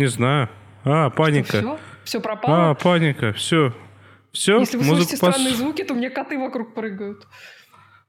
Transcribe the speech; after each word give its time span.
Не 0.00 0.06
знаю. 0.06 0.48
А, 0.82 1.10
паника. 1.10 1.58
Все? 1.58 1.78
Все 2.04 2.20
пропало? 2.22 2.70
А, 2.70 2.74
паника. 2.74 3.34
Все. 3.34 3.74
Все. 4.32 4.58
Если 4.60 4.78
вы 4.78 4.84
слышите 4.84 5.18
пос... 5.18 5.34
странные 5.34 5.54
звуки, 5.54 5.84
то 5.84 5.92
у 5.92 5.96
меня 5.98 6.08
коты 6.08 6.38
вокруг 6.38 6.72
прыгают. 6.74 7.26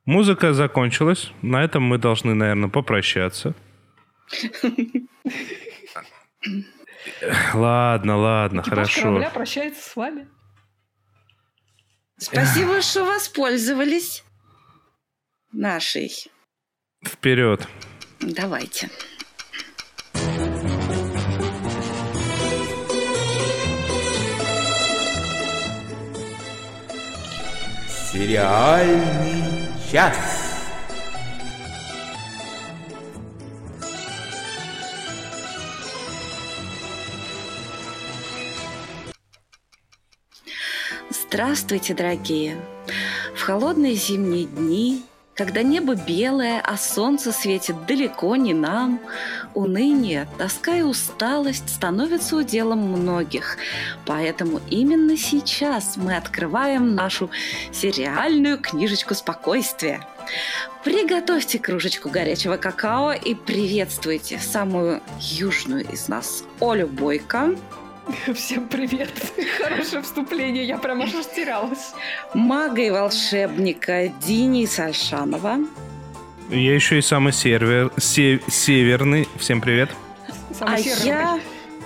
Музыка 0.05 0.53
закончилась. 0.53 1.33
На 1.41 1.61
этом 1.61 1.83
мы 1.83 1.97
должны, 1.97 2.33
наверное, 2.33 2.69
попрощаться. 2.69 3.55
Ладно, 7.53 8.15
ладно, 8.15 8.63
хорошо. 8.63 9.01
корабля 9.01 9.29
прощается 9.31 9.89
с 9.89 9.95
вами. 9.95 10.29
Спасибо, 12.17 12.81
что 12.81 13.03
воспользовались 13.03 14.23
нашей. 15.51 16.09
Вперед. 17.05 17.67
Давайте. 18.21 18.89
Сериальный 28.11 29.69
час. 29.89 30.17
Здравствуйте, 41.09 41.93
дорогие! 41.93 42.57
В 43.33 43.41
холодные 43.43 43.93
зимние 43.93 44.43
дни 44.43 45.05
когда 45.35 45.63
небо 45.63 45.95
белое, 45.95 46.61
а 46.61 46.77
солнце 46.77 47.31
светит 47.31 47.85
далеко 47.85 48.35
не 48.35 48.53
нам, 48.53 48.99
уныние, 49.53 50.27
тоска 50.37 50.75
и 50.75 50.81
усталость 50.81 51.69
становятся 51.69 52.35
уделом 52.35 52.79
многих. 52.79 53.57
Поэтому 54.05 54.59
именно 54.69 55.17
сейчас 55.17 55.95
мы 55.97 56.15
открываем 56.15 56.95
нашу 56.95 57.29
сериальную 57.71 58.59
книжечку 58.59 59.15
спокойствия. 59.15 60.05
Приготовьте 60.83 61.59
кружечку 61.59 62.09
горячего 62.09 62.57
какао 62.57 63.13
и 63.13 63.35
приветствуйте 63.35 64.39
самую 64.39 65.01
южную 65.19 65.87
из 65.89 66.07
нас 66.07 66.43
Олю 66.59 66.87
Бойко. 66.87 67.55
Всем 68.35 68.67
привет. 68.67 69.11
Хорошее 69.61 70.01
вступление. 70.01 70.65
Я 70.65 70.77
прям 70.77 71.01
аж 71.01 71.13
растерялась. 71.13 71.93
Мага 72.33 72.81
и 72.81 72.89
волшебника 72.89 74.11
Дениса 74.25 74.85
Альшанова. 74.85 75.59
Я 76.49 76.75
еще 76.75 76.97
и 76.97 77.01
самый 77.01 77.33
сервер, 77.33 77.91
се, 77.97 78.41
северный. 78.47 79.27
Всем 79.37 79.61
привет. 79.61 79.89
Самый 80.57 80.75
а 80.75 80.77
северный. 80.79 81.05
я... 81.05 81.39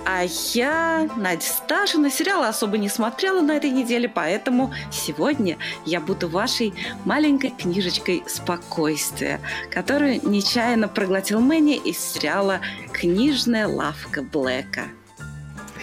А 0.08 0.22
я, 0.54 1.10
Надя 1.16 1.44
Сташина, 1.44 2.12
сериалы 2.12 2.46
особо 2.46 2.78
не 2.78 2.88
смотрела 2.88 3.40
на 3.40 3.56
этой 3.56 3.70
неделе, 3.70 4.08
поэтому 4.08 4.72
сегодня 4.92 5.58
я 5.84 5.98
буду 5.98 6.28
вашей 6.28 6.74
маленькой 7.04 7.50
книжечкой 7.50 8.22
спокойствия, 8.28 9.40
которую 9.68 10.20
нечаянно 10.22 10.86
проглотил 10.86 11.40
Мэнни 11.40 11.74
из 11.74 11.98
сериала 11.98 12.60
«Книжная 12.92 13.66
лавка 13.66 14.22
Блэка». 14.22 14.84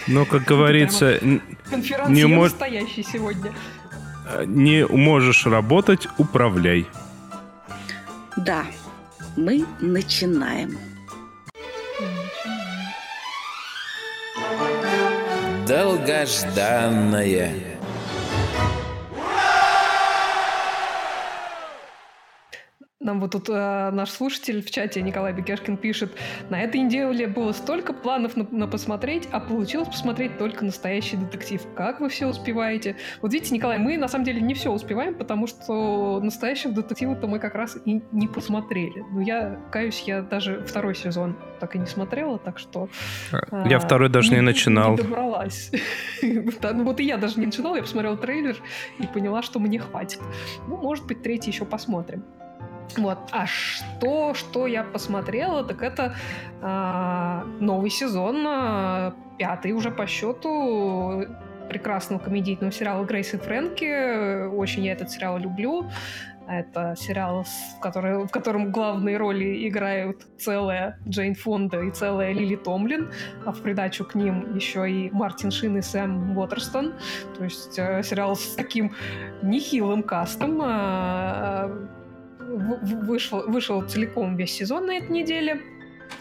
Но, 0.06 0.26
как 0.26 0.44
говорится, 0.44 1.18
не 2.08 2.26
мож... 2.26 2.50
настоящий 2.50 3.02
сегодня. 3.02 3.52
Не 4.46 4.86
можешь 4.86 5.46
работать, 5.46 6.08
управляй. 6.18 6.86
Да, 8.36 8.64
мы 9.36 9.64
начинаем. 9.80 10.76
Долгожданная 15.66 17.73
Нам 23.04 23.20
вот 23.20 23.32
тут 23.32 23.50
э, 23.50 23.90
наш 23.90 24.10
слушатель 24.10 24.62
в 24.62 24.70
чате 24.70 25.02
Николай 25.02 25.34
Бекешкин 25.34 25.76
пишет, 25.76 26.10
на 26.48 26.62
этой 26.62 26.80
неделе 26.80 27.26
было 27.26 27.52
столько 27.52 27.92
планов 27.92 28.34
на, 28.34 28.46
на 28.50 28.66
посмотреть, 28.66 29.28
а 29.30 29.40
получилось 29.40 29.88
посмотреть 29.88 30.38
только 30.38 30.64
настоящий 30.64 31.18
детектив. 31.18 31.60
Как 31.76 32.00
вы 32.00 32.08
все 32.08 32.26
успеваете? 32.26 32.96
Вот 33.20 33.34
видите, 33.34 33.54
Николай, 33.54 33.76
мы 33.78 33.98
на 33.98 34.08
самом 34.08 34.24
деле 34.24 34.40
не 34.40 34.54
все 34.54 34.72
успеваем, 34.72 35.14
потому 35.16 35.46
что 35.46 36.18
настоящего 36.20 36.72
детектива-то 36.72 37.26
мы 37.26 37.40
как 37.40 37.54
раз 37.54 37.76
и 37.84 38.02
не 38.10 38.26
посмотрели. 38.26 39.04
Но 39.12 39.20
я, 39.20 39.60
каюсь, 39.70 40.00
я 40.06 40.22
даже 40.22 40.64
второй 40.66 40.94
сезон 40.94 41.36
так 41.60 41.76
и 41.76 41.78
не 41.78 41.86
смотрела, 41.86 42.38
так 42.38 42.58
что... 42.58 42.88
А, 43.32 43.68
я 43.68 43.76
а, 43.76 43.80
второй 43.80 44.08
даже 44.08 44.30
не, 44.30 44.36
не 44.36 44.40
начинал. 44.40 44.92
Не 44.92 45.02
добралась. 45.02 45.70
Ну 46.22 46.84
вот 46.84 47.00
и 47.00 47.04
я 47.04 47.18
даже 47.18 47.38
не 47.38 47.46
начинала, 47.46 47.76
я 47.76 47.82
посмотрела 47.82 48.16
трейлер 48.16 48.56
и 48.98 49.06
поняла, 49.06 49.42
что 49.42 49.58
мне 49.58 49.78
хватит. 49.78 50.20
Ну, 50.66 50.78
может 50.78 51.06
быть, 51.06 51.22
третий 51.22 51.50
еще 51.50 51.66
посмотрим. 51.66 52.24
Вот. 52.96 53.18
А 53.30 53.46
что, 53.46 54.34
что 54.34 54.66
я 54.66 54.84
посмотрела, 54.84 55.64
так 55.64 55.82
это 55.82 56.14
э, 56.62 57.42
новый 57.60 57.90
сезон, 57.90 58.44
э, 58.46 59.12
пятый 59.38 59.72
уже 59.72 59.90
по 59.90 60.06
счету 60.06 61.24
прекрасного 61.68 62.20
комедийного 62.20 62.72
сериала 62.72 63.04
Грейс 63.04 63.34
и 63.34 63.38
Фрэнки. 63.38 64.46
Очень 64.48 64.84
я 64.84 64.92
этот 64.92 65.10
сериал 65.10 65.38
люблю. 65.38 65.86
Это 66.46 66.94
сериал, 66.96 67.44
в, 67.44 67.80
который, 67.80 68.26
в 68.26 68.28
котором 68.28 68.70
главные 68.70 69.16
роли 69.16 69.66
играют 69.66 70.26
целая 70.38 70.98
Джейн 71.08 71.34
Фонда 71.34 71.80
и 71.80 71.90
целая 71.90 72.34
Лили 72.34 72.56
Томлин, 72.56 73.10
а 73.46 73.52
в 73.52 73.62
придачу 73.62 74.04
к 74.04 74.14
ним 74.14 74.54
еще 74.54 74.90
и 74.90 75.10
Мартин 75.10 75.50
Шин 75.50 75.78
и 75.78 75.82
Сэм 75.82 76.36
Уотерстон. 76.36 76.92
То 77.38 77.44
есть 77.44 77.78
э, 77.78 78.02
сериал 78.02 78.36
с 78.36 78.54
таким 78.56 78.94
нехилым 79.42 80.02
кастом. 80.02 80.60
Э, 80.62 81.88
вышел, 82.56 83.42
вышел 83.48 83.82
целиком 83.82 84.36
весь 84.36 84.52
сезон 84.52 84.86
на 84.86 84.96
этой 84.96 85.10
неделе. 85.10 85.60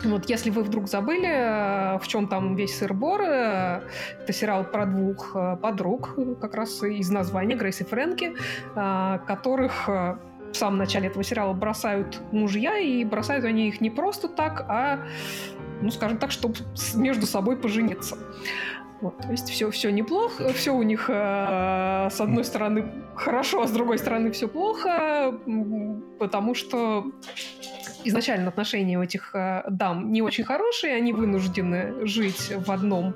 Вот, 0.03 0.29
если 0.29 0.49
вы 0.49 0.63
вдруг 0.63 0.87
забыли, 0.87 1.27
э, 1.27 1.99
в 1.99 2.07
чем 2.07 2.27
там 2.27 2.55
весь 2.55 2.77
сыр-бор, 2.77 3.21
э, 3.21 3.81
это 4.21 4.33
сериал 4.33 4.63
про 4.63 4.85
двух 4.85 5.35
э, 5.35 5.57
подруг, 5.61 6.17
как 6.41 6.55
раз 6.55 6.83
из 6.83 7.09
названия 7.09 7.55
Грейс 7.55 7.81
и 7.81 7.83
Фрэнки, 7.83 8.33
которых 9.27 9.87
в 9.87 10.55
самом 10.55 10.77
начале 10.77 11.07
этого 11.07 11.23
сериала 11.23 11.53
бросают 11.53 12.21
мужья, 12.31 12.77
и 12.77 13.03
бросают 13.03 13.45
они 13.45 13.69
их 13.69 13.81
не 13.81 13.89
просто 13.89 14.27
так, 14.27 14.65
а, 14.69 14.99
ну, 15.81 15.89
скажем 15.89 16.17
так, 16.17 16.31
чтобы 16.31 16.55
между 16.93 17.25
собой 17.25 17.57
пожениться. 17.57 18.17
Вот, 19.03 19.17
то 19.17 19.31
есть 19.31 19.49
все, 19.49 19.69
все 19.69 19.89
неплохо, 19.89 20.53
все 20.53 20.71
у 20.71 20.81
них 20.81 21.09
э, 21.09 22.07
с 22.09 22.21
одной 22.21 22.45
стороны 22.45 22.85
хорошо, 23.15 23.61
а 23.61 23.67
с 23.67 23.71
другой 23.71 23.97
стороны 23.97 24.31
все 24.31 24.47
плохо, 24.47 25.37
потому 26.19 26.55
что 26.55 27.11
изначально 28.05 28.47
отношения 28.47 28.97
у 28.97 29.03
этих 29.03 29.35
э, 29.35 29.63
дам 29.69 30.13
не 30.13 30.21
очень 30.21 30.45
хорошие, 30.45 30.95
они 30.95 31.11
вынуждены 31.11 32.07
жить 32.07 32.53
в 32.55 32.71
одном 32.71 33.13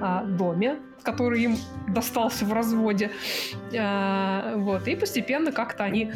э, 0.00 0.24
доме, 0.38 0.78
который 1.02 1.42
им 1.42 1.56
достался 1.88 2.46
в 2.46 2.54
разводе. 2.54 3.10
Э, 3.74 4.54
вот, 4.56 4.88
и 4.88 4.96
постепенно 4.96 5.52
как-то 5.52 5.84
они 5.84 6.12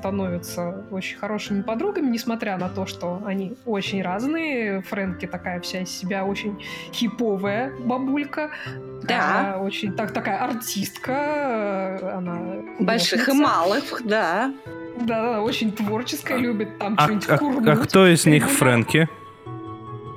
становятся 0.00 0.82
очень 0.90 1.18
хорошими 1.18 1.60
подругами, 1.60 2.06
несмотря 2.10 2.56
на 2.56 2.70
то, 2.70 2.86
что 2.86 3.22
они 3.26 3.54
очень 3.66 4.02
разные. 4.02 4.80
Фрэнки 4.80 5.26
такая 5.26 5.60
вся 5.60 5.82
из 5.82 5.90
себя 5.90 6.24
очень 6.24 6.58
хиповая 6.92 7.72
бабулька. 7.78 8.50
Да. 9.02 9.40
Она 9.40 9.58
очень 9.58 9.92
так, 9.92 10.12
такая 10.12 10.38
артистка. 10.42 12.16
Она 12.16 12.40
Больших 12.80 13.28
и 13.28 13.32
малых, 13.32 14.02
да. 14.04 14.54
Да, 15.02 15.42
очень 15.42 15.72
творческая, 15.72 16.38
любит 16.38 16.78
там 16.78 16.94
а, 16.96 17.04
что-нибудь 17.04 17.28
а, 17.28 17.38
курнуть. 17.38 17.68
А 17.68 17.76
кто 17.76 18.06
из 18.06 18.26
них 18.26 18.48
Фрэнки? 18.48 19.08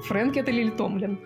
Фрэнки— 0.05 0.39
это 0.39 0.51
Лили 0.51 0.72
Томлин. 0.72 1.19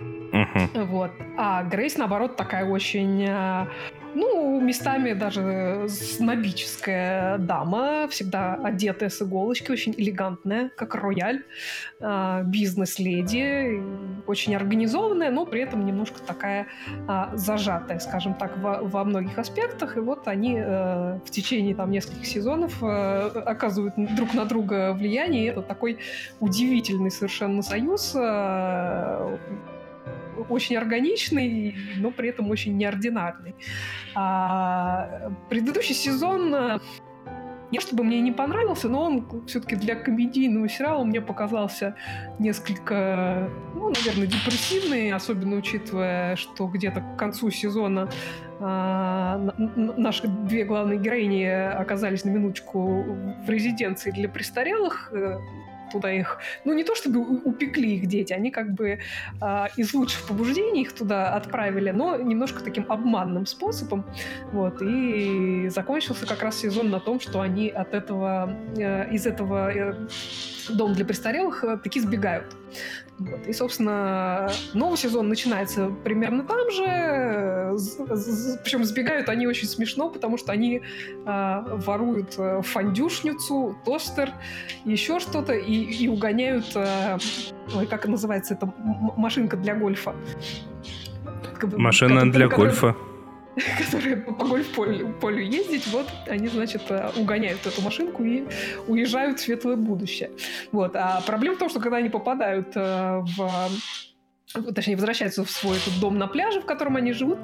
Uh-huh. 0.00 0.84
Вот. 0.86 1.10
А 1.36 1.62
Грейс, 1.62 1.96
наоборот, 1.96 2.36
такая 2.36 2.64
очень 2.64 3.24
э, 3.24 3.66
ну, 4.14 4.60
местами 4.60 5.12
даже 5.12 5.86
снобическая 5.88 7.38
дама, 7.38 8.08
всегда 8.08 8.54
одетая 8.54 9.08
с 9.08 9.20
иголочки, 9.22 9.70
очень 9.70 9.94
элегантная, 9.96 10.70
как 10.76 10.94
рояль, 10.94 11.42
а, 12.00 12.42
бизнес-леди, 12.42 13.82
очень 14.26 14.54
организованная, 14.54 15.30
но 15.30 15.46
при 15.46 15.62
этом 15.62 15.84
немножко 15.84 16.20
такая 16.22 16.66
а, 17.08 17.30
зажатая, 17.34 17.98
скажем 17.98 18.34
так, 18.34 18.56
во, 18.58 18.80
во 18.82 19.04
многих 19.04 19.38
аспектах. 19.38 19.96
И 19.96 20.00
вот 20.00 20.28
они 20.28 20.56
э, 20.58 21.18
в 21.24 21.30
течение 21.30 21.74
там 21.74 21.90
нескольких 21.90 22.26
сезонов 22.26 22.82
э, 22.82 23.28
оказывают 23.44 23.94
друг 24.16 24.34
на 24.34 24.44
друга 24.44 24.92
влияние. 24.92 25.44
И 25.44 25.48
это 25.48 25.62
такой 25.62 25.98
удивительный 26.40 27.10
совершенно 27.10 27.62
союз 27.62 28.12
э, 28.14 29.38
очень 30.48 30.76
органичный, 30.76 31.76
но 31.96 32.10
при 32.10 32.28
этом 32.28 32.50
очень 32.50 32.76
неординарный. 32.76 33.54
А, 34.14 35.32
предыдущий 35.48 35.94
сезон 35.94 36.80
не 37.74 37.80
чтобы 37.80 38.04
мне 38.04 38.20
не 38.20 38.30
понравился, 38.30 38.88
но 38.88 39.02
он 39.02 39.46
все-таки 39.46 39.74
для 39.74 39.96
комедийного 39.96 40.68
сериала 40.68 41.02
мне 41.02 41.20
показался 41.20 41.96
несколько, 42.38 43.50
ну, 43.74 43.90
наверное, 43.90 44.28
депрессивный, 44.28 45.12
особенно 45.12 45.56
учитывая, 45.56 46.36
что 46.36 46.68
где-то 46.68 47.00
к 47.00 47.18
концу 47.18 47.50
сезона 47.50 48.08
а, 48.60 49.38
наши 49.56 50.28
две 50.28 50.64
главные 50.64 51.00
героини 51.00 51.44
оказались 51.44 52.24
на 52.24 52.30
минуточку 52.30 53.02
в 53.44 53.50
резиденции 53.50 54.12
для 54.12 54.28
престарелых, 54.28 55.10
э, 55.12 55.38
туда 55.94 56.12
их, 56.12 56.38
ну 56.64 56.74
не 56.74 56.84
то 56.84 56.94
чтобы 56.94 57.20
упекли 57.20 57.94
их 57.96 58.06
дети, 58.06 58.32
они 58.32 58.50
как 58.50 58.72
бы 58.74 58.98
э, 59.40 59.66
из 59.76 59.94
лучших 59.94 60.26
побуждений 60.26 60.82
их 60.82 60.92
туда 60.92 61.36
отправили, 61.36 61.92
но 61.92 62.16
немножко 62.16 62.64
таким 62.64 62.84
обманным 62.88 63.46
способом, 63.46 64.04
вот, 64.52 64.82
и 64.82 65.68
закончился 65.68 66.26
как 66.26 66.42
раз 66.42 66.60
сезон 66.60 66.90
на 66.90 67.00
том, 67.00 67.20
что 67.20 67.40
они 67.40 67.68
от 67.68 67.94
этого, 67.94 68.50
э, 68.76 69.14
из 69.14 69.26
этого 69.26 69.72
э, 69.72 70.08
дома 70.70 70.94
для 70.94 71.04
престарелых 71.04 71.64
э, 71.64 71.76
таки 71.78 72.00
сбегают. 72.00 72.56
Вот. 73.18 73.46
И, 73.46 73.52
собственно, 73.52 74.50
новый 74.72 74.98
сезон 74.98 75.28
начинается 75.28 75.90
примерно 76.02 76.42
там 76.44 76.70
же. 76.70 77.76
Причем 78.64 78.84
сбегают 78.84 79.28
они 79.28 79.46
очень 79.46 79.68
смешно, 79.68 80.10
потому 80.10 80.36
что 80.36 80.52
они 80.52 80.80
э, 80.80 81.62
воруют 81.86 82.34
э, 82.38 82.62
фондюшницу, 82.62 83.76
тостер, 83.84 84.30
еще 84.84 85.20
что-то, 85.20 85.52
и, 85.52 85.72
и 85.72 86.08
угоняют... 86.08 86.66
Э, 86.74 87.18
ой, 87.74 87.86
как 87.86 88.06
называется 88.06 88.54
это? 88.54 88.72
Машинка 89.16 89.56
для 89.56 89.74
гольфа. 89.74 90.14
Машина 91.76 92.30
для 92.30 92.48
гольфа. 92.48 92.96
которые 93.78 94.16
по 94.16 94.32
гольф-полю 94.32 95.14
полю 95.20 95.42
ездить, 95.42 95.86
вот 95.88 96.06
они, 96.26 96.48
значит, 96.48 96.82
э, 96.88 97.10
угоняют 97.16 97.66
эту 97.66 97.82
машинку 97.82 98.24
и 98.24 98.44
уезжают 98.86 99.40
в 99.40 99.42
светлое 99.42 99.76
будущее. 99.76 100.30
Вот. 100.72 100.96
А 100.96 101.22
проблема 101.26 101.56
в 101.56 101.58
том, 101.58 101.68
что 101.68 101.80
когда 101.80 101.98
они 101.98 102.08
попадают 102.08 102.72
э, 102.74 103.22
в 103.36 103.70
точнее, 104.74 104.94
возвращаются 104.94 105.44
в 105.44 105.50
свой 105.50 105.76
этот 105.76 105.98
дом 106.00 106.18
на 106.18 106.26
пляже, 106.28 106.60
в 106.60 106.64
котором 106.64 106.96
они 106.96 107.12
живут. 107.12 107.38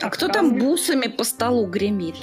А 0.00 0.10
кто 0.10 0.28
там 0.28 0.58
бусами 0.58 1.08
по 1.08 1.24
столу 1.24 1.66
гремит? 1.66 2.16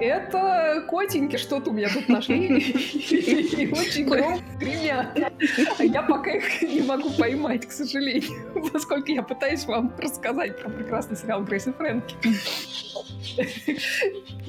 Это 0.00 0.84
котеньки 0.88 1.36
что-то 1.36 1.70
у 1.70 1.72
меня 1.72 1.88
тут 1.92 2.08
нашли. 2.08 2.46
И 2.48 3.72
очень 3.72 4.06
громко 4.06 4.42
гремят. 4.58 5.16
Я 5.78 6.02
пока 6.02 6.32
их 6.32 6.62
не 6.62 6.82
могу 6.82 7.10
поймать, 7.10 7.66
к 7.66 7.72
сожалению. 7.72 8.30
Поскольку 8.72 9.10
я 9.10 9.22
пытаюсь 9.22 9.64
вам 9.66 9.92
рассказать 9.98 10.60
про 10.60 10.68
прекрасный 10.70 11.16
сериал 11.16 11.42
Грейс 11.44 11.66
и 11.66 11.72
Фрэнки. 11.72 12.16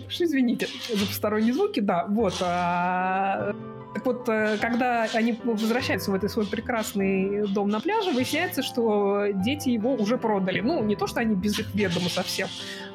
Уж 0.07 0.21
извините 0.21 0.67
за 0.89 1.05
посторонние 1.05 1.53
звуки, 1.53 1.79
да, 1.79 2.05
вот. 2.07 2.35
А, 2.41 3.55
так 3.95 4.05
вот, 4.05 4.27
э, 4.27 4.57
когда 4.59 5.07
они 5.13 5.39
возвращаются 5.45 6.11
в 6.11 6.15
этот 6.15 6.29
свой 6.29 6.45
прекрасный 6.45 7.47
дом 7.47 7.69
на 7.69 7.79
пляже, 7.79 8.11
выясняется, 8.11 8.61
что 8.61 9.27
дети 9.33 9.69
его 9.69 9.93
уже 9.93 10.17
продали. 10.17 10.59
Ну, 10.59 10.83
не 10.83 10.97
то, 10.97 11.07
что 11.07 11.21
они 11.21 11.33
без 11.33 11.59
их 11.59 11.73
ведома 11.73 12.09
совсем. 12.09 12.49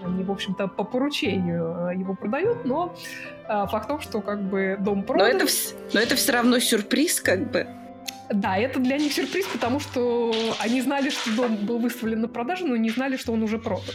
Они, 0.05 0.25
в 0.25 0.31
общем-то, 0.31 0.69
по 0.69 0.85
поручению 0.85 1.91
э, 1.91 1.97
его 1.97 2.15
продают, 2.15 2.65
но 2.65 2.95
э, 3.49 3.67
факт 3.71 3.85
в 3.85 3.89
том, 3.89 4.01
что 4.01 4.21
как 4.21 4.43
бы 4.43 4.77
дом 4.81 5.03
продан. 5.03 5.39
Но 5.39 5.45
это, 5.45 5.53
но 5.93 6.01
это 6.01 6.17
все 6.17 6.33
равно 6.33 6.59
сюрприз, 6.59 7.21
как 7.21 7.51
бы. 7.51 7.67
Да, 8.33 8.57
это 8.57 8.79
для 8.79 8.97
них 8.97 9.13
сюрприз, 9.13 9.47
потому 9.47 9.81
что 9.81 10.33
они 10.61 10.81
знали, 10.81 11.11
что 11.11 11.35
дом 11.35 11.57
был 11.57 11.81
выставлен 11.81 12.21
на 12.21 12.29
продажу, 12.29 12.65
но 12.67 12.77
не 12.77 12.91
знали, 12.91 13.17
что 13.17 13.33
он 13.33 13.43
уже 13.43 13.59
продан. 13.59 13.95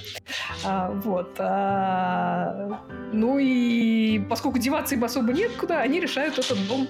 А, 0.65 0.91
вот. 0.91 1.35
А, 1.39 2.81
ну 3.13 3.39
и 3.39 4.19
поскольку 4.29 4.59
деваться 4.59 4.95
им 4.95 5.05
особо 5.05 5.31
нет 5.31 5.51
куда, 5.53 5.79
они 5.79 6.01
решают 6.01 6.37
этот 6.37 6.67
дом 6.67 6.87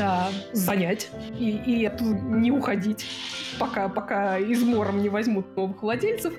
а, 0.00 0.30
занять 0.52 1.10
и, 1.38 1.50
и 1.50 1.84
оттуда 1.84 2.18
не 2.18 2.50
уходить, 2.50 3.06
пока, 3.58 3.88
пока 3.88 4.38
измором 4.38 5.02
не 5.02 5.08
возьмут 5.08 5.56
новых 5.56 5.82
владельцев. 5.82 6.34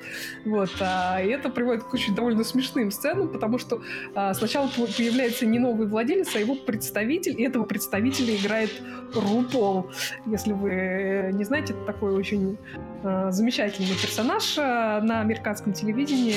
Вот, 0.46 0.72
а, 0.80 1.22
и 1.22 1.28
это 1.30 1.50
приводит 1.50 1.84
к 1.84 1.94
очень 1.94 2.16
довольно 2.16 2.44
смешным 2.44 2.92
сценам, 2.92 3.30
потому 3.30 3.58
что 3.58 3.82
а, 4.16 4.34
сначала 4.34 4.68
появляется 4.68 5.46
не 5.46 5.60
новый 5.60 5.88
владелец, 5.88 6.36
а 6.36 6.40
его 6.40 6.56
представитель, 6.56 7.40
и 7.40 7.44
этого 7.44 7.64
представителя 7.64 8.36
играет 8.36 8.72
Рупол. 9.14 9.92
Если 10.26 10.54
вы 10.54 11.32
не 11.34 11.44
знаете, 11.44 11.74
это 11.74 11.86
такой 11.86 12.14
очень 12.14 12.58
а, 13.04 13.32
замечательный 13.32 13.96
персонаж 13.96 14.56
а, 14.58 15.02
на 15.02 15.22
американском 15.22 15.74
телевидении, 15.74 16.36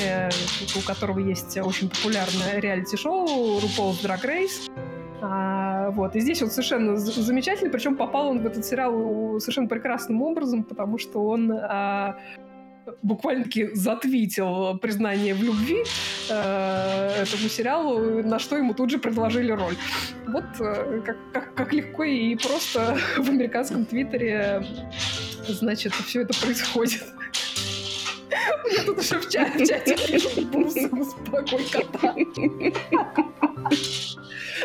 у 0.78 0.87
которого 0.87 1.19
есть 1.19 1.56
очень 1.58 1.88
популярное 1.88 2.61
реалити-шоу 2.61 3.61
Рупол 3.61 3.94
Drag 4.02 4.23
Race. 4.23 4.70
А, 5.22 5.90
вот. 5.90 6.16
И 6.16 6.20
здесь 6.20 6.42
он 6.42 6.50
совершенно 6.50 6.96
замечательный, 6.96 7.70
причем 7.70 7.96
попал 7.96 8.28
он 8.28 8.40
в 8.40 8.46
этот 8.46 8.64
сериал 8.64 9.38
совершенно 9.38 9.69
прекрасным 9.69 10.20
образом, 10.20 10.64
потому 10.64 10.98
что 10.98 11.24
он 11.24 11.52
а, 11.52 12.16
буквально-таки 13.02 13.70
затвитил 13.74 14.78
признание 14.78 15.34
в 15.34 15.42
любви 15.42 15.84
э, 16.28 17.22
этому 17.22 17.48
сериалу, 17.48 18.22
на 18.22 18.38
что 18.38 18.56
ему 18.56 18.74
тут 18.74 18.90
же 18.90 18.98
предложили 18.98 19.52
роль. 19.52 19.76
Вот 20.26 20.44
э, 20.58 21.02
как, 21.04 21.16
как, 21.32 21.54
как 21.54 21.72
легко 21.72 22.02
и 22.04 22.34
просто 22.34 22.98
в 23.16 23.28
американском 23.28 23.84
твиттере, 23.84 24.64
значит, 25.46 25.92
все 25.92 26.22
это 26.22 26.38
происходит. 26.40 27.04
Меня 28.64 28.84
тут 28.84 29.02
еще 29.02 29.19
в 29.19 29.29
чате, 29.29 29.64
в 29.64 29.69
чате 29.69 30.40
бусы, 30.46 30.88
успокой 30.88 31.64
кота. 31.70 32.14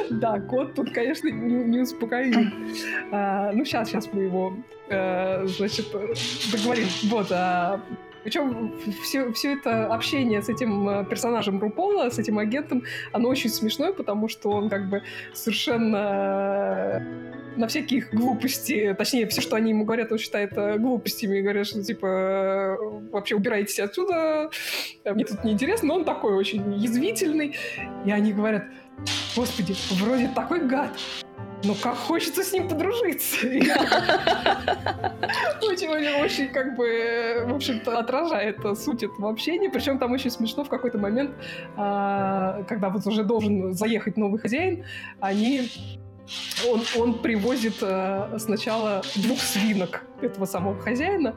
Да, 0.09 0.39
кот 0.39 0.75
тут, 0.75 0.91
конечно, 0.91 1.27
не, 1.27 1.63
не 1.65 1.79
успокоит. 1.79 2.35
А, 3.11 3.51
ну, 3.51 3.65
сейчас, 3.65 3.89
сейчас 3.89 4.09
мы 4.13 4.23
его, 4.23 4.53
а, 4.89 5.43
значит, 5.47 5.87
договорим. 6.51 6.87
Вот, 7.03 7.27
а, 7.31 7.81
причем 8.27 8.73
все, 9.03 9.31
все 9.31 9.53
это 9.53 9.87
общение 9.87 10.41
с 10.41 10.49
этим 10.49 10.89
э, 10.89 11.05
персонажем 11.05 11.61
Рупола, 11.61 12.09
с 12.09 12.19
этим 12.19 12.39
агентом, 12.39 12.83
оно 13.13 13.29
очень 13.29 13.49
смешное, 13.49 13.93
потому 13.93 14.27
что 14.27 14.49
он 14.49 14.67
как 14.67 14.89
бы 14.89 15.01
совершенно 15.33 17.01
на 17.55 17.67
всякие 17.69 18.01
глупости, 18.11 18.93
точнее, 18.97 19.27
все, 19.27 19.39
что 19.39 19.55
они 19.55 19.69
ему 19.69 19.85
говорят, 19.85 20.11
он 20.11 20.17
считает 20.17 20.51
э, 20.57 20.77
глупостями, 20.77 21.39
говорят, 21.39 21.67
что, 21.67 21.81
типа, 21.81 22.05
э, 22.05 22.75
вообще 23.13 23.35
убирайтесь 23.35 23.79
отсюда, 23.79 24.49
мне 25.05 25.23
тут 25.23 25.45
неинтересно, 25.45 25.87
но 25.87 25.95
он 25.95 26.03
такой 26.03 26.33
очень 26.33 26.73
язвительный, 26.73 27.55
и 28.05 28.11
они 28.11 28.33
говорят, 28.33 28.65
господи, 29.37 29.73
вроде 30.01 30.27
такой 30.35 30.67
гад, 30.67 30.91
но 31.63 31.75
как 31.75 31.95
хочется 31.95 32.43
с 32.43 32.51
ним 32.53 32.67
подружиться. 32.67 33.47
Очень-очень, 35.61 36.49
как 36.49 36.75
бы, 36.75 37.45
в 37.47 37.55
общем-то, 37.55 37.97
отражает 37.97 38.59
суть 38.77 39.03
этого 39.03 39.31
общения. 39.31 39.69
Причем 39.69 39.97
там 39.99 40.11
очень 40.11 40.29
смешно 40.31 40.63
в 40.63 40.69
какой-то 40.69 40.97
момент, 40.97 41.31
а, 41.75 42.63
когда 42.67 42.89
вот 42.89 43.05
уже 43.07 43.23
должен 43.23 43.73
заехать 43.73 44.17
новый 44.17 44.39
хозяин, 44.39 44.85
они 45.19 45.69
он, 46.69 46.81
он 46.97 47.19
привозит 47.19 47.75
э, 47.81 48.37
сначала 48.37 49.01
двух 49.15 49.39
свинок 49.39 50.03
этого 50.21 50.45
самого 50.45 50.77
хозяина. 50.77 51.35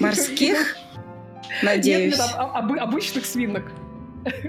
Морских? 0.00 0.76
Надеюсь. 1.62 2.16
Нет, 2.16 2.26
нет, 2.26 2.36
об, 2.38 2.72
обычных 2.72 3.26
свинок. 3.26 3.64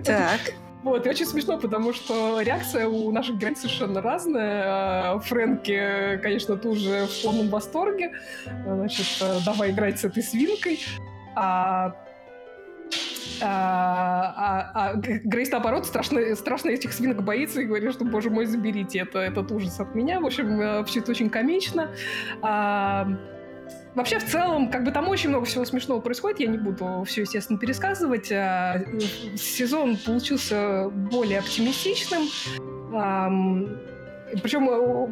Так. 0.06 0.53
Вот, 0.86 1.04
и 1.08 1.10
очень 1.10 1.25
смешно, 1.25 1.58
потому 1.58 1.94
что 1.94 2.42
реакция 2.42 2.88
у 2.88 3.12
наших 3.12 3.39
героев 3.39 3.58
совершенно 3.58 4.04
разная. 4.04 4.63
А, 4.68 5.20
Фрэнки, 5.20 6.20
конечно, 6.22 6.58
тут 6.58 6.77
же 6.77 7.08
в 7.08 7.24
полном 7.24 7.50
восторге. 7.50 8.13
Значит, 8.46 9.08
э, 9.20 9.39
давай 9.44 9.72
играть 9.72 10.00
с 10.00 10.04
этой 10.04 10.22
свинкой. 10.22 10.80
А 11.36 11.96
а, 13.42 14.34
а, 14.38 14.92
а 14.92 14.94
Грейс, 14.96 15.50
наоборот, 15.50 15.88
страшно, 15.88 16.36
страшно 16.36 16.70
этих 16.70 16.94
свинок 16.94 17.24
боится 17.24 17.62
и 17.62 17.65
говорит, 17.65 17.92
что, 17.92 18.06
боже 18.06 18.30
мой, 18.30 18.46
заберите 18.46 19.00
это, 19.00 19.20
этот 19.20 19.51
ужас 19.51 19.80
от 19.80 19.96
меня. 19.96 20.20
В 20.20 20.25
общем, 20.27 20.62
э, 20.62 20.86
все 20.86 21.00
это 21.00 21.10
очень 21.12 21.32
комично. 21.32 21.89
А, 22.44 23.08
Вообще, 23.96 24.20
в 24.20 24.25
целом, 24.25 24.70
как 24.70 24.84
бы 24.84 24.92
там 24.92 25.08
очень 25.08 25.30
много 25.30 25.46
всего 25.46 25.64
смешного 25.66 26.02
происходит, 26.02 26.42
я 26.42 26.48
не 26.48 26.58
буду 26.58 27.04
все, 27.08 27.22
естественно, 27.22 27.58
пересказывать. 27.58 28.32
А, 28.32 28.82
сезон 29.36 29.98
получился 29.98 30.90
более 30.90 31.40
оптимистичным. 31.40 32.24
Причем, 34.42 34.70
э, 34.70 35.08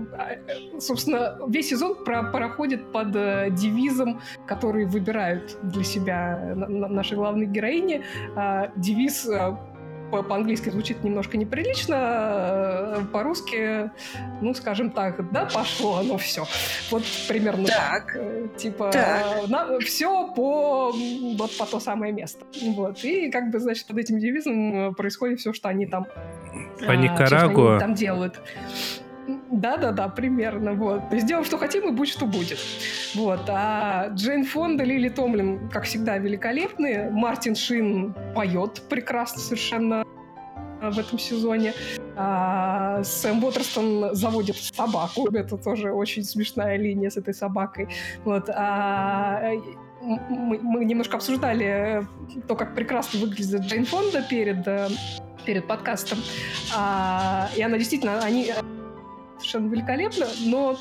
э, 0.47 0.79
собственно, 0.79 1.37
весь 1.47 1.69
сезон 1.69 2.03
про 2.03 2.23
проходит 2.23 2.91
под 2.91 3.15
э, 3.15 3.49
девизом, 3.51 4.21
который 4.47 4.85
выбирают 4.85 5.57
для 5.61 5.83
себя 5.83 6.53
наши 6.55 7.15
главные 7.15 7.47
героини. 7.47 8.03
Девиз 8.75 9.29
по-английски 10.21 10.69
звучит 10.69 11.03
немножко 11.03 11.37
неприлично, 11.37 11.95
э, 11.95 13.01
по-русски, 13.11 13.91
ну, 14.41 14.53
скажем 14.53 14.91
так, 14.91 15.31
да, 15.31 15.45
пошло 15.45 15.97
оно 15.97 16.17
все. 16.17 16.45
Вот 16.91 17.03
примерно 17.27 17.65
так. 17.65 18.05
так. 18.05 18.15
Э, 18.15 18.47
типа, 18.57 18.91
так. 18.91 19.47
На, 19.47 19.79
все 19.79 20.27
по, 20.33 20.91
вот 20.91 21.57
по 21.57 21.65
то 21.65 21.79
самое 21.79 22.13
место. 22.13 22.45
Вот. 22.61 23.03
И 23.03 23.31
как 23.31 23.49
бы, 23.49 23.59
значит, 23.59 23.87
под 23.87 23.97
этим 23.97 24.19
девизом 24.19 24.93
происходит 24.95 25.39
все, 25.39 25.53
что 25.53 25.69
они 25.69 25.85
там... 25.85 26.05
По 26.85 26.91
Никарагуа. 26.91 27.79
там 27.79 27.95
делают. 27.95 28.39
Да-да-да, 29.53 30.09
примерно, 30.09 30.73
вот. 30.73 31.01
Сделаем, 31.11 31.45
что 31.45 31.57
хотим, 31.57 31.87
и 31.87 31.91
будь, 31.91 32.09
что 32.09 32.25
будет. 32.25 32.57
Вот. 33.13 33.41
А 33.47 34.07
Джейн 34.09 34.45
Фонда, 34.45 34.83
Лили 34.83 35.09
Томлин, 35.09 35.69
как 35.69 35.83
всегда, 35.83 36.17
великолепные. 36.17 37.11
Мартин 37.11 37.53
Шин 37.55 38.15
поет 38.33 38.81
прекрасно 38.89 39.39
совершенно 39.39 40.03
в 40.81 40.97
этом 40.97 41.19
сезоне. 41.19 41.73
А, 42.15 43.03
Сэм 43.03 43.43
Уотерстон 43.43 44.15
заводит 44.15 44.57
собаку. 44.57 45.27
Это 45.31 45.57
тоже 45.57 45.91
очень 45.91 46.23
смешная 46.23 46.77
линия 46.77 47.11
с 47.11 47.17
этой 47.17 47.35
собакой. 47.35 47.89
Вот. 48.25 48.49
А, 48.49 49.51
мы, 50.01 50.59
мы 50.59 50.83
немножко 50.83 51.17
обсуждали 51.17 52.07
то, 52.47 52.55
как 52.55 52.73
прекрасно 52.73 53.19
выглядит 53.19 53.61
Джейн 53.61 53.85
Фонда 53.85 54.25
перед, 54.27 54.67
перед 55.45 55.67
подкастом. 55.67 56.17
А, 56.75 57.49
и 57.55 57.61
она 57.61 57.77
действительно, 57.77 58.19
они 58.19 58.51
совершенно 59.43 59.67
великолепно, 59.67 60.25
но 60.45 60.77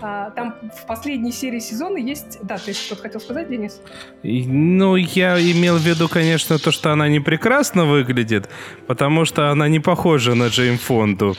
а, 0.00 0.30
там 0.30 0.54
в 0.74 0.86
последней 0.86 1.32
серии 1.32 1.58
сезона 1.58 1.98
есть... 1.98 2.38
Да, 2.42 2.56
ты 2.56 2.72
что-то 2.72 3.02
хотел 3.02 3.20
сказать, 3.20 3.48
Денис? 3.50 3.80
И, 4.22 4.46
ну, 4.46 4.96
я 4.96 5.38
имел 5.38 5.76
в 5.76 5.82
виду, 5.82 6.08
конечно, 6.08 6.58
то, 6.58 6.70
что 6.70 6.92
она 6.92 7.08
не 7.08 7.20
прекрасно 7.20 7.84
выглядит, 7.84 8.48
потому 8.86 9.26
что 9.26 9.50
она 9.50 9.68
не 9.68 9.80
похожа 9.80 10.34
на 10.34 10.48
Джейн 10.48 10.78
Фонду. 10.78 11.36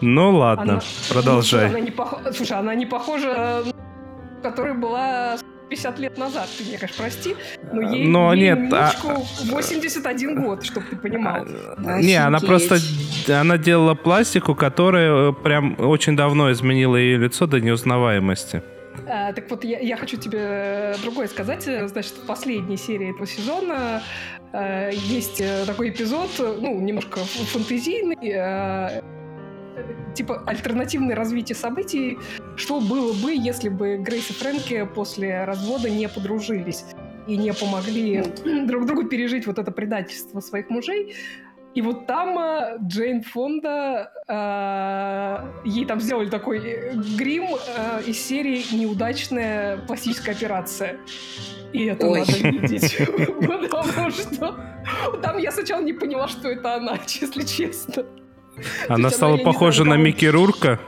Ну 0.00 0.36
ладно, 0.36 0.74
она... 0.74 0.82
продолжай. 1.10 1.64
Ну, 1.64 1.70
она 1.70 1.80
не 1.80 1.90
пох... 1.90 2.20
Слушай, 2.32 2.58
она 2.58 2.74
не 2.74 2.86
похожа 2.86 3.64
которая 4.42 4.74
была 4.74 5.38
50 5.68 5.98
лет 5.98 6.18
назад, 6.18 6.48
ты 6.56 6.64
мне, 6.64 6.78
конечно, 6.78 6.96
прости, 6.98 7.36
но 7.72 7.80
ей, 7.82 8.06
но 8.06 8.34
ей 8.34 8.54
нет, 8.54 8.72
а... 8.72 8.92
81 9.44 10.42
год, 10.42 10.64
чтобы 10.64 10.86
ты 10.90 10.96
понимал. 10.96 11.46
А, 11.84 12.00
не, 12.00 12.14
она 12.16 12.38
просто, 12.40 12.78
она 13.28 13.58
делала 13.58 13.94
пластику, 13.94 14.54
которая 14.54 15.30
э, 15.30 15.32
прям 15.32 15.76
очень 15.78 16.16
давно 16.16 16.52
изменила 16.52 16.96
ее 16.96 17.18
лицо 17.18 17.46
до 17.46 17.60
неузнаваемости. 17.60 18.62
А, 19.08 19.32
так 19.32 19.50
вот, 19.50 19.64
я, 19.64 19.78
я 19.80 19.96
хочу 19.96 20.16
тебе 20.16 20.38
э, 20.40 20.94
другое 21.02 21.28
сказать. 21.28 21.62
Значит, 21.62 22.12
в 22.12 22.26
последней 22.26 22.76
серии 22.76 23.10
этого 23.10 23.26
сезона 23.26 24.02
э, 24.52 24.90
есть 24.92 25.40
э, 25.40 25.64
такой 25.66 25.90
эпизод, 25.90 26.30
ну, 26.38 26.80
немножко 26.80 27.20
фантазийный, 27.20 28.16
э, 28.22 29.02
типа 30.14 30.42
альтернативное 30.46 31.16
развитие 31.16 31.56
событий, 31.56 32.18
что 32.56 32.80
было 32.80 33.12
бы, 33.12 33.34
если 33.34 33.68
бы 33.68 33.96
Грейс 33.96 34.30
и 34.30 34.32
Фрэнки 34.32 34.88
после 34.94 35.44
развода 35.44 35.90
не 35.90 36.08
подружились 36.08 36.84
и 37.26 37.36
не 37.36 37.52
помогли 37.52 38.22
друг 38.66 38.86
другу 38.86 39.04
пережить 39.04 39.46
вот 39.46 39.58
это 39.58 39.70
предательство 39.70 40.40
своих 40.40 40.70
мужей. 40.70 41.14
И 41.74 41.82
вот 41.82 42.06
там 42.06 42.38
э, 42.38 42.78
Джейн 42.86 43.22
Фонда, 43.22 44.12
э, 44.28 45.68
ей 45.68 45.84
там 45.86 46.00
сделали 46.00 46.30
такой 46.30 46.58
э, 46.58 46.92
грим 47.18 47.46
э, 47.46 48.02
из 48.06 48.20
серии 48.20 48.62
«Неудачная 48.72 49.78
пластическая 49.78 50.36
операция». 50.36 50.98
И 51.72 51.86
это 51.86 52.06
Ой. 52.06 52.20
надо 52.20 52.32
видеть. 52.48 52.96
Потому 53.40 54.10
что 54.10 54.56
там 55.20 55.38
я 55.38 55.50
сначала 55.50 55.82
не 55.82 55.92
поняла, 55.92 56.28
что 56.28 56.48
это 56.48 56.74
она, 56.76 56.96
если 57.08 57.42
честно. 57.42 58.04
Она 58.88 59.10
стала 59.10 59.36
похожа 59.38 59.84
на 59.84 59.96
Микки 59.96 60.26
Рурка. 60.26 60.80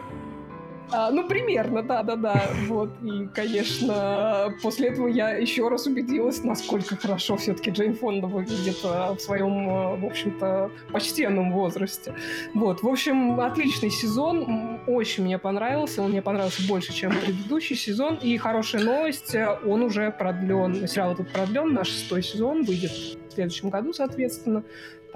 А, 0.93 1.11
ну, 1.11 1.27
примерно, 1.27 1.83
да-да-да. 1.83 2.49
Вот. 2.69 2.91
И, 3.03 3.27
конечно, 3.35 4.55
после 4.63 4.89
этого 4.89 5.09
я 5.09 5.31
еще 5.31 5.69
раз 5.69 5.87
убедилась, 5.87 6.45
насколько 6.45 6.97
хорошо 6.97 7.37
все-таки 7.37 7.71
Джейн 7.71 7.95
Фонда 7.95 8.29
выглядит 8.29 8.79
а, 8.85 9.15
в 9.15 9.21
своем, 9.21 9.69
а, 9.69 9.97
в 9.97 10.05
общем-то, 10.05 10.71
почтенном 10.93 11.53
возрасте. 11.53 12.15
Вот. 12.55 12.83
В 12.83 12.89
общем, 12.89 13.41
отличный 13.41 13.91
сезон. 13.91 14.81
Очень 14.87 15.25
мне 15.25 15.39
понравился. 15.39 16.03
Он 16.03 16.11
мне 16.11 16.23
понравился 16.23 16.67
больше, 16.69 16.93
чем 16.93 17.11
предыдущий 17.11 17.77
сезон. 17.77 18.17
И 18.23 18.37
хорошая 18.39 18.85
новость, 18.85 19.35
он 19.67 19.83
уже 19.83 20.13
продлен. 20.13 20.87
Сериал 20.87 21.13
этот 21.13 21.33
продлен. 21.33 21.75
Наш 21.75 21.89
шестой 21.89 22.23
сезон 22.23 22.63
выйдет 22.63 22.93
в 22.93 23.33
следующем 23.35 23.71
году, 23.71 23.93
соответственно. 23.93 24.63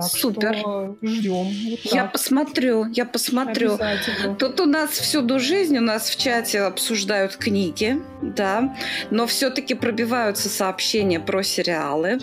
Так 0.00 0.10
Супер. 0.10 0.56
Что 0.56 0.96
ждем. 1.02 1.46
Вот 1.70 1.92
я 1.92 2.06
посмотрю, 2.06 2.86
я 2.86 3.04
посмотрю. 3.04 3.78
Тут 4.38 4.60
у 4.60 4.66
нас 4.66 4.90
всюду 4.90 5.38
жизнь, 5.38 5.76
у 5.76 5.82
нас 5.82 6.08
в 6.08 6.18
чате 6.18 6.60
обсуждают 6.60 7.36
книги, 7.36 8.00
да, 8.22 8.76
но 9.10 9.26
все-таки 9.26 9.74
пробиваются 9.74 10.48
сообщения 10.48 11.20
про 11.20 11.42
сериалы. 11.42 12.18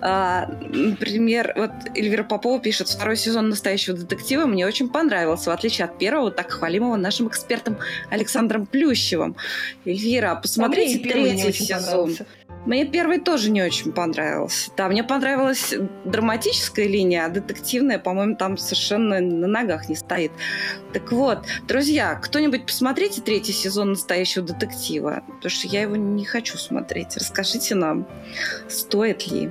А, 0.00 0.46
например, 0.72 1.52
вот 1.56 1.70
Эльвира 1.96 2.24
Попова 2.24 2.60
пишет, 2.60 2.88
второй 2.88 3.16
сезон 3.16 3.48
«Настоящего 3.48 3.96
детектива» 3.96 4.46
мне 4.46 4.66
очень 4.66 4.88
понравился, 4.88 5.50
в 5.50 5.52
отличие 5.52 5.86
от 5.86 5.98
первого, 5.98 6.30
так 6.30 6.50
хвалимого 6.50 6.96
нашим 6.96 7.28
экспертом 7.28 7.78
Александром 8.10 8.66
Плющевым. 8.66 9.36
Эльвира, 9.84 10.36
посмотрите 10.36 10.98
третий 10.98 11.52
сезон. 11.52 12.14
Понравился. 12.14 12.26
Мне 12.66 12.84
первый 12.84 13.18
тоже 13.18 13.50
не 13.50 13.62
очень 13.62 13.92
понравился. 13.92 14.70
Да, 14.76 14.88
мне 14.88 15.02
понравилась 15.02 15.74
драматическая 16.04 16.86
линия, 16.86 17.24
а 17.24 17.28
детективная, 17.30 17.98
по-моему, 17.98 18.36
там 18.36 18.58
совершенно 18.58 19.18
на 19.20 19.46
ногах 19.46 19.88
не 19.88 19.96
стоит. 19.96 20.30
Так 20.92 21.10
вот, 21.10 21.46
друзья, 21.66 22.14
кто-нибудь 22.16 22.66
посмотрите 22.66 23.22
третий 23.22 23.52
сезон 23.52 23.90
«Настоящего 23.90 24.44
детектива», 24.44 25.22
потому 25.26 25.50
что 25.50 25.68
я 25.68 25.82
его 25.82 25.96
не 25.96 26.24
хочу 26.24 26.58
смотреть. 26.58 27.16
Расскажите 27.16 27.74
нам, 27.74 28.06
стоит 28.68 29.26
ли. 29.26 29.50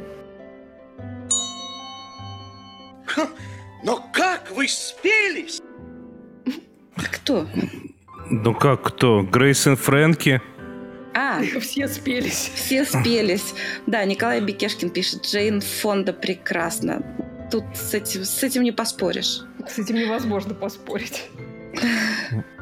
Но 3.83 4.05
как 4.13 4.51
вы 4.51 4.67
спелись? 4.67 5.61
Кто? 6.95 7.47
Ну 8.29 8.53
как 8.53 8.83
кто? 8.83 9.23
Грейсон 9.23 9.77
Фрэнки? 9.77 10.41
А, 11.13 11.41
все 11.59 11.87
спелись. 11.87 12.51
Все 12.55 12.85
спелись. 12.85 13.53
Да, 13.87 14.03
Николай 14.05 14.41
Бекешкин 14.41 14.89
пишет, 14.89 15.25
Джейн 15.25 15.61
Фонда 15.61 16.13
прекрасна. 16.13 17.03
Тут 17.51 17.63
с 17.73 17.93
этим, 17.93 18.23
с 18.25 18.43
этим 18.43 18.63
не 18.63 18.71
поспоришь. 18.71 19.41
С 19.67 19.79
этим 19.79 19.95
невозможно 19.95 20.53
поспорить. 20.53 21.29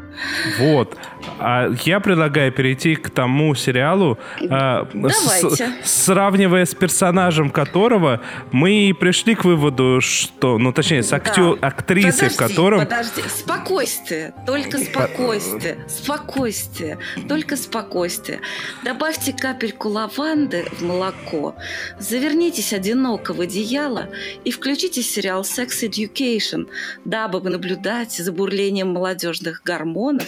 Вот. 0.60 0.98
А 1.40 1.70
я 1.84 2.00
предлагаю 2.00 2.52
перейти 2.52 2.96
к 2.96 3.10
тому 3.10 3.54
сериалу, 3.56 4.18
а, 4.50 4.88
с, 4.94 5.62
сравнивая 5.84 6.66
с 6.66 6.74
персонажем 6.74 7.50
которого 7.50 8.22
мы 8.52 8.96
пришли 9.00 9.36
к 9.36 9.46
выводу, 9.46 10.00
что, 10.02 10.58
ну 10.58 10.72
точнее, 10.72 11.04
с 11.04 11.14
актю, 11.14 11.58
да. 11.58 11.68
актрисой, 11.68 12.30
подожди, 12.30 12.36
в 12.36 12.38
котором... 12.38 12.80
Подожди, 12.80 13.22
спокойствие, 13.28 14.34
только 14.46 14.78
спокойствие, 14.78 15.78
спокойствие, 15.88 16.98
только 17.28 17.56
спокойствие. 17.56 18.40
Добавьте 18.84 19.34
капельку 19.34 19.90
лаванды 19.90 20.66
в 20.72 20.82
молоко, 20.82 21.56
завернитесь 22.00 22.74
одиноко 22.74 23.34
в 23.34 23.42
одеяло 23.42 24.10
и 24.44 24.52
включите 24.52 25.02
сериал 25.02 25.42
Sex 25.42 25.88
Education, 25.88 26.68
дабы 27.06 27.48
наблюдать 27.48 28.14
за 28.14 28.32
бурлением 28.32 28.90
молодежных 28.90 29.62
гормонов 29.64 30.07
Леонов 30.08 30.28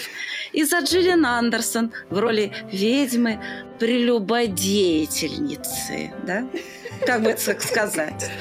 и 0.52 0.64
за 0.64 0.80
Джиллиан 0.80 1.24
Андерсон 1.26 1.94
в 2.10 2.20
роли 2.20 2.52
ведьмы 2.72 3.40
прелюбодеятельницы, 3.80 6.12
да? 6.26 6.46
Как 7.06 7.22
бы 7.22 7.34
так 7.34 7.62
сказать. 7.62 8.32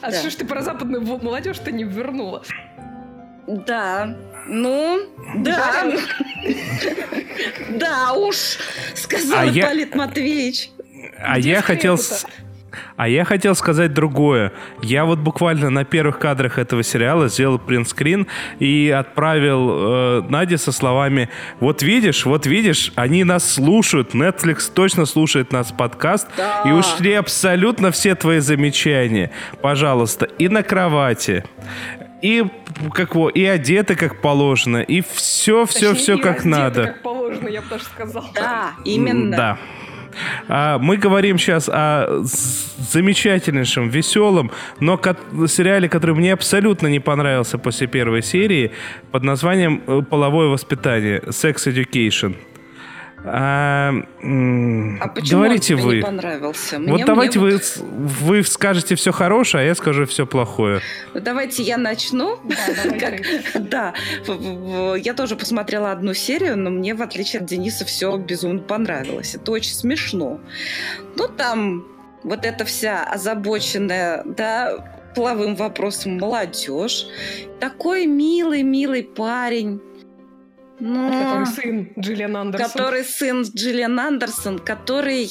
А 0.00 0.10
да. 0.10 0.18
что 0.18 0.30
ж 0.30 0.36
ты 0.36 0.44
про 0.44 0.62
западную 0.62 1.02
молодежь-то 1.02 1.72
не 1.72 1.82
вернула? 1.84 2.42
Да, 3.46 4.16
ну, 4.46 5.00
да. 5.36 5.84
Да 7.70 8.12
уж, 8.12 8.58
сказал 8.94 9.40
а 9.40 9.46
Ипполит 9.46 9.94
Матвеевич. 9.94 10.70
А 11.18 11.38
я 11.38 11.62
хотел... 11.62 11.98
А 12.96 13.08
я 13.08 13.24
хотел 13.24 13.54
сказать 13.54 13.92
другое. 13.94 14.52
Я 14.82 15.04
вот 15.04 15.18
буквально 15.18 15.70
на 15.70 15.84
первых 15.84 16.18
кадрах 16.18 16.58
этого 16.58 16.82
сериала 16.82 17.28
сделал 17.28 17.58
принтскрин 17.58 18.26
и 18.58 18.90
отправил 18.96 19.70
э, 19.70 20.22
Наде 20.28 20.58
со 20.58 20.72
словами 20.72 21.28
«Вот 21.60 21.82
видишь, 21.82 22.24
вот 22.26 22.46
видишь, 22.46 22.92
они 22.94 23.24
нас 23.24 23.50
слушают, 23.50 24.14
Netflix 24.14 24.70
точно 24.72 25.06
слушает 25.06 25.52
нас 25.52 25.72
подкаст, 25.72 26.28
да. 26.36 26.62
и 26.66 26.72
ушли 26.72 27.14
абсолютно 27.14 27.90
все 27.90 28.14
твои 28.14 28.40
замечания. 28.40 29.30
Пожалуйста, 29.62 30.26
и 30.26 30.48
на 30.48 30.62
кровати, 30.62 31.44
и 32.22 32.44
как 32.92 33.14
его, 33.14 33.28
и 33.28 33.44
одеты 33.44 33.94
как 33.94 34.20
положено, 34.20 34.78
и 34.78 35.00
все, 35.00 35.66
все, 35.66 35.90
Точнее, 35.90 35.94
все 35.94 36.18
как 36.18 36.44
надо. 36.44 36.84
как 36.86 37.02
положено, 37.02 37.48
я 37.48 37.62
бы 37.62 37.68
даже 37.68 37.84
сказал. 37.84 38.24
Да, 38.34 38.70
именно. 38.84 39.36
Да. 39.36 39.58
А 40.48 40.78
мы 40.78 40.96
говорим 40.96 41.38
сейчас 41.38 41.68
о 41.68 42.22
замечательнейшем, 42.22 43.88
веселом, 43.88 44.50
но 44.80 44.96
сериале, 45.48 45.88
который 45.88 46.14
мне 46.14 46.32
абсолютно 46.32 46.88
не 46.88 47.00
понравился 47.00 47.58
после 47.58 47.86
первой 47.86 48.22
серии, 48.22 48.72
под 49.10 49.22
названием 49.22 49.82
э, 49.86 50.02
«Половое 50.08 50.48
воспитание» 50.48 51.20
«Sex 51.26 51.66
Education». 51.66 52.34
А, 53.28 53.90
А 53.90 55.08
почему 55.08 55.40
говорите 55.40 55.74
он 55.74 55.80
тебе 55.80 55.88
вы. 55.88 55.96
не 55.96 56.02
понравился? 56.02 56.78
Вот 56.78 56.86
Мне- 56.88 57.04
давайте 57.04 57.38
мне 57.40 57.56
вы, 57.56 57.60
вы 58.38 58.42
скажете 58.44 58.94
все 58.94 59.10
хорошее, 59.12 59.64
а 59.64 59.66
я 59.66 59.74
скажу 59.74 60.06
все 60.06 60.26
плохое. 60.26 60.80
вот- 61.12 61.22
Давайте 61.22 61.62
я 61.62 61.76
начну. 61.76 62.38
Да, 63.54 63.94
я 64.96 65.14
тоже 65.14 65.36
посмотрела 65.36 65.90
одну 65.92 66.14
серию, 66.14 66.56
но 66.56 66.70
мне, 66.70 66.94
в 66.94 67.02
отличие 67.02 67.40
от 67.40 67.46
Дениса, 67.46 67.84
все 67.84 68.16
безумно 68.16 68.60
понравилось. 68.60 69.34
Это 69.34 69.50
очень 69.52 69.74
смешно. 69.74 70.40
Ну, 71.16 71.28
там 71.28 71.84
вот 72.22 72.44
эта 72.44 72.64
вся 72.64 73.04
озабоченная, 73.04 74.22
да, 74.24 74.94
половым 75.14 75.56
вопросом 75.56 76.18
молодежь. 76.18 77.06
Такой 77.58 78.06
милый-милый 78.06 79.02
парень. 79.02 79.80
Ну, 80.78 81.10
Который 81.10 81.46
сын 81.46 81.92
Джиллиан 81.98 82.36
Андерсон. 82.36 82.70
который 82.70 83.04
сын 83.04 83.42
Джиллиан 83.42 83.98
Андерсон, 83.98 84.58
который 84.58 85.30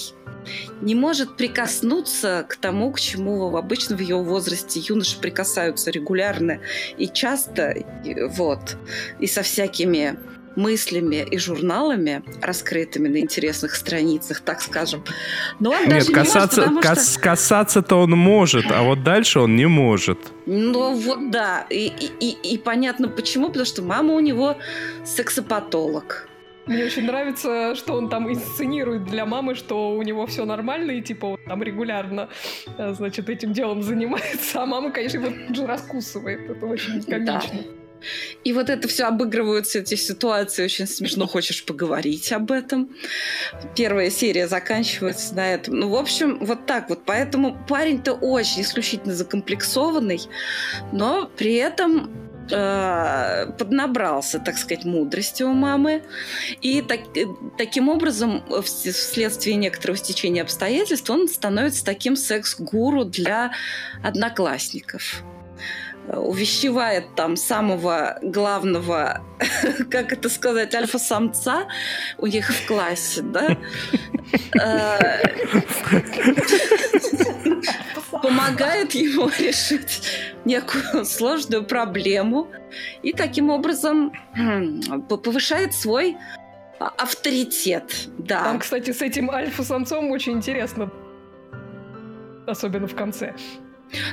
не 0.81 0.95
может 0.95 1.37
прикоснуться 1.37 2.45
к 2.47 2.55
тому, 2.55 2.91
к 2.91 2.99
чему 2.99 3.55
обычно 3.55 3.95
в 3.95 3.99
ее 3.99 4.17
возрасте 4.17 4.79
юноши 4.79 5.19
прикасаются 5.19 5.91
регулярно 5.91 6.59
и 6.97 7.07
часто, 7.07 7.71
и 7.71 8.23
вот, 8.29 8.77
и 9.19 9.27
со 9.27 9.41
всякими 9.41 10.17
мыслями 10.55 11.25
и 11.29 11.37
журналами, 11.37 12.23
раскрытыми 12.41 13.07
на 13.07 13.17
интересных 13.19 13.75
страницах, 13.75 14.39
так 14.41 14.61
скажем. 14.61 15.03
Но 15.59 15.71
он 15.71 15.81
Нет, 15.81 15.89
даже 15.89 16.09
не 16.09 16.15
может, 16.15 16.31
касаться, 16.33 16.61
потому 16.61 16.81
что- 16.81 16.89
кас- 16.95 17.17
касаться-то 17.17 17.95
он 17.97 18.11
может, 18.11 18.65
а 18.71 18.83
вот 18.83 19.03
дальше 19.03 19.39
он 19.39 19.55
не 19.55 19.67
может. 19.67 20.19
Ну 20.45 20.93
вот 20.95 21.31
да, 21.31 21.65
и, 21.69 21.87
и, 21.87 22.09
и- 22.19 22.53
и 22.53 22.57
понятно 22.57 23.07
почему, 23.07 23.47
потому 23.47 23.65
что 23.65 23.81
мама 23.81 24.13
у 24.13 24.19
него 24.19 24.57
сексопатолог. 25.03 26.27
Мне 26.67 26.85
очень 26.85 27.05
нравится, 27.05 27.75
что 27.75 27.93
он 27.93 28.09
там 28.09 28.27
инсценирует 28.31 29.03
для 29.05 29.25
мамы, 29.27 29.53
что 29.53 29.91
у 29.91 30.01
него 30.01 30.25
все 30.25 30.45
нормально, 30.45 30.91
и 30.91 31.01
типа 31.01 31.25
он 31.27 31.37
там 31.47 31.61
регулярно, 31.61 32.29
э, 32.79 32.93
значит, 32.95 33.29
этим 33.29 33.53
делом 33.53 33.83
занимается, 33.83 34.63
а 34.63 34.65
мама, 34.65 34.89
конечно, 34.91 35.19
его 35.19 35.29
тут 35.47 35.55
же 35.55 35.67
раскусывает. 35.67 36.49
Это 36.49 36.65
очень 36.65 37.03
комично. 37.03 37.59
И 38.43 38.53
вот 38.53 38.69
это 38.69 38.87
все 38.87 39.05
обыгрываются, 39.05 39.79
эти 39.79 39.95
ситуации, 39.95 40.65
очень 40.65 40.87
смешно 40.87 41.27
хочешь 41.27 41.65
поговорить 41.65 42.31
об 42.31 42.51
этом. 42.51 42.89
Первая 43.75 44.09
серия 44.11 44.47
заканчивается 44.47 45.33
на 45.35 45.53
этом. 45.53 45.79
Ну, 45.79 45.89
в 45.89 45.95
общем, 45.95 46.37
вот 46.39 46.65
так 46.65 46.89
вот. 46.89 47.03
Поэтому 47.05 47.57
парень-то 47.67 48.13
очень 48.13 48.61
исключительно 48.61 49.15
закомплексованный, 49.15 50.21
но 50.91 51.29
при 51.35 51.55
этом 51.55 52.11
э, 52.51 53.47
поднабрался, 53.57 54.37
так 54.37 54.59
сказать, 54.59 54.85
мудрости 54.85 55.41
у 55.41 55.51
мамы. 55.53 56.03
И 56.61 56.83
так- 56.83 57.17
э, 57.17 57.25
таким 57.57 57.89
образом, 57.89 58.43
э, 58.49 58.59
вс- 58.59 58.91
вследствие 58.91 59.55
некоторого 59.55 59.97
стечения 59.97 60.43
обстоятельств, 60.43 61.09
он 61.09 61.27
становится 61.27 61.83
таким 61.83 62.15
секс-гуру 62.15 63.03
для 63.03 63.51
одноклассников 64.03 65.23
увещевает 66.07 67.15
там 67.15 67.35
самого 67.35 68.17
главного, 68.21 69.21
как 69.91 70.13
это 70.13 70.29
сказать, 70.29 70.73
альфа-самца 70.75 71.67
у 72.17 72.27
них 72.27 72.49
в 72.49 72.67
классе, 72.67 73.21
да? 73.21 73.57
Э, 74.61 75.27
Помогает 78.11 78.93
ему 78.95 79.29
решить 79.39 80.03
некую 80.45 81.05
сложную 81.05 81.65
проблему 81.65 82.49
и 83.03 83.13
таким 83.13 83.49
образом 83.49 84.13
повышает 85.09 85.73
свой 85.73 86.17
авторитет. 86.79 88.09
Да. 88.17 88.43
Там, 88.43 88.59
кстати, 88.59 88.91
с 88.91 89.01
этим 89.01 89.29
альфа-самцом 89.29 90.11
очень 90.11 90.33
интересно. 90.33 90.91
Особенно 92.47 92.87
в 92.87 92.95
конце. 92.95 93.33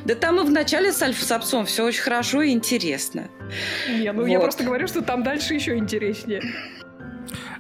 Да 0.04 0.14
там 0.14 0.40
и 0.40 0.44
в 0.44 0.50
начале 0.50 0.92
с 0.92 1.02
альфа-самцом 1.02 1.64
все 1.66 1.84
очень 1.84 2.02
хорошо 2.02 2.42
и 2.42 2.50
интересно. 2.50 3.28
Не, 3.88 4.12
ну 4.12 4.26
я 4.26 4.38
Вот. 4.38 4.44
просто 4.44 4.64
говорю, 4.64 4.86
что 4.88 5.02
там 5.02 5.22
дальше 5.22 5.54
еще 5.54 5.76
интереснее. 5.76 6.40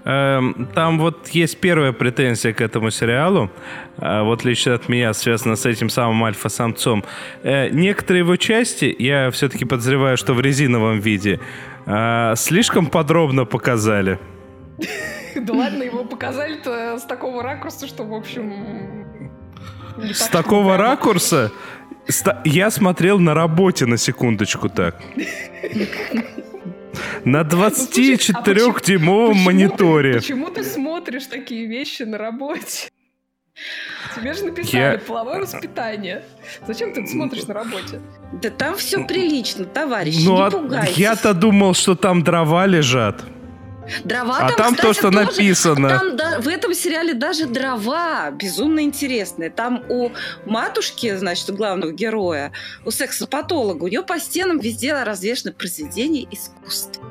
Эм, 0.04 0.68
Там 0.74 0.98
вот 0.98 1.28
есть 1.28 1.58
первая 1.60 1.92
претензия 1.92 2.52
к 2.52 2.60
этому 2.60 2.90
сериалу, 2.90 3.50
э, 3.98 4.22
вот 4.22 4.44
лично 4.44 4.74
от 4.74 4.88
меня, 4.88 5.12
связана 5.14 5.54
с 5.54 5.64
этим 5.64 5.88
самым 5.88 6.24
альфа-самцом. 6.24 7.04
Э, 7.44 7.68
Некоторые 7.70 8.20
его 8.20 8.36
части, 8.36 8.94
я 8.98 9.30
все-таки 9.30 9.64
подозреваю, 9.64 10.16
что 10.16 10.34
в 10.34 10.40
резиновом 10.40 10.98
виде, 10.98 11.38
э, 11.86 12.34
слишком 12.36 12.86
подробно 12.86 13.44
показали. 13.44 14.18
Да 15.34 15.54
ладно, 15.54 15.82
его 15.82 16.04
показали-то 16.04 16.98
с 16.98 17.04
такого 17.04 17.42
ракурса, 17.42 17.86
что, 17.86 18.04
в 18.04 18.12
общем... 18.12 19.22
С 20.12 20.28
так, 20.28 20.44
такого 20.44 20.76
ракурса 20.76 21.50
я 22.44 22.70
смотрел 22.70 23.18
на 23.18 23.34
работе 23.34 23.86
на 23.86 23.96
секундочку 23.96 24.68
так. 24.68 25.00
На 27.24 27.42
Ну, 27.44 27.50
слушай, 27.50 28.34
а 28.34 28.42
24-дюймовом 28.42 29.28
Почему 29.28 29.38
ты- 29.38 29.44
мониторе. 29.44 30.14
Почему 30.14 30.50
ты 30.50 30.64
смотришь 30.64 31.26
такие 31.26 31.66
вещи 31.66 32.02
на 32.02 32.18
работе? 32.18 32.90
Тебе 34.16 34.32
же 34.34 34.44
написали 34.44 34.76
Я- 34.94 34.98
половое 34.98 35.40
воспитание. 35.40 36.22
Зачем 36.66 36.92
ты 36.92 37.06
смотришь 37.06 37.46
на 37.46 37.54
работе? 37.54 38.00
Да 38.42 38.50
там 38.50 38.76
все 38.76 39.04
прилично, 39.04 39.64
товарищи, 39.64 40.24
Ну, 40.24 40.36
не 40.36 40.42
а 40.42 40.50
пугайтесь. 40.50 40.96
я-то 40.96 41.32
думал, 41.34 41.74
что 41.74 41.94
там 41.94 42.22
дрова 42.24 42.66
лежат. 42.66 43.22
Дрова 44.04 44.38
А 44.38 44.52
там 44.52 44.74
то, 44.74 44.76
кстати, 44.76 44.98
что 44.98 45.10
тоже- 45.10 45.26
написано. 45.26 45.88
Там 45.88 46.16
да- 46.16 46.40
в 46.40 46.48
этом 46.48 46.74
сериале 46.74 47.14
даже 47.14 47.46
дрова 47.46 48.30
безумно 48.30 48.80
интересные. 48.80 49.50
Там 49.50 49.84
у 49.88 50.10
матушки, 50.46 51.14
значит, 51.16 51.50
у 51.50 51.54
главного 51.54 51.92
героя, 51.92 52.52
у 52.84 52.90
сексопатолога, 52.90 53.84
у 53.84 53.88
нее 53.88 54.02
по 54.02 54.18
стенам 54.18 54.58
везде 54.58 54.94
развешаны 55.02 55.52
произведения 55.52 56.26
искусства. 56.30 57.02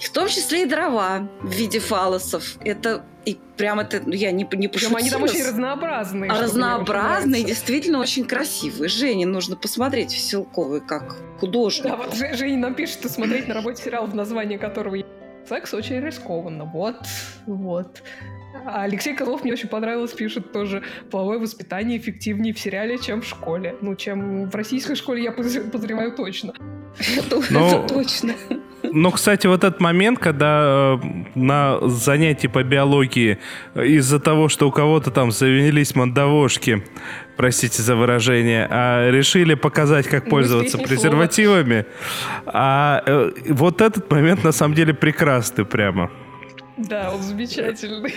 И 0.00 0.04
в 0.04 0.10
том 0.10 0.28
числе 0.28 0.62
и 0.62 0.66
дрова 0.66 1.28
в 1.42 1.50
виде 1.50 1.78
фалосов. 1.78 2.56
Это 2.64 3.04
и 3.26 3.38
прям 3.58 3.80
это, 3.80 4.00
ну, 4.04 4.14
я 4.14 4.30
не, 4.32 4.48
не 4.52 4.68
пошутила. 4.68 4.98
они 4.98 5.10
там 5.10 5.22
очень 5.22 5.44
разнообразные. 5.44 6.30
А 6.30 6.40
разнообразные, 6.40 7.44
действительно 7.44 7.98
очень 8.00 8.24
красивые. 8.24 8.88
Жене 8.88 9.26
нужно 9.26 9.56
посмотреть 9.56 10.14
Веселковой 10.14 10.80
как 10.80 11.16
художник. 11.38 11.84
Да, 11.84 11.96
вот 11.96 12.14
Же- 12.14 12.34
Женя 12.34 12.56
нам 12.58 12.74
пишет, 12.74 12.98
что 13.00 13.08
смотреть 13.10 13.46
на 13.46 13.54
работе 13.54 13.82
сериал, 13.82 14.06
в 14.06 14.14
названии 14.14 14.56
которого 14.56 14.94
есть 14.94 15.08
секс, 15.48 15.74
очень 15.74 16.00
рискованно. 16.00 16.64
Вот, 16.64 16.96
вот. 17.46 18.02
А 18.66 18.82
Алексей 18.82 19.14
Козлов 19.14 19.44
мне 19.44 19.52
очень 19.52 19.68
понравилось, 19.68 20.12
пишет 20.12 20.52
тоже 20.52 20.82
половое 21.10 21.38
воспитание 21.38 21.98
эффективнее 21.98 22.52
в 22.52 22.58
сериале, 22.58 22.98
чем 22.98 23.22
в 23.22 23.26
школе. 23.26 23.76
Ну, 23.80 23.94
чем 23.94 24.50
в 24.50 24.54
российской 24.54 24.96
школе, 24.96 25.22
я 25.22 25.30
подозр- 25.30 25.70
подозреваю 25.70 26.12
точно. 26.12 26.52
Ну, 27.50 27.66
это 27.66 27.88
точно. 27.88 28.34
Ну, 28.92 29.10
кстати, 29.10 29.46
вот 29.46 29.64
этот 29.64 29.80
момент, 29.80 30.18
когда 30.18 30.98
э, 31.02 31.06
на 31.34 31.78
занятии 31.88 32.48
по 32.48 32.62
биологии 32.62 33.38
э, 33.74 33.86
из-за 33.86 34.18
того, 34.18 34.48
что 34.48 34.68
у 34.68 34.72
кого-то 34.72 35.10
там 35.10 35.30
завелись 35.30 35.94
мандавошки, 35.94 36.84
простите 37.36 37.82
за 37.82 37.96
выражение, 37.96 38.66
а 38.70 39.10
решили 39.10 39.54
показать, 39.54 40.08
как 40.08 40.28
пользоваться 40.28 40.78
презервативами, 40.78 41.86
а 42.46 43.02
э, 43.06 43.30
вот 43.48 43.80
этот 43.80 44.10
момент 44.10 44.44
на 44.44 44.52
самом 44.52 44.74
деле 44.74 44.94
прекрасный 44.94 45.64
прямо. 45.64 46.10
Да, 46.76 47.10
он 47.12 47.22
замечательный. 47.22 48.14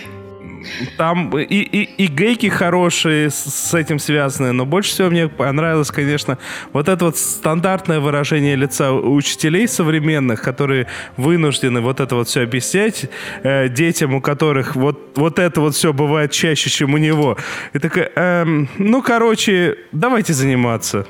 Там 0.96 1.36
и, 1.38 1.44
и, 1.44 2.04
и 2.04 2.06
гейки 2.06 2.48
хорошие 2.48 3.30
с, 3.30 3.74
этим 3.74 3.98
связаны, 3.98 4.52
но 4.52 4.66
больше 4.66 4.90
всего 4.90 5.10
мне 5.10 5.28
понравилось, 5.28 5.90
конечно, 5.90 6.38
вот 6.72 6.88
это 6.88 7.06
вот 7.06 7.18
стандартное 7.18 8.00
выражение 8.00 8.56
лица 8.56 8.92
учителей 8.92 9.68
современных, 9.68 10.42
которые 10.42 10.86
вынуждены 11.16 11.80
вот 11.80 12.00
это 12.00 12.14
вот 12.14 12.28
все 12.28 12.42
объяснять 12.42 13.06
э, 13.42 13.68
детям, 13.68 14.14
у 14.14 14.20
которых 14.20 14.76
вот, 14.76 15.16
вот 15.16 15.38
это 15.38 15.60
вот 15.60 15.74
все 15.74 15.92
бывает 15.92 16.32
чаще, 16.32 16.70
чем 16.70 16.94
у 16.94 16.98
него. 16.98 17.36
И 17.72 17.78
такая, 17.78 18.10
эм, 18.14 18.68
ну, 18.78 19.02
короче, 19.02 19.76
давайте 19.92 20.32
заниматься. 20.32 21.06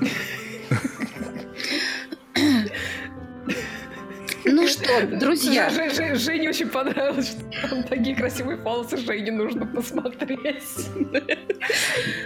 Ну 4.48 4.66
что, 4.68 5.06
друзья, 5.06 5.68
Ж- 5.70 5.90
Ж- 5.90 6.14
Ж- 6.14 6.18
Жене 6.18 6.48
очень 6.50 6.68
понравилось, 6.68 7.36
что 7.50 7.68
там 7.68 7.82
такие 7.82 8.14
красивые 8.16 8.56
фалосы 8.58 8.96
Жене 8.96 9.32
нужно 9.32 9.66
посмотреть. 9.66 10.62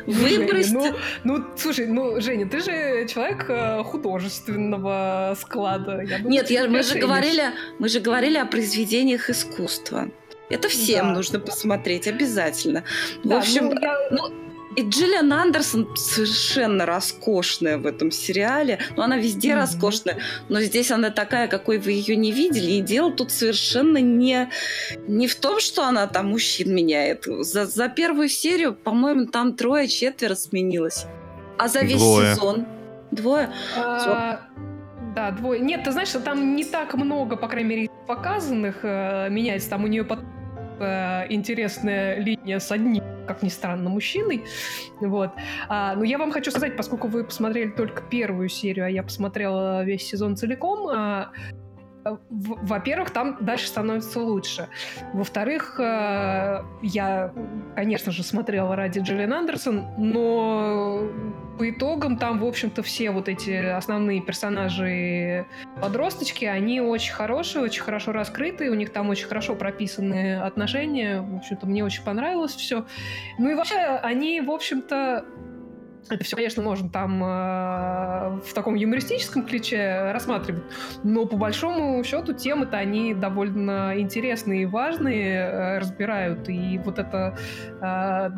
выбросьте... 0.06 0.72
Ну, 0.74 0.92
ну, 1.24 1.44
слушай, 1.56 1.86
ну, 1.86 2.20
Женя, 2.20 2.46
ты 2.48 2.60
же 2.60 3.06
человек 3.08 3.46
э, 3.48 3.82
художественного 3.84 5.36
склада. 5.40 6.00
Я 6.02 6.18
думаю, 6.18 6.30
Нет, 6.30 6.50
я, 6.50 6.68
мы 6.68 6.82
же 6.82 6.98
говорили, 6.98 7.44
мы 7.78 7.88
же 7.88 8.00
говорили 8.00 8.36
о 8.38 8.46
произведениях 8.46 9.30
искусства. 9.30 10.08
Это 10.50 10.68
всем 10.68 11.08
Да. 11.08 11.14
нужно 11.14 11.38
посмотреть 11.40 12.08
обязательно. 12.08 12.82
В 13.24 13.28
Да, 13.28 13.38
общем, 13.38 13.66
ну, 13.66 13.80
я- 13.80 13.96
ну, 14.10 14.34
и 14.76 14.82
Джиллиан 14.82 15.32
Андерсон 15.32 15.88
совершенно 15.96 16.86
роскошная 16.86 17.76
в 17.78 17.86
этом 17.86 18.10
сериале. 18.10 18.78
Ну, 18.96 19.02
она 19.02 19.16
везде 19.16 19.50
Мгм. 19.50 19.60
роскошная, 19.60 20.18
но 20.48 20.60
здесь 20.60 20.90
она 20.90 21.10
такая, 21.10 21.48
какой 21.48 21.78
вы 21.78 21.92
ее 21.92 22.16
не 22.16 22.30
видели. 22.32 22.70
И 22.72 22.80
дело 22.80 23.12
тут 23.12 23.30
совершенно 23.32 23.98
не, 23.98 24.48
не 25.08 25.26
в 25.26 25.34
том, 25.34 25.60
что 25.60 25.84
она 25.84 26.06
там 26.06 26.28
мужчин 26.30 26.74
меняет. 26.74 27.24
За, 27.26 27.66
за 27.66 27.88
первую 27.88 28.28
серию, 28.28 28.74
по-моему, 28.74 29.26
там 29.26 29.54
трое-четверо 29.54 30.34
сменилось. 30.36 31.06
А 31.58 31.68
за 31.68 31.80
весь 31.80 31.98
Двое. 31.98 32.34
сезон 32.34 32.66
двое. 33.10 33.50
А, 33.76 34.40
Да, 35.16 35.32
двое. 35.32 35.60
Нет, 35.60 35.82
ты 35.82 35.90
знаешь, 35.90 36.08
что 36.08 36.20
там 36.20 36.54
не 36.54 36.64
так 36.64 36.94
много, 36.94 37.36
по 37.36 37.48
крайней 37.48 37.68
мере, 37.68 37.88
показанных 38.06 38.76
э, 38.84 39.28
меняется. 39.28 39.68
Там 39.70 39.82
у 39.82 39.88
нее 39.88 40.04
под- 40.04 40.20
э, 40.80 41.26
интересная 41.28 42.18
линия 42.18 42.58
с 42.58 42.70
одним, 42.72 43.02
как 43.26 43.42
ни 43.42 43.48
странно, 43.48 43.90
мужчиной. 43.90 44.44
Вот. 45.00 45.30
А, 45.68 45.94
но 45.94 46.04
я 46.04 46.18
вам 46.18 46.32
хочу 46.32 46.50
сказать, 46.50 46.76
поскольку 46.76 47.08
вы 47.08 47.24
посмотрели 47.24 47.70
только 47.70 48.02
первую 48.02 48.48
серию, 48.48 48.86
а 48.86 48.88
я 48.88 49.02
посмотрела 49.02 49.84
весь 49.84 50.06
сезон 50.06 50.36
целиком, 50.36 50.88
а, 50.88 51.30
во-первых, 52.30 53.10
там 53.10 53.36
дальше 53.40 53.66
становится 53.66 54.20
лучше. 54.20 54.68
Во-вторых, 55.12 55.78
э, 55.78 56.64
я, 56.82 57.32
конечно 57.74 58.10
же, 58.10 58.22
смотрела 58.22 58.74
ради 58.74 59.00
Джиллиан 59.00 59.32
Андерсон, 59.34 59.86
но 59.98 61.02
по 61.60 61.68
итогам 61.68 62.16
там, 62.16 62.38
в 62.38 62.46
общем-то, 62.46 62.82
все 62.82 63.10
вот 63.10 63.28
эти 63.28 63.50
основные 63.50 64.22
персонажи 64.22 65.44
подросточки, 65.78 66.46
они 66.46 66.80
очень 66.80 67.12
хорошие, 67.12 67.62
очень 67.62 67.82
хорошо 67.82 68.12
раскрыты, 68.12 68.70
у 68.70 68.74
них 68.74 68.94
там 68.94 69.10
очень 69.10 69.26
хорошо 69.26 69.54
прописаны 69.54 70.40
отношения. 70.40 71.20
В 71.20 71.36
общем-то, 71.36 71.66
мне 71.66 71.84
очень 71.84 72.02
понравилось 72.02 72.54
все. 72.54 72.86
Ну 73.36 73.50
и 73.50 73.54
вообще, 73.54 73.76
они, 73.76 74.40
в 74.40 74.50
общем-то, 74.50 75.26
это 76.08 76.24
все, 76.24 76.36
конечно, 76.36 76.62
можно 76.62 76.88
там 76.88 77.22
э, 77.22 78.40
в 78.40 78.54
таком 78.54 78.74
юмористическом 78.74 79.44
ключе 79.44 80.12
рассматривать, 80.12 80.62
но 81.04 81.26
по 81.26 81.36
большому 81.36 82.02
счету 82.04 82.32
темы-то 82.32 82.78
они 82.78 83.14
довольно 83.14 83.92
интересные 83.98 84.62
и 84.62 84.66
важные, 84.66 85.34
э, 85.34 85.78
разбирают. 85.78 86.48
И 86.48 86.78
вот 86.78 86.98
это 86.98 87.36
э, 87.82 88.30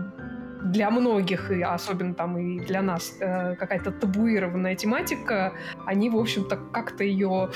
для 0.65 0.91
многих, 0.91 1.51
и 1.51 1.63
особенно 1.63 2.15
там 2.15 2.39
и 2.39 2.61
для 2.61 2.83
нас, 2.83 3.17
э, 3.21 3.55
какая-то 3.57 3.91
табуированная 3.91 4.75
тематика, 4.77 5.53
они, 5.87 6.11
в 6.11 6.17
общем-то, 6.17 6.57
как-то 6.73 7.05
ее 7.05 7.51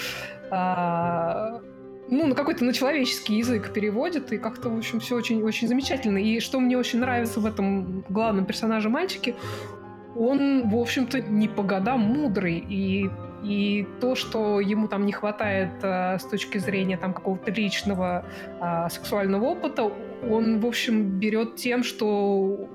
ну, 2.08 2.26
на 2.26 2.36
какой-то 2.36 2.64
на 2.64 2.72
человеческий 2.72 3.34
язык 3.34 3.72
переводят, 3.72 4.32
и 4.32 4.38
как-то, 4.38 4.70
в 4.70 4.78
общем, 4.78 5.00
все 5.00 5.16
очень-очень 5.16 5.66
замечательно. 5.66 6.18
И 6.18 6.38
что 6.38 6.60
мне 6.60 6.78
очень 6.78 7.00
нравится 7.00 7.40
в 7.40 7.46
этом 7.46 8.04
главном 8.08 8.44
персонаже 8.46 8.88
мальчике, 8.88 9.34
он, 10.14 10.68
в 10.68 10.76
общем-то, 10.76 11.20
не 11.20 11.48
по 11.48 11.62
годам 11.62 12.00
мудрый, 12.00 12.58
и 12.58 13.10
и 13.42 13.86
то, 14.00 14.14
что 14.14 14.60
ему 14.60 14.88
там 14.88 15.06
не 15.06 15.12
хватает 15.12 15.70
э, 15.82 16.18
с 16.18 16.24
точки 16.24 16.58
зрения 16.58 16.96
там 16.96 17.12
какого-то 17.12 17.52
личного 17.52 18.24
э, 18.60 18.88
сексуального 18.90 19.44
опыта, 19.44 19.92
он, 20.28 20.58
в 20.58 20.66
общем, 20.66 21.20
берет 21.20 21.54
тем, 21.56 21.84
что, 21.84 22.68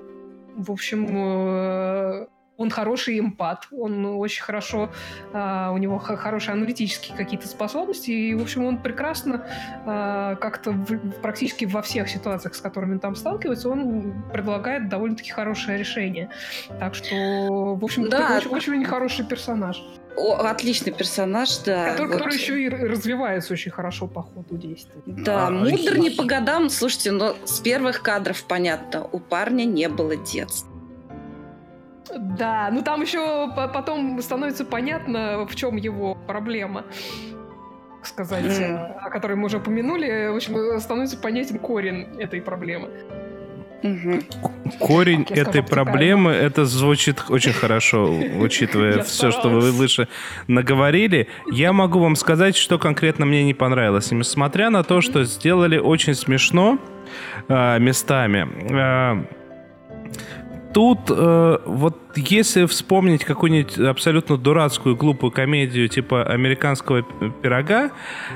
в 0.55 0.71
общем, 0.71 1.07
э, 1.09 2.27
он 2.57 2.69
хороший 2.69 3.19
эмпат, 3.19 3.67
он 3.71 4.05
очень 4.05 4.43
хорошо, 4.43 4.91
э, 5.33 5.69
у 5.71 5.77
него 5.77 5.97
хорошие 5.97 6.53
аналитические 6.53 7.17
какие-то 7.17 7.47
способности, 7.47 8.11
и, 8.11 8.35
в 8.35 8.41
общем, 8.43 8.65
он 8.65 8.77
прекрасно 8.77 9.45
э, 9.85 10.35
как-то 10.39 10.71
в- 10.71 11.11
практически 11.21 11.65
во 11.65 11.81
всех 11.81 12.07
ситуациях, 12.07 12.53
с 12.53 12.61
которыми 12.61 12.93
он 12.93 12.99
там 12.99 13.15
сталкивается, 13.15 13.69
он 13.69 14.13
предлагает 14.31 14.89
довольно-таки 14.89 15.31
хорошее 15.31 15.77
решение. 15.79 16.29
Так 16.79 16.93
что, 16.93 17.15
в 17.75 17.83
общем, 17.83 18.09
Да. 18.09 18.37
очень, 18.37 18.51
очень 18.51 18.85
хороший 18.85 19.25
персонаж. 19.25 19.81
О, 20.17 20.35
отличный 20.35 20.91
персонаж, 20.91 21.57
да. 21.59 21.91
Который, 21.91 22.07
вот. 22.07 22.17
который 22.17 22.33
еще 22.35 22.61
и 22.61 22.69
развивается 22.69 23.53
очень 23.53 23.71
хорошо 23.71 24.07
по 24.07 24.21
ходу 24.23 24.57
действия. 24.57 25.01
Да, 25.05 25.47
А, 25.47 25.49
мудр 25.51 25.97
не 25.97 26.09
по 26.09 26.23
годам. 26.25 26.69
Слушайте, 26.69 27.11
но 27.11 27.35
с 27.45 27.59
первых 27.59 28.01
кадров 28.01 28.43
понятно, 28.43 29.03
у 29.11 29.19
парня 29.19 29.63
не 29.65 29.87
было 29.89 30.15
детства. 30.15 30.69
Да, 32.37 32.69
ну 32.71 32.81
там 32.81 33.01
еще 33.01 33.49
по- 33.55 33.67
потом 33.69 34.21
становится 34.21 34.65
понятно, 34.65 35.45
в 35.47 35.55
чем 35.55 35.77
его 35.77 36.15
проблема. 36.27 36.83
Так 37.99 38.05
сказать, 38.07 38.59
э, 38.59 38.75
о 38.75 39.09
которой 39.09 39.35
мы 39.37 39.45
уже 39.45 39.57
упомянули, 39.57 40.27
в 40.31 40.35
общем, 40.35 40.57
э, 40.57 40.79
становится 40.79 41.17
понятен 41.17 41.57
корень 41.59 42.07
этой 42.19 42.41
проблемы. 42.41 42.89
Мгм. 43.83 44.23
Корень 44.79 45.25
сказала, 45.25 45.41
этой 45.41 45.61
обтекаемо. 45.61 45.67
проблемы, 45.67 46.31
это 46.31 46.65
звучит 46.65 47.23
очень 47.29 47.53
хорошо, 47.53 48.13
учитывая 48.39 49.03
все, 49.03 49.31
что 49.31 49.49
вы 49.49 49.71
выше 49.71 50.07
наговорили. 50.47 51.27
Я 51.51 51.73
могу 51.73 51.99
вам 51.99 52.15
сказать, 52.15 52.55
что 52.55 52.77
конкретно 52.77 53.25
мне 53.25 53.43
не 53.43 53.53
понравилось. 53.53 54.11
Несмотря 54.11 54.69
на 54.69 54.83
то, 54.83 55.01
что 55.01 55.23
сделали 55.23 55.77
очень 55.77 56.13
смешно 56.13 56.77
а, 57.47 57.79
местами, 57.79 58.47
а, 58.71 59.25
Тут 60.73 60.99
э, 61.09 61.57
вот 61.65 61.97
если 62.15 62.65
вспомнить 62.65 63.25
какую-нибудь 63.25 63.77
абсолютно 63.77 64.37
дурацкую, 64.37 64.95
глупую 64.95 65.31
комедию 65.31 65.89
типа 65.89 66.23
американского 66.23 67.03
пирога, 67.41 67.91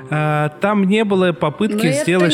э, 0.09 0.49
там 0.59 0.83
не 0.83 1.05
было 1.05 1.31
попытки 1.31 1.85
Но 1.87 1.91
сделать... 1.93 2.33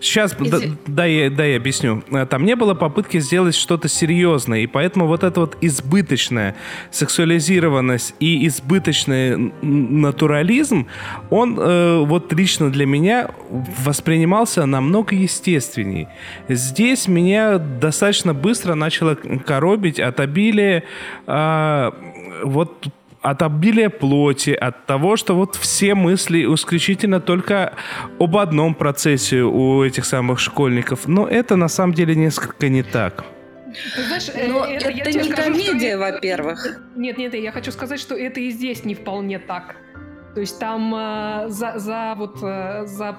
Сейчас, 0.00 0.34
да, 0.38 0.58
да, 0.86 1.04
я, 1.04 1.30
да, 1.30 1.44
я 1.44 1.56
объясню. 1.56 2.02
Э, 2.10 2.26
Там 2.26 2.44
не 2.44 2.56
было 2.56 2.74
попытки 2.74 3.18
сделать 3.18 3.54
что-то 3.54 3.88
серьезное, 3.88 4.60
и 4.60 4.66
поэтому 4.66 5.06
вот 5.06 5.24
эта 5.24 5.40
вот 5.40 5.56
избыточная 5.60 6.54
сексуализированность 6.90 8.14
и 8.20 8.46
избыточный 8.46 9.52
натурализм, 9.62 10.86
он 11.30 11.58
э, 11.58 12.04
вот 12.04 12.32
лично 12.32 12.70
для 12.70 12.86
меня 12.86 13.30
воспринимался 13.84 14.66
намного 14.66 15.14
естественней. 15.14 16.08
Здесь 16.48 17.08
меня 17.08 17.58
достаточно 17.58 18.34
быстро 18.34 18.74
начало 18.74 19.14
коробить 19.14 20.00
от 20.00 20.20
обилия 20.20 20.84
а, 21.26 21.94
вот 22.42 22.88
от 23.30 23.42
обилия 23.42 23.90
плоти, 23.90 24.50
от 24.50 24.86
того, 24.86 25.16
что 25.16 25.34
вот 25.34 25.56
все 25.56 25.94
мысли 25.94 26.44
исключительно 26.54 27.20
только 27.20 27.74
об 28.20 28.36
одном 28.36 28.74
процессе 28.74 29.42
у 29.42 29.82
этих 29.82 30.04
самых 30.04 30.38
школьников. 30.38 31.08
Но 31.08 31.26
это 31.26 31.56
на 31.56 31.68
самом 31.68 31.92
деле 31.94 32.14
несколько 32.14 32.68
не 32.68 32.82
так. 32.82 33.24
Ты 33.96 34.02
знаешь, 34.04 34.28
э, 34.32 34.48
Но 34.48 34.64
это, 34.64 34.90
я 34.90 35.02
это 35.02 35.12
тебе 35.12 35.24
не 35.24 35.30
скажу, 35.32 35.54
что 35.54 35.66
комедия, 35.66 35.88
это- 35.88 35.98
во-первых. 35.98 36.80
Нет, 36.94 37.18
нет, 37.18 37.34
я 37.34 37.50
хочу 37.52 37.72
сказать, 37.72 38.00
что 38.00 38.14
это 38.14 38.40
и 38.40 38.50
здесь 38.50 38.84
не 38.84 38.94
вполне 38.94 39.38
так. 39.38 39.76
То 40.36 40.40
есть 40.40 40.58
там 40.58 40.94
э, 40.94 41.48
за, 41.48 41.78
за 41.78 42.14
вот 42.14 42.42
э, 42.42 42.84
за 42.84 43.16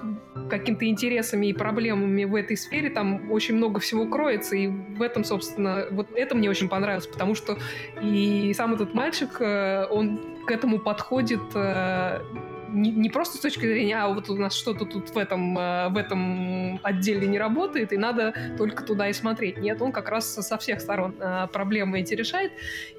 какими-то 0.51 0.85
интересами 0.85 1.47
и 1.47 1.53
проблемами 1.53 2.25
в 2.25 2.35
этой 2.35 2.55
сфере 2.55 2.91
там 2.91 3.31
очень 3.31 3.55
много 3.55 3.79
всего 3.79 4.05
кроется, 4.05 4.55
и 4.55 4.67
в 4.67 5.01
этом, 5.01 5.23
собственно, 5.23 5.87
вот 5.89 6.09
это 6.15 6.35
мне 6.35 6.47
очень 6.47 6.69
понравилось, 6.69 7.07
потому 7.07 7.33
что 7.33 7.57
и 8.03 8.53
сам 8.55 8.75
этот 8.75 8.93
мальчик, 8.93 9.41
э, 9.41 9.87
он 9.89 10.19
к 10.45 10.51
этому 10.51 10.77
подходит 10.77 11.41
э, 11.55 12.21
не, 12.69 12.91
не 12.91 13.09
просто 13.09 13.37
с 13.37 13.39
точки 13.39 13.65
зрения, 13.65 13.97
а 13.97 14.07
вот 14.07 14.29
у 14.29 14.35
нас 14.35 14.53
что-то 14.53 14.85
тут 14.85 15.09
в 15.09 15.17
этом, 15.17 15.57
э, 15.57 15.89
в 15.89 15.97
этом 15.97 16.79
отделе 16.83 17.27
не 17.27 17.39
работает, 17.39 17.93
и 17.93 17.97
надо 17.97 18.33
только 18.57 18.83
туда 18.83 19.09
и 19.09 19.13
смотреть. 19.13 19.57
Нет, 19.57 19.81
он 19.81 19.91
как 19.91 20.09
раз 20.09 20.33
со 20.33 20.57
всех 20.57 20.81
сторон 20.81 21.15
э, 21.19 21.47
проблемы 21.51 21.99
эти 21.99 22.13
решает, 22.13 22.51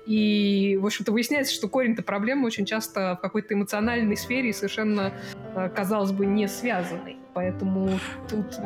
и, 0.07 0.79
в 0.81 0.87
общем-то, 0.87 1.13
выясняется, 1.13 1.55
что 1.55 1.69
корень-то 1.69 2.03
проблемы 2.03 2.47
очень 2.47 2.65
часто 2.65 3.17
в 3.19 3.23
какой-то 3.23 3.55
эмоциональной 3.55 4.17
сфере 4.17 4.53
совершенно, 4.53 5.13
э, 5.55 5.69
казалось 5.75 6.13
бы, 6.13 6.27
не 6.27 6.49
связанный. 6.49 7.17
Поэтому 7.35 8.01
тут 8.29 8.59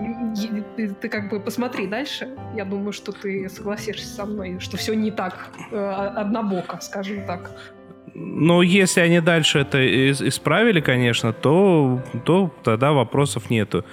ты, 0.77 0.89
ты 0.95 1.09
как 1.11 1.29
бы 1.29 1.41
посмотри 1.41 1.87
дальше. 1.87 2.35
Я 2.57 2.65
думаю, 2.65 2.93
что 2.93 3.13
ты 3.13 3.51
согласишься 3.51 4.07
со 4.07 4.25
мной, 4.25 4.61
что 4.61 4.79
все 4.79 4.95
не 4.95 5.11
так 5.11 5.51
однобоко, 5.71 6.79
скажем 6.81 7.27
так. 7.27 7.51
Но 8.15 8.63
если 8.63 9.01
они 9.01 9.21
дальше 9.21 9.61
это 9.61 9.79
ис- 9.79 10.27
исправили, 10.27 10.81
конечно, 10.81 11.33
то, 11.33 12.01
то 12.25 12.51
тогда 12.63 12.93
вопросов 12.93 13.51
нету. 13.51 13.85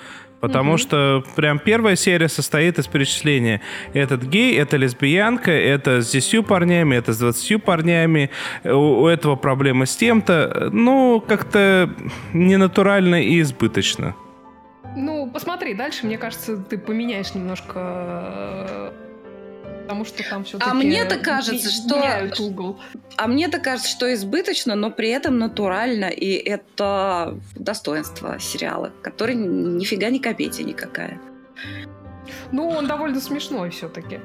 Потому 0.42 0.72
Мгм. 0.72 0.78
что 0.78 1.24
прям 1.36 1.60
первая 1.60 1.98
серия 1.98 2.30
состоит 2.30 2.80
из 2.80 2.88
перечисления. 2.88 3.60
Этот 3.94 4.24
гей, 4.24 4.58
это 4.58 4.78
лесбиянка, 4.78 5.52
это 5.52 6.02
с 6.02 6.10
10 6.12 6.44
парнями, 6.44 6.96
это 6.96 7.12
с 7.12 7.20
20 7.20 7.58
парнями, 7.58 8.30
у, 8.64 9.02
у 9.04 9.08
этого 9.08 9.36
проблемы 9.36 9.86
с 9.86 9.96
тем-то. 9.98 10.70
Ну, 10.72 11.20
как-то 11.28 11.90
ненатурально 12.34 13.22
и 13.22 13.42
избыточно. 13.42 14.16
Ну, 14.96 15.30
посмотри 15.32 15.74
дальше, 15.74 16.06
мне 16.06 16.18
кажется, 16.18 16.56
ты 16.58 16.78
поменяешь 16.78 17.34
немножко, 17.36 17.74
э, 17.76 18.92
потому 19.90 20.06
что 20.06 20.24
там 20.30 20.44
все-таки... 20.44 20.70
А 20.70 20.74
мне-то 20.76 21.18
кажется, 21.18 21.72
что- 21.72 22.44
угол. 22.44 22.80
А 23.18 23.26
мне-то 23.26 23.58
кажется, 23.58 23.90
что 23.90 24.14
избыточно, 24.14 24.76
но 24.76 24.92
при 24.92 25.10
этом 25.10 25.40
натурально, 25.40 26.06
и 26.06 26.34
это 26.34 27.40
достоинство 27.56 28.38
сериала, 28.40 28.92
который 29.02 29.34
нифига 29.34 30.12
не 30.12 30.20
комедия 30.20 30.64
никакая. 30.64 31.20
Ну, 32.52 32.70
он 32.70 32.86
довольно 32.86 33.20
смешной 33.20 33.72
все-таки. 33.72 34.20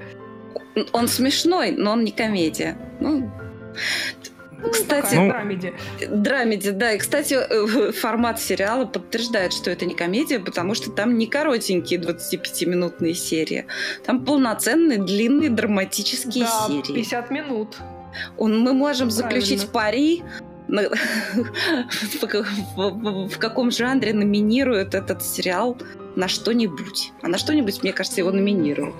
Он 0.92 1.08
смешной, 1.08 1.70
но 1.70 1.92
он 1.92 2.04
не 2.04 2.12
комедия. 2.12 2.76
Ну, 3.00 3.32
Кстати, 4.72 5.14
Ну, 5.14 5.28
драмеди. 5.28 5.74
Драмеди, 6.10 6.70
да. 6.70 6.92
И, 6.92 6.98
кстати, 6.98 7.34
э, 7.34 7.92
формат 7.92 8.40
сериала 8.40 8.84
подтверждает, 8.86 9.52
что 9.52 9.70
это 9.70 9.84
не 9.86 9.94
комедия, 9.94 10.38
потому 10.40 10.74
что 10.74 10.90
там 10.90 11.18
не 11.18 11.26
коротенькие 11.26 12.00
25-минутные 12.00 13.14
серии. 13.14 13.66
Там 14.04 14.24
полноценные, 14.24 14.98
длинные, 15.02 15.50
драматические 15.50 16.44
Да, 16.44 16.66
серии. 16.68 16.94
50 16.94 17.30
минут. 17.30 17.76
Он- 18.36 18.60
мы 18.60 18.72
можем 18.72 19.08
Правильно. 19.08 19.40
заключить 19.40 19.68
пари, 19.68 20.22
в, 22.76 23.38
каком 23.38 23.70
жанре 23.70 24.12
номинируют 24.12 24.94
этот 24.94 25.22
сериал 25.22 25.76
на 26.16 26.28
что-нибудь. 26.28 27.12
А 27.22 27.28
на 27.28 27.38
что-нибудь, 27.38 27.82
мне 27.82 27.92
кажется, 27.92 28.20
его 28.20 28.30
номинируют. 28.30 28.94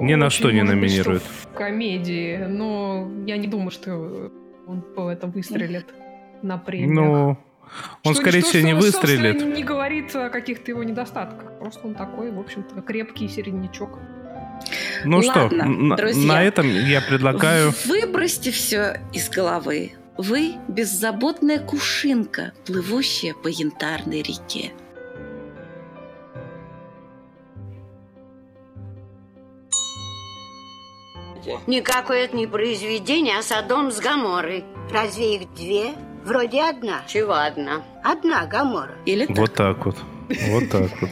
Ни 0.00 0.14
на 0.14 0.28
что 0.30 0.50
не 0.50 0.62
может 0.62 0.78
быть, 0.80 0.90
что 0.92 1.10
номинируют. 1.10 1.22
В 1.22 1.54
комедии, 1.54 2.36
но 2.48 3.10
я 3.26 3.36
не 3.38 3.48
думаю, 3.48 3.70
что 3.70 4.30
он 4.68 4.82
по 4.82 5.10
это 5.10 5.26
выстрелит 5.26 5.86
на 6.42 6.58
премиях. 6.58 6.90
Ну, 6.90 7.38
он, 8.04 8.14
Что- 8.14 8.22
скорее 8.22 8.40
что, 8.40 8.50
всего, 8.50 8.66
не 8.66 8.74
выстрелит. 8.74 9.42
не 9.56 9.64
говорит 9.64 10.14
о 10.14 10.30
каких-то 10.30 10.70
его 10.70 10.84
недостатках. 10.84 11.58
Просто 11.58 11.86
он 11.86 11.94
такой, 11.94 12.30
в 12.30 12.38
общем-то, 12.38 12.80
крепкий 12.82 13.28
середнячок. 13.28 13.98
Ну 15.04 15.22
что, 15.22 15.42
Ладно, 15.44 15.64
на, 15.66 15.96
друзья. 15.96 16.32
на 16.32 16.42
этом 16.42 16.66
я 16.68 17.00
предлагаю... 17.00 17.72
Выбросьте 17.86 18.50
все 18.50 19.00
из 19.12 19.28
головы. 19.30 19.92
Вы 20.16 20.54
беззаботная 20.66 21.60
кушинка, 21.60 22.52
плывущая 22.66 23.34
по 23.34 23.48
янтарной 23.48 24.22
реке. 24.22 24.72
Никакое 31.66 32.24
это 32.24 32.36
не 32.36 32.46
произведение, 32.46 33.38
а 33.38 33.42
Содом 33.42 33.90
с 33.90 34.00
Гаморой. 34.00 34.64
Разве 34.92 35.36
их 35.36 35.54
две? 35.54 35.94
Вроде 36.24 36.62
одна. 36.62 37.02
Чего 37.06 37.34
одна? 37.34 37.82
Одна 38.02 38.46
Гамора. 38.46 38.94
Или 39.06 39.26
так? 39.26 39.36
Вот 39.38 39.54
так 39.54 39.86
вот. 39.86 39.96
Вот 40.50 40.70
так 40.70 40.90
вот. 41.00 41.10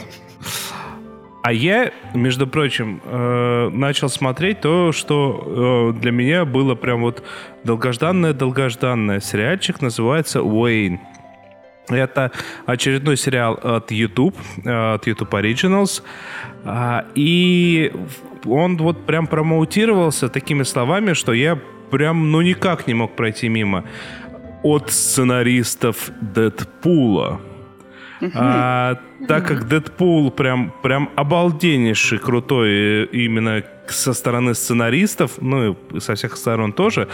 А 1.42 1.52
я, 1.52 1.92
между 2.12 2.48
прочим, 2.48 3.00
э, 3.04 3.70
начал 3.72 4.08
смотреть 4.08 4.62
то, 4.62 4.90
что 4.90 5.92
э, 5.94 6.00
для 6.00 6.10
меня 6.10 6.44
было 6.44 6.74
прям 6.74 7.02
вот 7.02 7.22
долгожданное-долгожданное. 7.62 9.20
Сериальчик 9.20 9.80
называется 9.80 10.42
«Уэйн». 10.42 10.98
Это 11.88 12.30
очередной 12.66 13.16
сериал 13.16 13.58
от 13.62 13.90
YouTube, 13.92 14.34
э, 14.64 14.94
от 14.94 15.06
YouTube 15.06 15.34
Originals. 15.34 16.02
А, 16.64 17.04
И 17.14 17.92
он 18.44 18.76
вот 18.76 19.06
прям 19.06 19.26
промоутировался 19.26 20.28
такими 20.28 20.64
словами, 20.64 21.14
что 21.14 21.32
я 21.32 21.58
прям 21.90 22.30
ну 22.32 22.42
никак 22.42 22.86
не 22.86 22.94
мог 22.94 23.16
пройти 23.16 23.48
мимо. 23.48 23.84
От 24.62 24.90
сценаристов 24.90 26.10
Дэдпула. 26.20 27.40
А, 28.34 28.96
так 29.28 29.46
как 29.46 29.68
Дэдпул 29.68 30.30
прям, 30.30 30.72
прям 30.82 31.10
обалденнейший, 31.16 32.18
крутой 32.18 33.04
именно 33.04 33.62
со 33.92 34.12
стороны 34.12 34.54
сценаристов, 34.54 35.32
ну 35.40 35.72
и 35.72 36.00
со 36.00 36.14
всех 36.14 36.36
сторон 36.36 36.72
тоже, 36.72 37.08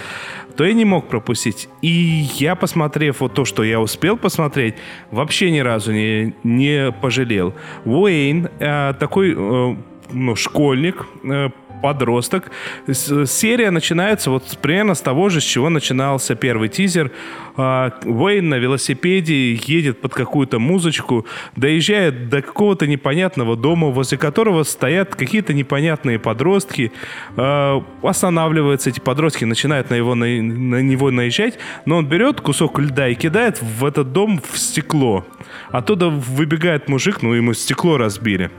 то 0.56 0.64
я 0.64 0.72
не 0.72 0.84
мог 0.84 1.08
пропустить. 1.08 1.68
И 1.82 2.26
я, 2.38 2.54
посмотрев 2.54 3.20
вот 3.20 3.34
то, 3.34 3.44
что 3.44 3.62
я 3.64 3.80
успел 3.80 4.16
посмотреть, 4.16 4.74
вообще 5.10 5.50
ни 5.50 5.60
разу 5.60 5.92
не, 5.92 6.34
не 6.44 6.92
пожалел. 6.92 7.54
Уэйн 7.84 8.48
э, 8.58 8.94
такой 8.98 9.34
э, 9.36 9.76
ну, 10.12 10.36
школьник, 10.36 11.06
э, 11.24 11.50
подросток. 11.82 12.50
Серия 12.92 13.70
начинается 13.70 14.30
вот 14.30 14.58
примерно 14.62 14.94
с 14.94 15.00
того 15.00 15.28
же, 15.28 15.40
с 15.40 15.44
чего 15.44 15.68
начинался 15.68 16.34
первый 16.34 16.68
тизер. 16.68 17.10
А, 17.56 17.90
Уэйн 18.04 18.48
на 18.48 18.54
велосипеде 18.54 19.54
едет 19.54 20.00
под 20.00 20.14
какую-то 20.14 20.58
музычку, 20.58 21.26
доезжает 21.56 22.30
до 22.30 22.40
какого-то 22.40 22.86
непонятного 22.86 23.56
дома, 23.56 23.88
возле 23.88 24.16
которого 24.16 24.62
стоят 24.62 25.14
какие-то 25.14 25.52
непонятные 25.52 26.18
подростки. 26.18 26.92
А, 27.36 27.82
Останавливаются 28.02 28.90
эти 28.90 29.00
подростки, 29.00 29.44
начинают 29.44 29.90
на, 29.90 29.94
его, 29.94 30.14
на, 30.14 30.26
на 30.26 30.80
него 30.80 31.10
наезжать, 31.10 31.58
но 31.84 31.96
он 31.98 32.06
берет 32.06 32.40
кусок 32.40 32.78
льда 32.78 33.08
и 33.08 33.14
кидает 33.14 33.60
в 33.60 33.84
этот 33.84 34.12
дом 34.12 34.40
в 34.52 34.58
стекло. 34.58 35.26
Оттуда 35.70 36.08
выбегает 36.08 36.88
мужик, 36.88 37.22
ну 37.22 37.32
ему 37.32 37.54
стекло 37.54 37.98
разбили 37.98 38.50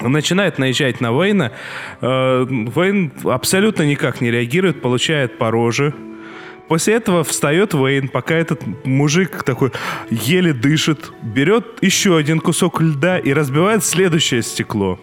начинает 0.00 0.58
наезжать 0.58 1.00
на 1.00 1.10
Вейна. 1.10 1.52
Э, 2.00 2.46
Вейн 2.48 3.12
абсолютно 3.24 3.82
никак 3.82 4.20
не 4.20 4.30
реагирует, 4.30 4.82
получает 4.82 5.38
по 5.38 5.50
роже. 5.50 5.94
После 6.68 6.94
этого 6.94 7.24
встает 7.24 7.74
Вейн, 7.74 8.08
пока 8.08 8.34
этот 8.34 8.62
мужик 8.84 9.42
такой 9.42 9.70
еле 10.10 10.52
дышит, 10.52 11.12
берет 11.22 11.82
еще 11.82 12.16
один 12.16 12.40
кусок 12.40 12.80
льда 12.80 13.18
и 13.18 13.32
разбивает 13.32 13.84
следующее 13.84 14.42
стекло. 14.42 14.98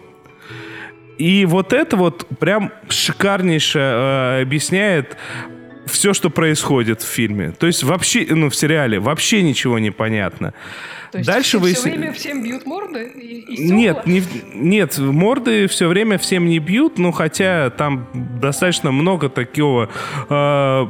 И 1.18 1.44
вот 1.46 1.72
это 1.72 1.96
вот 1.96 2.26
прям 2.40 2.72
шикарнейше 2.88 3.78
э, 3.78 4.42
объясняет 4.42 5.16
все, 5.92 6.12
что 6.12 6.30
происходит 6.30 7.02
в 7.02 7.06
фильме. 7.06 7.52
То 7.52 7.66
есть 7.66 7.84
вообще, 7.84 8.26
ну, 8.30 8.48
в 8.48 8.56
сериале 8.56 8.98
вообще 8.98 9.42
ничего 9.42 9.78
не 9.78 9.90
понятно. 9.90 10.54
То 11.12 11.18
есть 11.18 11.28
Дальше 11.30 11.58
все, 11.58 11.58
вы... 11.58 11.74
все 11.74 11.90
время 11.90 12.12
всем 12.12 12.42
бьют 12.42 12.66
морды? 12.66 13.12
И, 13.14 13.54
и? 13.54 13.70
Нет, 13.70 14.06
не, 14.06 14.22
нет, 14.54 14.96
морды 14.98 15.66
все 15.66 15.86
время 15.86 16.16
всем 16.16 16.46
не 16.46 16.58
бьют, 16.58 16.98
ну 16.98 17.12
хотя 17.12 17.68
там 17.70 18.08
достаточно 18.40 18.92
много 18.92 19.28
такого 19.28 19.90
э, 20.30 20.86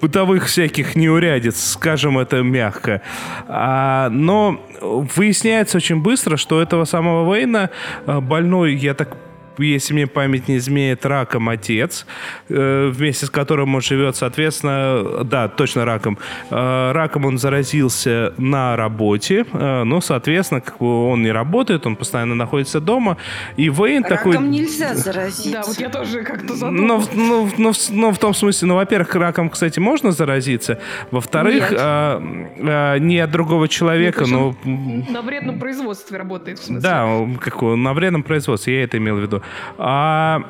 бытовых 0.00 0.46
всяких 0.46 0.96
неурядиц, 0.96 1.72
скажем 1.72 2.18
это 2.18 2.42
мягко. 2.42 3.02
А, 3.46 4.08
но 4.10 4.60
выясняется 4.80 5.76
очень 5.76 6.02
быстро, 6.02 6.36
что 6.36 6.60
этого 6.60 6.84
самого 6.84 7.32
Вейна 7.32 7.70
э, 8.06 8.18
больной, 8.18 8.74
я 8.74 8.94
так 8.94 9.16
если 9.58 9.94
мне 9.94 10.06
память 10.06 10.48
не 10.48 10.56
изменяет, 10.56 11.04
раком 11.06 11.48
отец, 11.48 12.06
э, 12.48 12.90
вместе 12.92 13.26
с 13.26 13.30
которым 13.30 13.74
он 13.74 13.80
живет, 13.80 14.16
соответственно, 14.16 15.24
да, 15.24 15.48
точно 15.48 15.84
раком. 15.84 16.18
Э, 16.50 16.92
раком 16.92 17.26
он 17.26 17.38
заразился 17.38 18.32
на 18.38 18.76
работе, 18.76 19.44
э, 19.52 19.82
но, 19.84 20.00
соответственно, 20.00 20.60
как 20.60 20.78
бы 20.78 21.08
он 21.08 21.22
не 21.22 21.32
работает, 21.32 21.86
он 21.86 21.96
постоянно 21.96 22.34
находится 22.34 22.80
дома, 22.80 23.16
и 23.56 23.68
Вейн 23.68 24.02
такой... 24.02 24.32
Раком 24.32 24.50
нельзя 24.50 24.94
заразиться. 24.94 25.52
Да, 25.52 25.62
вот 25.66 25.78
я 25.78 25.88
тоже 25.88 26.22
как-то 26.22 26.54
Но, 26.54 27.00
задумалась. 27.00 27.08
ну, 27.14 27.44
в- 27.44 27.58
ну, 27.58 27.72
ну, 27.90 28.10
в 28.12 28.18
том 28.18 28.34
смысле, 28.34 28.68
ну, 28.68 28.74
во-первых, 28.76 29.14
раком, 29.14 29.50
кстати, 29.50 29.78
можно 29.78 30.12
заразиться. 30.12 30.78
Во-вторых, 31.10 31.70
не 31.70 33.18
от 33.18 33.30
другого 33.30 33.68
человека, 33.68 34.24
но... 34.26 34.54
На 34.64 35.22
вредном 35.22 35.58
производстве 35.58 36.18
работает, 36.18 36.58
в 36.58 36.64
смысле. 36.64 36.82
Да, 36.82 37.06
как 37.40 37.60
на 37.62 37.92
вредном 37.92 38.22
производстве, 38.22 38.76
я 38.78 38.84
это 38.84 38.98
имел 38.98 39.16
в 39.16 39.20
виду. 39.20 39.41
А, 39.78 40.42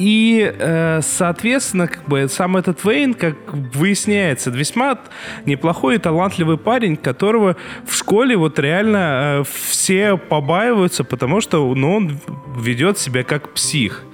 и, 0.00 0.50
э, 0.58 1.00
соответственно, 1.02 1.86
как 1.86 2.08
бы 2.08 2.26
сам 2.26 2.56
этот 2.56 2.82
Вейн, 2.84 3.12
как 3.12 3.36
выясняется, 3.52 4.50
весьма 4.50 4.98
неплохой 5.44 5.96
и 5.96 5.98
талантливый 5.98 6.56
парень, 6.56 6.96
которого 6.96 7.54
в 7.86 7.94
школе 7.94 8.34
вот 8.34 8.58
реально 8.58 9.40
э, 9.40 9.44
все 9.44 10.16
побаиваются, 10.16 11.04
потому 11.04 11.42
что 11.42 11.74
ну, 11.74 11.96
он 11.96 12.18
ведет 12.56 12.96
себя 12.98 13.24
как 13.24 13.52
псих. 13.52 14.04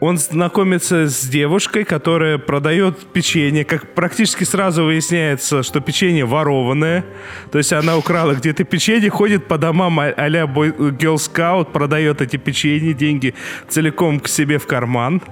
Он 0.00 0.18
знакомится 0.18 1.08
с 1.08 1.26
девушкой, 1.26 1.84
которая 1.84 2.38
продает 2.38 2.98
печенье. 3.12 3.64
Как 3.64 3.94
практически 3.94 4.44
сразу 4.44 4.84
выясняется, 4.84 5.62
что 5.62 5.80
печенье 5.80 6.24
ворованное. 6.24 7.04
То 7.50 7.58
есть 7.58 7.72
она 7.72 7.96
украла 7.96 8.34
где-то 8.34 8.64
печенье, 8.64 9.08
ходит 9.08 9.46
по 9.46 9.56
домам 9.56 10.00
а- 10.00 10.12
а-ля 10.16 10.46
бой- 10.46 10.70
Girl 10.72 11.16
Scout, 11.16 11.72
продает 11.72 12.20
эти 12.20 12.36
печенье, 12.36 12.92
деньги 12.92 13.34
целиком 13.68 14.20
к 14.20 14.28
себе 14.28 14.58
в 14.58 14.66
карман. 14.66 15.22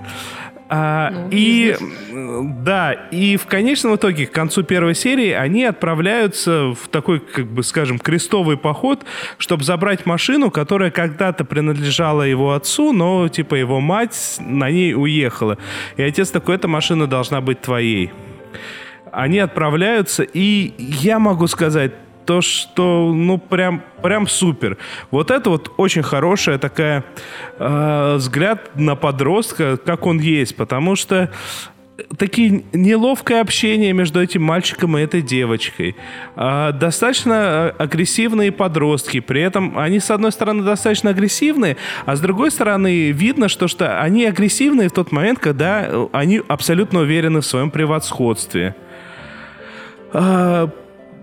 А, 0.74 1.10
Ну, 1.10 1.28
и 1.30 1.76
да, 2.64 2.94
и 3.10 3.36
в 3.36 3.44
конечном 3.44 3.96
итоге, 3.96 4.26
к 4.26 4.32
концу 4.32 4.62
первой 4.62 4.94
серии, 4.94 5.32
они 5.32 5.64
отправляются 5.64 6.68
в 6.72 6.88
такой, 6.90 7.20
как 7.20 7.44
бы, 7.44 7.62
скажем, 7.62 7.98
крестовый 7.98 8.56
поход, 8.56 9.04
чтобы 9.36 9.64
забрать 9.64 10.06
машину, 10.06 10.50
которая 10.50 10.90
когда-то 10.90 11.44
принадлежала 11.44 12.22
его 12.22 12.54
отцу, 12.54 12.94
но, 12.94 13.28
типа, 13.28 13.56
его 13.56 13.80
мать 13.80 14.36
на 14.40 14.70
ней 14.70 14.94
уехала. 14.94 15.58
И 15.98 16.02
отец 16.02 16.30
такой, 16.30 16.54
эта 16.54 16.68
машина 16.68 17.06
должна 17.06 17.42
быть 17.42 17.60
твоей. 17.60 18.10
Они 19.10 19.40
отправляются, 19.40 20.22
и 20.22 20.72
я 20.78 21.18
могу 21.18 21.48
сказать, 21.48 21.92
то, 22.24 22.40
что, 22.40 23.12
ну, 23.12 23.38
прям, 23.38 23.82
прям 24.02 24.26
супер. 24.26 24.78
Вот 25.10 25.30
это 25.30 25.50
вот 25.50 25.72
очень 25.76 26.02
хорошая 26.02 26.58
такая 26.58 27.04
э, 27.58 28.14
взгляд 28.16 28.76
на 28.76 28.96
подростка, 28.96 29.76
как 29.76 30.06
он 30.06 30.18
есть, 30.18 30.56
потому 30.56 30.96
что 30.96 31.30
такие 32.16 32.64
неловкое 32.72 33.40
общение 33.40 33.92
между 33.92 34.20
этим 34.20 34.42
мальчиком 34.42 34.96
и 34.96 35.02
этой 35.02 35.22
девочкой. 35.22 35.96
А, 36.36 36.72
достаточно 36.72 37.34
а, 37.36 37.74
агрессивные 37.78 38.52
подростки. 38.52 39.20
При 39.20 39.42
этом 39.42 39.78
они, 39.78 40.00
с 40.00 40.10
одной 40.10 40.32
стороны, 40.32 40.62
достаточно 40.62 41.10
агрессивные, 41.10 41.76
а 42.06 42.16
с 42.16 42.20
другой 42.20 42.50
стороны, 42.50 43.10
видно, 43.10 43.48
что, 43.48 43.68
что 43.68 44.00
они 44.00 44.24
агрессивные 44.24 44.88
в 44.88 44.92
тот 44.92 45.12
момент, 45.12 45.38
когда 45.38 45.84
э, 45.84 46.06
они 46.12 46.42
абсолютно 46.48 47.00
уверены 47.00 47.40
в 47.40 47.46
своем 47.46 47.70
превосходстве. 47.70 48.74
А, 50.12 50.70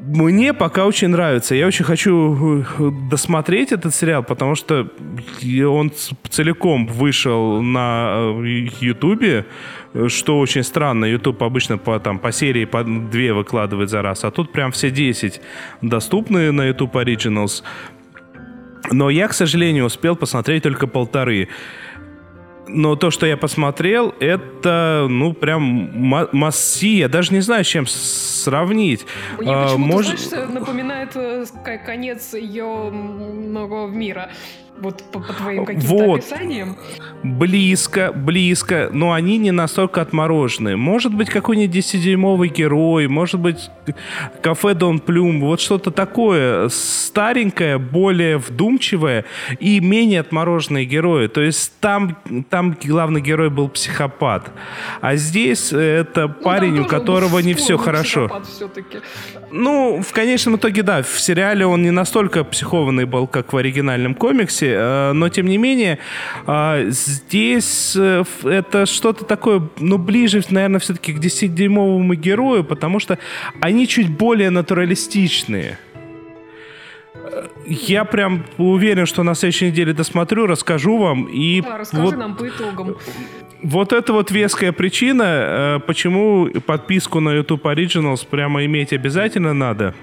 мне 0.02 0.54
пока 0.54 0.86
очень 0.86 1.10
нравится. 1.10 1.56
Я 1.56 1.68
очень 1.68 1.86
хочу 1.86 2.64
э, 2.80 2.92
досмотреть 3.10 3.72
этот 3.72 3.94
сериал, 3.94 4.24
потому 4.24 4.56
что 4.56 4.88
он 5.68 5.92
целиком 6.30 6.88
вышел 6.88 7.62
на 7.62 8.14
э, 8.16 8.68
Ютубе, 8.80 9.46
что 10.08 10.40
очень 10.40 10.64
странно. 10.64 11.06
Ютуб 11.06 11.44
обычно 11.44 11.78
по, 11.78 12.00
там, 12.00 12.20
по 12.20 12.32
серии 12.32 12.66
по 12.66 12.84
две 12.84 13.34
выкладывает 13.34 13.90
за 13.90 14.02
раз, 14.02 14.24
а 14.24 14.32
тут 14.32 14.52
прям 14.52 14.72
все 14.72 14.90
10 14.90 15.42
доступны 15.82 16.52
на 16.52 16.66
YouTube 16.68 16.96
Originals. 16.96 17.64
Но 18.92 19.10
я, 19.10 19.28
к 19.28 19.34
сожалению, 19.34 19.86
успел 19.86 20.16
посмотреть 20.16 20.64
только 20.64 20.88
полторы 20.88 21.50
но 22.72 22.96
то, 22.96 23.12
что 23.12 23.26
я 23.26 23.38
посмотрел, 23.38 24.14
это, 24.20 25.08
ну, 25.10 25.34
прям 25.34 25.90
масси. 26.32 26.98
Я 26.98 27.10
даже 27.10 27.34
не 27.34 27.42
знаю, 27.42 27.64
с 27.64 27.68
чем 27.68 27.86
сравнить. 27.88 29.06
Мне 29.38 29.54
а, 29.54 29.64
почему-то, 29.64 29.94
может... 29.94 30.20
знаешь, 30.20 30.50
напоминает 30.50 31.16
э, 31.16 31.46
конец 31.86 32.34
ее 32.34 32.92
мира. 32.92 34.30
Вот 34.80 35.04
по, 35.12 35.20
по 35.20 35.34
твоим 35.34 35.66
каким-то 35.66 35.88
вот. 35.88 36.20
описаниям? 36.20 36.78
Близко, 37.22 38.14
близко, 38.14 38.90
но 38.94 39.12
они 39.12 39.38
не 39.38 39.52
настолько 39.52 40.02
отмороженные. 40.02 40.78
Может 40.78 41.14
быть, 41.14 41.30
какой-нибудь 41.30 41.76
10-дюймовый 41.76 42.48
герой, 42.48 43.08
может 43.08 43.42
быть, 43.42 43.70
кафе 44.42 44.74
Дон 44.74 45.00
Плюм, 45.00 45.42
вот 45.42 45.60
что-то 45.60 45.92
такое 45.92 46.70
старенькое, 46.70 47.78
более 47.78 48.38
вдумчивое 48.38 49.26
и 49.60 49.82
менее 49.82 50.22
отмороженные 50.22 50.86
герои. 50.86 51.28
То 51.28 51.42
есть 51.42 51.74
там, 51.82 52.18
там 52.50 52.78
главный 52.82 53.22
герой 53.22 53.50
был 53.50 53.68
психопат. 53.68 54.52
А 55.02 55.16
здесь 55.18 55.74
это 55.74 56.28
ну, 56.28 56.34
парень, 56.34 56.80
у 56.80 56.86
которого 56.86 57.40
не 57.40 57.54
все 57.54 57.78
хорошо. 57.78 58.30
Ну, 59.52 60.02
в 60.02 60.14
конечном 60.14 60.56
итоге, 60.56 60.84
да, 60.84 61.02
в 61.02 61.20
сериале 61.20 61.66
он 61.66 61.82
не 61.82 61.92
настолько 61.92 62.44
психованный 62.44 63.06
был, 63.06 63.28
как 63.28 63.52
в 63.52 63.58
оригинальном 63.58 64.16
комиксе, 64.16 64.69
Э, 64.74 65.12
но 65.14 65.30
тем 65.30 65.48
не 65.48 65.58
менее 65.58 66.00
э, 66.48 66.86
здесь 66.90 67.96
э, 67.96 68.24
это 68.44 68.86
что-то 68.86 69.26
такое, 69.26 69.62
ну, 69.78 69.98
ближе, 69.98 70.42
наверное, 70.50 70.80
все-таки 70.80 71.14
к 71.14 71.20
10-дюймовому 71.20 72.16
герою, 72.16 72.64
потому 72.64 73.00
что 73.00 73.18
они 73.62 73.88
чуть 73.88 74.10
более 74.10 74.50
натуралистичные. 74.50 75.78
Я 77.66 78.06
прям 78.06 78.46
уверен, 78.58 79.06
что 79.06 79.24
на 79.24 79.36
следующей 79.36 79.68
неделе 79.68 79.94
досмотрю, 79.94 80.48
расскажу 80.48 80.98
вам. 80.98 81.26
И 81.26 81.62
да, 81.62 81.78
расскажи 81.78 82.04
вот, 82.04 82.18
нам 82.18 82.36
по 82.36 82.48
итогам. 82.48 82.98
Вот 83.62 83.94
это 83.94 84.14
вот 84.14 84.32
веская 84.32 84.72
причина, 84.72 85.82
почему 85.86 86.50
подписку 86.66 87.20
на 87.20 87.34
YouTube 87.34 87.66
Originals 87.66 88.26
прямо 88.28 88.66
иметь 88.66 88.94
обязательно 88.94 89.54
надо. 89.54 89.94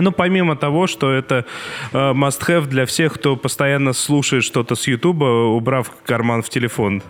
Ну, 0.00 0.12
помимо 0.12 0.56
того, 0.56 0.86
что 0.86 1.12
это 1.12 1.44
э, 1.92 1.96
must-have 1.96 2.66
для 2.66 2.86
всех, 2.86 3.14
кто 3.14 3.36
постоянно 3.36 3.92
слушает 3.92 4.44
что-то 4.44 4.74
с 4.74 4.86
Ютуба, 4.86 5.24
убрав 5.24 5.90
карман 6.04 6.42
в 6.42 6.48
телефон. 6.48 7.02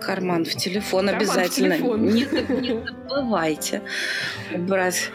Карман 0.00 0.44
в 0.44 0.54
телефон 0.54 1.06
карман 1.06 1.22
обязательно. 1.22 1.74
В 1.74 1.78
телефон. 1.78 2.06
Не, 2.06 2.26
не 2.60 2.86
забывайте 3.08 3.82
убрать 4.52 5.10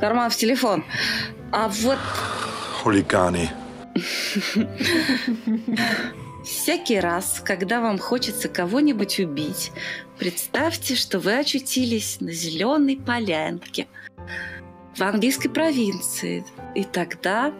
карман 0.00 0.30
в 0.30 0.36
телефон. 0.36 0.84
А 1.52 1.68
вот... 1.68 1.98
Хулиганы. 2.82 3.50
Всякий 6.44 7.00
раз, 7.00 7.40
когда 7.44 7.80
вам 7.80 7.98
хочется 7.98 8.48
кого-нибудь 8.48 9.18
убить, 9.18 9.72
представьте, 10.18 10.94
что 10.94 11.18
вы 11.18 11.38
очутились 11.38 12.18
на 12.20 12.32
зеленой 12.32 12.96
полянке– 12.96 13.86
в 14.96 15.02
английской 15.02 15.48
провинции. 15.48 16.44
И 16.74 16.84
тогда 16.84 17.52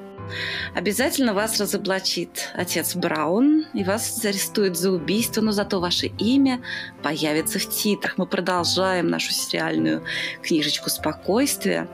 обязательно 0.75 1.35
вас 1.35 1.61
разоблачит 1.61 2.51
отец 2.55 2.97
Браун 2.97 3.67
и 3.75 3.85
вас 3.85 4.25
арестуют 4.25 4.77
за 4.77 4.91
убийство, 4.91 5.41
но 5.41 5.53
зато 5.53 5.81
ваше 5.81 6.07
имя 6.19 6.61
появится 7.03 7.59
в 7.59 7.69
титрах. 7.69 8.19
Мы 8.19 8.27
продолжаем 8.27 9.09
нашу 9.09 9.33
сериальную 9.33 10.03
книжечку 10.43 10.91
спокойствия. 10.91 11.89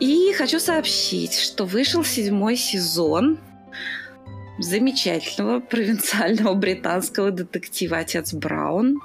И 0.00 0.32
хочу 0.36 0.58
сообщить, 0.58 1.38
что 1.38 1.64
вышел 1.64 2.02
седьмой 2.02 2.56
сезон 2.56 3.38
замечательного 4.58 5.60
провинциального 5.60 6.54
британского 6.54 7.30
детектива 7.30 7.98
«Отец 7.98 8.32
Браун». 8.32 9.00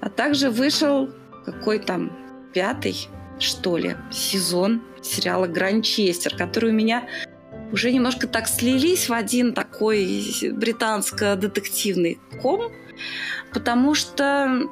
А 0.00 0.08
также 0.08 0.50
вышел 0.50 1.10
какой 1.44 1.78
там 1.78 2.16
пятый 2.54 3.08
что 3.40 3.76
ли, 3.76 3.96
сезон 4.10 4.82
сериала 5.02 5.46
«Гранчестер», 5.46 6.36
который 6.36 6.70
у 6.70 6.74
меня 6.74 7.08
уже 7.72 7.92
немножко 7.92 8.26
так 8.26 8.48
слились 8.48 9.08
в 9.08 9.12
один 9.12 9.54
такой 9.54 10.24
британско-детективный 10.52 12.18
ком, 12.40 12.72
потому 13.52 13.94
что 13.94 14.68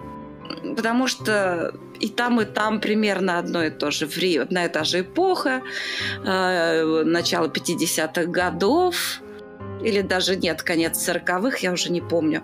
потому 0.76 1.06
что 1.06 1.74
и 2.00 2.08
там, 2.08 2.40
и 2.40 2.44
там 2.44 2.80
примерно 2.80 3.38
одно 3.38 3.64
и 3.64 3.70
то 3.70 3.90
же 3.90 4.06
время, 4.06 4.42
одна 4.42 4.64
и 4.64 4.68
та 4.68 4.84
же 4.84 5.00
эпоха, 5.00 5.62
э, 6.24 7.02
начало 7.04 7.48
50-х 7.48 8.24
годов, 8.24 9.20
или 9.82 10.02
даже 10.02 10.36
нет, 10.36 10.62
конец 10.62 11.08
40-х, 11.08 11.58
я 11.60 11.72
уже 11.72 11.90
не 11.90 12.00
помню. 12.00 12.42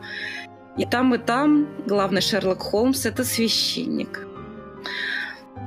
И 0.77 0.87
там, 0.87 1.15
и 1.15 1.19
там 1.19 1.69
главный 1.87 2.21
Шерлок 2.21 2.63
Холмс– 2.63 3.07
это 3.07 3.25
священник. 3.25 4.27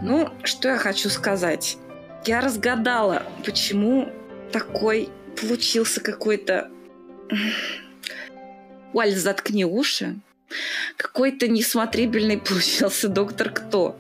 Ну, 0.02 0.30
что 0.44 0.70
я 0.70 0.78
хочу 0.78 1.10
сказать. 1.10 1.78
Я 2.26 2.42
разгадала, 2.42 3.24
почему 3.46 4.10
такой 4.52 5.10
получился 5.40 6.02
какой-то... 6.02 6.70
Уаль, 8.94 9.16
заткни 9.16 9.66
уши. 9.66 10.16
Какой-то 10.96 11.48
несмотрибельный 11.48 12.38
получился 12.38 13.10
доктор 13.10 13.50
Кто. 13.50 14.00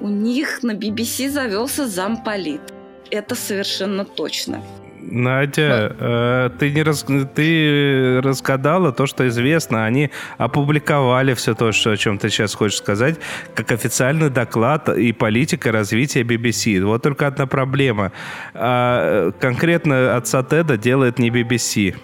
У 0.00 0.08
них 0.08 0.62
на 0.62 0.72
BBC 0.72 1.28
завелся 1.28 1.86
замполит. 1.86 2.62
Это 3.10 3.34
совершенно 3.34 4.04
точно. 4.04 4.62
Надя, 5.10 5.96
э, 5.98 6.50
ты 6.58 6.70
не 6.70 6.82
раз, 6.82 7.04
ты 7.34 8.20
разгадала 8.22 8.92
то, 8.92 9.06
что 9.06 9.26
известно. 9.28 9.84
Они 9.84 10.10
опубликовали 10.38 11.34
все 11.34 11.54
то, 11.54 11.72
что, 11.72 11.90
о 11.90 11.96
чем 11.96 12.18
ты 12.18 12.28
сейчас 12.30 12.54
хочешь 12.54 12.78
сказать, 12.78 13.16
как 13.54 13.72
официальный 13.72 14.30
доклад 14.30 14.88
и 14.88 15.12
политика 15.12 15.72
развития 15.72 16.22
BBC. 16.22 16.82
Вот 16.84 17.02
только 17.02 17.26
одна 17.26 17.46
проблема. 17.46 18.12
А, 18.54 19.32
конкретно 19.32 20.16
отца 20.16 20.42
Теда 20.42 20.76
делает 20.76 21.18
не 21.18 21.30
BBC. 21.30 21.96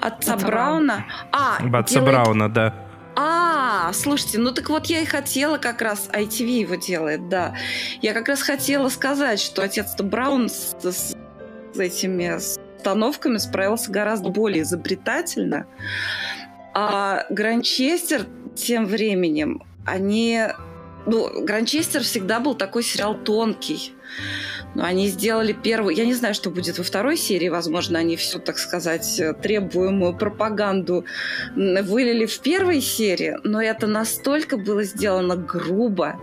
Отца 0.00 0.36
Брауна? 0.36 1.06
А, 1.32 1.56
отца 1.56 2.00
делает... 2.00 2.14
Брауна, 2.14 2.48
да. 2.48 2.74
А, 3.16 3.92
слушайте, 3.92 4.38
ну 4.38 4.52
так 4.52 4.68
вот 4.70 4.86
я 4.86 5.00
и 5.00 5.04
хотела 5.04 5.58
как 5.58 5.82
раз, 5.82 6.08
ITV 6.12 6.60
его 6.60 6.74
делает, 6.74 7.28
да. 7.28 7.54
Я 8.02 8.12
как 8.12 8.28
раз 8.28 8.42
хотела 8.42 8.88
сказать, 8.88 9.40
что 9.40 9.62
отец 9.62 9.94
Браун 10.00 10.48
с, 10.48 10.76
с 10.82 11.16
с 11.74 11.78
этими 11.78 12.36
установками 12.36 13.38
справился 13.38 13.90
гораздо 13.90 14.28
более 14.30 14.62
изобретательно. 14.62 15.66
А 16.74 17.26
Гранчестер 17.30 18.26
тем 18.54 18.86
временем, 18.86 19.62
они... 19.86 20.46
Ну, 21.06 21.44
Гранчестер 21.44 22.02
всегда 22.02 22.40
был 22.40 22.54
такой 22.54 22.82
сериал 22.82 23.14
тонкий. 23.14 23.92
Но 24.74 24.84
они 24.84 25.08
сделали 25.08 25.52
первую... 25.52 25.94
Я 25.94 26.04
не 26.04 26.14
знаю, 26.14 26.34
что 26.34 26.50
будет 26.50 26.78
во 26.78 26.84
второй 26.84 27.16
серии. 27.16 27.48
Возможно, 27.48 27.98
они 27.98 28.16
всю, 28.16 28.38
так 28.38 28.58
сказать, 28.58 29.20
требуемую 29.42 30.16
пропаганду 30.16 31.04
вылили 31.54 32.26
в 32.26 32.40
первой 32.40 32.80
серии. 32.80 33.36
Но 33.44 33.62
это 33.62 33.86
настолько 33.86 34.56
было 34.56 34.82
сделано 34.82 35.36
грубо. 35.36 36.18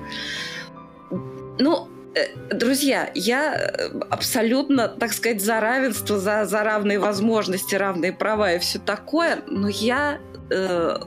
Ну, 1.60 1.91
друзья, 2.52 3.10
я 3.16 3.56
э, 3.56 4.00
абсолютно, 4.10 4.88
так 4.88 5.14
сказать, 5.14 5.42
за 5.42 5.60
равенство, 5.60 6.20
за, 6.20 6.46
за 6.46 6.64
равные 6.64 7.00
возможности, 7.00 7.76
равные 7.76 8.12
права 8.12 8.54
и 8.54 8.60
все 8.60 8.80
такое, 8.80 9.42
но 9.48 9.70
я 9.70 10.20
э, 10.50 10.98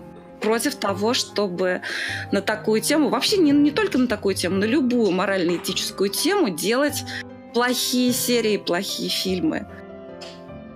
против 0.40 0.77
того, 0.77 1.14
чтобы 1.14 1.83
на 2.33 2.40
такую 2.40 2.81
тему, 2.81 3.09
вообще 3.09 3.37
не, 3.37 3.51
не 3.51 3.71
только 3.71 3.99
на 3.99 4.07
такую 4.07 4.35
тему, 4.35 4.57
на 4.57 4.64
любую 4.64 5.11
морально-этическую 5.11 6.11
тему 6.11 6.51
делать 6.51 7.05
плохие 7.53 8.12
серии, 8.12 8.57
плохие 8.57 9.09
фильмы. 9.09 9.66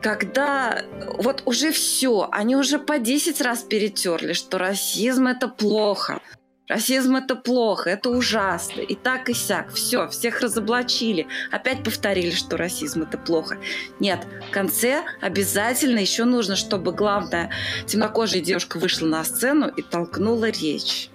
когда 0.00 0.82
вот 1.18 1.42
уже 1.44 1.72
все, 1.72 2.28
они 2.30 2.55
уже 2.55 2.78
по 2.78 2.98
10 2.98 3.40
раз 3.40 3.62
перетерли, 3.62 4.32
что 4.32 4.59
расизм 4.59 5.26
это 5.26 5.48
плохо, 5.48 6.20
Расизм 6.68 7.16
это 7.16 7.34
плохо, 7.34 7.90
это 7.90 8.10
ужасно. 8.10 8.82
И 8.82 8.94
так 8.94 9.30
и 9.30 9.34
сяк. 9.34 9.72
Все, 9.72 10.06
всех 10.08 10.40
разоблачили. 10.40 11.26
Опять 11.50 11.82
повторили, 11.82 12.30
что 12.30 12.58
расизм 12.58 13.02
это 13.02 13.16
плохо. 13.16 13.58
Нет, 14.00 14.26
в 14.48 14.50
конце 14.50 15.02
обязательно 15.20 15.98
еще 15.98 16.24
нужно, 16.24 16.56
чтобы 16.56 16.92
главная 16.92 17.50
темнокожая 17.86 18.42
девушка 18.42 18.78
вышла 18.78 19.06
на 19.06 19.24
сцену 19.24 19.68
и 19.68 19.80
толкнула 19.80 20.50
речь. 20.50 21.10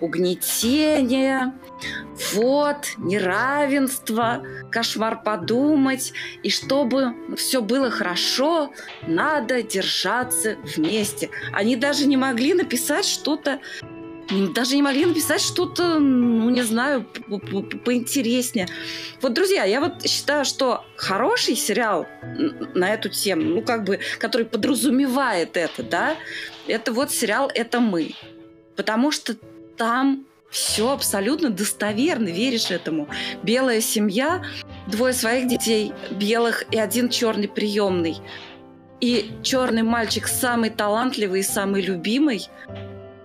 Угнетение, 0.00 1.54
вот, 2.34 2.94
неравенство, 2.98 4.44
кошмар 4.70 5.22
подумать. 5.22 6.12
И 6.44 6.50
чтобы 6.50 7.14
все 7.36 7.62
было 7.62 7.90
хорошо, 7.90 8.72
надо 9.08 9.62
держаться 9.62 10.56
вместе. 10.76 11.30
Они 11.52 11.74
даже 11.74 12.06
не 12.06 12.16
могли 12.16 12.54
написать 12.54 13.06
что-то 13.06 13.60
даже 14.30 14.76
не 14.76 14.82
могли 14.82 15.06
написать 15.06 15.40
что-то, 15.40 15.98
ну, 15.98 16.50
не 16.50 16.62
знаю, 16.62 17.04
поинтереснее. 17.84 18.68
Вот, 19.22 19.32
друзья, 19.32 19.64
я 19.64 19.80
вот 19.80 20.06
считаю, 20.06 20.44
что 20.44 20.84
хороший 20.96 21.56
сериал 21.56 22.06
на 22.74 22.92
эту 22.92 23.08
тему, 23.08 23.42
ну, 23.42 23.62
как 23.62 23.84
бы, 23.84 24.00
который 24.18 24.46
подразумевает 24.46 25.56
это, 25.56 25.82
да, 25.82 26.16
это 26.66 26.92
вот 26.92 27.10
сериал 27.10 27.50
«Это 27.54 27.80
мы». 27.80 28.14
Потому 28.76 29.10
что 29.10 29.34
там 29.76 30.26
все 30.50 30.92
абсолютно 30.92 31.50
достоверно, 31.50 32.28
веришь 32.28 32.70
этому. 32.70 33.08
Белая 33.42 33.80
семья, 33.80 34.42
двое 34.86 35.12
своих 35.12 35.48
детей 35.48 35.92
белых 36.10 36.64
и 36.70 36.78
один 36.78 37.08
черный 37.08 37.48
приемный. 37.48 38.18
И 39.00 39.30
черный 39.42 39.82
мальчик 39.82 40.26
самый 40.26 40.70
талантливый 40.70 41.40
и 41.40 41.44
самый 41.44 41.82
любимый– 41.82 42.48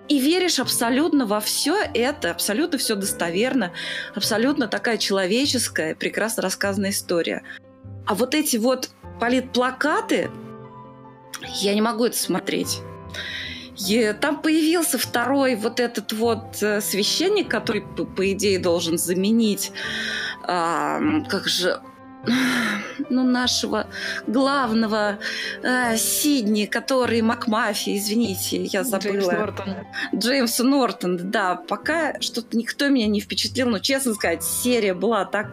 и 0.07 0.19
веришь 0.19 0.59
абсолютно 0.59 1.25
во 1.25 1.39
все 1.39 1.77
это, 1.93 2.31
абсолютно 2.31 2.77
все 2.77 2.95
достоверно, 2.95 3.71
абсолютно 4.15 4.67
такая 4.67 4.97
человеческая, 4.97 5.95
прекрасно 5.95 6.43
рассказанная 6.43 6.91
история. 6.91 7.43
А 8.05 8.15
вот 8.15 8.35
эти 8.35 8.57
вот 8.57 8.89
политплакаты, 9.19 10.29
я 11.61 11.73
не 11.73 11.81
могу 11.81 12.05
это 12.05 12.17
смотреть. 12.17 12.81
И 13.87 14.13
там 14.19 14.41
появился 14.41 14.97
второй 14.97 15.55
вот 15.55 15.79
этот 15.79 16.13
вот 16.13 16.61
э, 16.61 16.79
священник, 16.79 17.49
который, 17.49 17.81
по, 17.81 18.05
по 18.05 18.31
идее, 18.31 18.59
должен 18.59 18.97
заменить, 18.97 19.71
а, 20.43 20.99
как 21.27 21.47
же, 21.47 21.81
ну, 23.09 23.23
нашего 23.23 23.87
главного 24.27 25.19
э, 25.61 25.97
Сидни, 25.97 26.65
который 26.65 27.21
Макмафи, 27.21 27.97
извините, 27.97 28.63
я 28.63 28.83
забыла. 28.83 29.13
Джеймс 29.13 29.27
Нортон. 29.27 29.75
Джеймс 30.15 30.59
Нортон, 30.59 31.31
да. 31.31 31.55
Пока 31.55 32.19
что-то 32.21 32.55
никто 32.57 32.89
меня 32.89 33.07
не 33.07 33.19
впечатлил, 33.19 33.69
но, 33.69 33.79
честно 33.79 34.13
сказать, 34.13 34.43
серия 34.43 34.93
была 34.93 35.25
так 35.25 35.49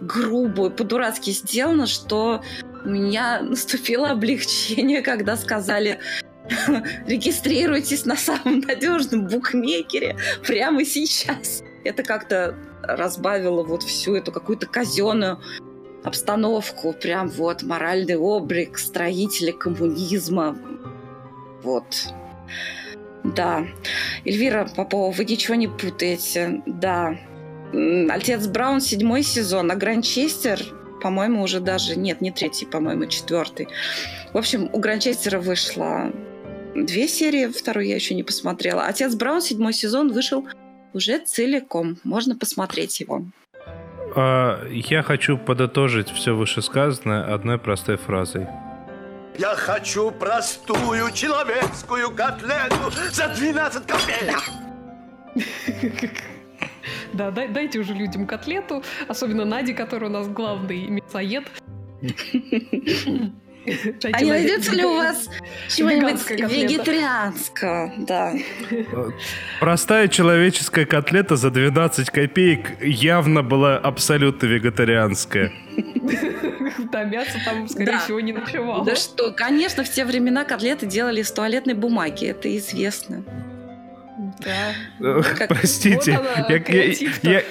грубо 0.00 0.66
и 0.66 0.70
по-дурацки 0.70 1.30
сделана, 1.30 1.86
что 1.86 2.42
у 2.84 2.88
меня 2.88 3.40
наступило 3.42 4.10
облегчение, 4.10 5.02
когда 5.02 5.36
сказали 5.36 6.00
регистрируйтесь 7.06 8.04
на 8.04 8.16
самом 8.16 8.60
надежном 8.60 9.26
букмекере 9.26 10.16
прямо 10.46 10.84
сейчас. 10.84 11.62
Это 11.84 12.02
как-то 12.02 12.54
разбавило 12.82 13.62
вот 13.62 13.82
всю 13.82 14.14
эту 14.14 14.32
какую-то 14.32 14.66
казенную 14.66 15.40
обстановку, 16.04 16.92
прям 16.92 17.28
вот 17.28 17.62
моральный 17.62 18.16
облик 18.16 18.78
строителя 18.78 19.52
коммунизма. 19.52 20.56
Вот. 21.62 22.12
Да. 23.24 23.66
Эльвира 24.24 24.68
Попова, 24.76 25.10
вы 25.10 25.24
ничего 25.24 25.54
не 25.54 25.66
путаете. 25.66 26.62
Да. 26.66 27.18
Отец 28.10 28.46
Браун, 28.46 28.80
седьмой 28.80 29.22
сезон, 29.22 29.70
а 29.70 29.74
Гранчестер, 29.74 30.60
по-моему, 31.02 31.42
уже 31.42 31.60
даже... 31.60 31.96
Нет, 31.96 32.20
не 32.20 32.30
третий, 32.30 32.66
по-моему, 32.66 33.06
четвертый. 33.06 33.68
В 34.32 34.38
общем, 34.38 34.68
у 34.72 34.78
Гранчестера 34.78 35.40
вышло 35.40 36.12
две 36.76 37.08
серии, 37.08 37.46
вторую 37.46 37.86
я 37.86 37.94
еще 37.94 38.14
не 38.14 38.22
посмотрела. 38.22 38.84
Отец 38.84 39.14
Браун, 39.14 39.40
седьмой 39.40 39.72
сезон, 39.72 40.12
вышел 40.12 40.46
уже 40.92 41.18
целиком. 41.18 41.98
Можно 42.04 42.36
посмотреть 42.36 43.00
его. 43.00 43.24
А, 44.16 44.64
я 44.70 45.02
хочу 45.02 45.36
подытожить 45.38 46.10
все 46.10 46.34
вышесказанное 46.34 47.32
одной 47.34 47.58
простой 47.58 47.96
фразой. 47.96 48.46
Я 49.38 49.56
хочу 49.56 50.12
простую 50.12 51.10
человеческую 51.12 52.10
котлету 52.12 52.90
за 53.10 53.28
12 53.28 53.86
копеек. 53.86 54.42
Да, 57.14 57.30
дай, 57.30 57.48
дайте 57.48 57.78
уже 57.78 57.94
людям 57.94 58.26
котлету, 58.26 58.82
особенно 59.08 59.44
Наде, 59.44 59.72
который 59.72 60.08
у 60.08 60.12
нас 60.12 60.28
главный 60.28 60.86
мясоед. 60.88 61.44
А 64.12 64.20
не 64.22 64.30
найдется 64.30 64.72
ли 64.72 64.84
у 64.84 64.94
вас 64.94 65.28
чего-нибудь 65.68 66.28
вегетарианского? 66.30 67.92
Да. 67.98 68.34
Простая 69.60 70.08
человеческая 70.08 70.86
котлета 70.86 71.36
за 71.36 71.50
12 71.50 72.10
копеек 72.10 72.82
явно 72.82 73.42
была 73.42 73.78
абсолютно 73.78 74.46
вегетарианская. 74.46 75.52
Да, 76.90 77.04
мясо 77.04 77.38
там, 77.44 77.68
скорее 77.68 77.98
всего, 77.98 78.20
не 78.20 78.32
ночевало. 78.32 78.84
Да 78.84 78.96
что, 78.96 79.32
конечно, 79.32 79.84
в 79.84 79.90
те 79.90 80.04
времена 80.04 80.44
котлеты 80.44 80.86
делали 80.86 81.20
из 81.20 81.30
туалетной 81.30 81.74
бумаги, 81.74 82.26
это 82.26 82.56
известно. 82.56 83.24
Да. 84.40 85.22
Простите, 85.48 86.20
я, 87.22 87.42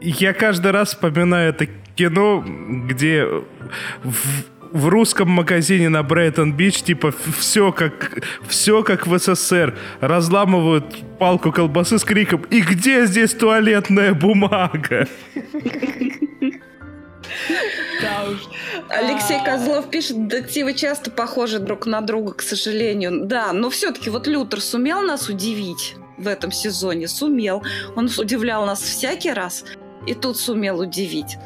я 0.00 0.32
каждый 0.32 0.70
раз 0.70 0.90
вспоминаю 0.90 1.50
это 1.50 1.66
кино, 1.96 2.44
где 2.46 3.24
в 3.24 4.57
русском 4.72 5.30
магазине 5.30 5.88
на 5.88 6.02
Брайтон-Бич, 6.02 6.82
типа, 6.82 7.14
все 7.38 7.72
как, 7.72 8.24
все 8.46 8.82
как 8.82 9.06
в 9.06 9.18
СССР. 9.18 9.76
Разламывают 10.00 10.84
палку 11.18 11.52
колбасы 11.52 11.98
с 11.98 12.04
криком 12.04 12.42
«И 12.50 12.60
где 12.60 13.06
здесь 13.06 13.34
туалетная 13.34 14.14
бумага?» 14.14 15.08
Да 18.00 18.30
уж. 18.30 18.38
Алексей 18.88 19.42
Козлов 19.44 19.90
пишет, 19.90 20.28
детективы 20.28 20.74
часто 20.74 21.10
похожи 21.10 21.58
друг 21.58 21.86
на 21.86 22.00
друга, 22.00 22.34
к 22.34 22.42
сожалению. 22.42 23.26
Да, 23.26 23.52
но 23.52 23.70
все-таки 23.70 24.10
вот 24.10 24.26
Лютер 24.26 24.60
сумел 24.60 25.02
нас 25.02 25.28
удивить 25.28 25.96
в 26.16 26.26
этом 26.26 26.52
сезоне, 26.52 27.08
сумел. 27.08 27.62
Он 27.96 28.08
удивлял 28.18 28.66
нас 28.66 28.80
всякий 28.80 29.32
раз, 29.32 29.64
и 30.06 30.14
тут 30.14 30.38
сумел 30.38 30.80
удивить. 30.80 31.36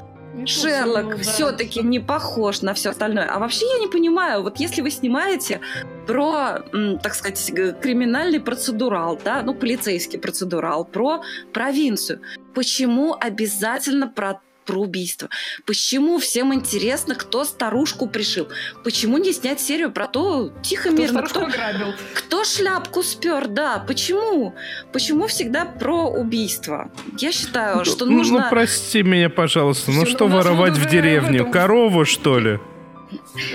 Шерлок 0.47 1.17
да. 1.17 1.23
все-таки 1.23 1.83
не 1.83 2.01
похож 2.01 2.63
на 2.63 2.75
все 2.75 2.91
остальное. 2.91 3.27
А 3.27 3.39
вообще 3.39 3.67
я 3.67 3.79
не 3.79 3.89
понимаю, 3.89 4.43
вот 4.43 4.59
если 4.59 4.81
вы 4.81 4.91
снимаете 4.91 5.61
про, 6.07 6.61
так 7.03 7.15
сказать, 7.15 7.53
криминальный 7.81 8.41
процедурал, 8.41 9.19
да, 9.23 9.43
ну, 9.43 9.55
полицейский 9.55 10.19
процедурал, 10.19 10.85
про 10.85 11.23
провинцию, 11.53 12.21
почему 12.55 13.17
обязательно 13.19 14.09
про 14.09 14.41
про 14.65 14.81
убийство. 14.81 15.29
Почему 15.67 16.19
всем 16.19 16.55
интересно, 16.55 17.15
кто 17.15 17.45
старушку 17.45 18.07
пришил? 18.07 18.49
Почему 18.85 19.19
не 19.19 19.33
снять 19.33 19.61
серию 19.61 19.93
про 19.93 20.07
то, 20.07 20.53
тихо, 20.63 20.91
кто 20.91 21.03
мирно, 21.03 21.23
кто, 21.23 21.45
ограбил? 21.45 21.95
кто 22.15 22.45
шляпку 22.45 23.03
спер, 23.03 23.49
да, 23.49 23.85
почему? 23.87 24.55
Почему 24.93 25.27
всегда 25.27 25.65
про 25.65 26.09
убийство? 26.09 26.91
Я 27.19 27.33
считаю, 27.33 27.79
ну, 27.79 27.85
что 27.85 28.07
ну, 28.07 28.19
нужно... 28.19 28.41
Ну, 28.41 28.51
прости 28.51 29.03
меня, 29.03 29.31
пожалуйста, 29.31 29.91
ну 29.91 30.07
что 30.07 30.29
воровать 30.29 30.75
в 30.75 30.89
деревне? 30.89 31.39
В 31.39 31.43
этом... 31.43 31.53
Корову, 31.53 32.05
что 32.05 32.39
ли? 32.39 32.59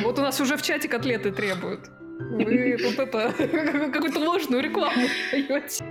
Вот 0.02 0.20
у 0.20 0.22
нас 0.22 0.40
уже 0.40 0.58
в 0.58 0.62
чате 0.62 0.88
котлеты 0.88 1.32
требуют. 1.32 1.90
Вы 2.20 2.78
вот 2.84 3.00
это, 3.00 3.34
какую-то 3.94 4.20
ложную 4.20 4.64
рекламу 4.64 5.08
даете. 5.32 5.86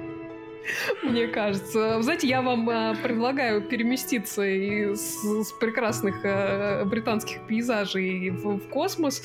Мне 1.03 1.29
кажется. 1.29 2.03
Знаете, 2.03 2.27
я 2.27 2.43
вам 2.43 2.69
э, 2.69 2.95
предлагаю 3.03 3.62
переместиться 3.62 4.43
из, 4.45 5.53
прекрасных 5.61 6.25
э, 6.25 6.85
британских 6.85 7.47
пейзажей 7.47 8.31
в, 8.31 8.59
в 8.59 8.69
космос, 8.69 9.23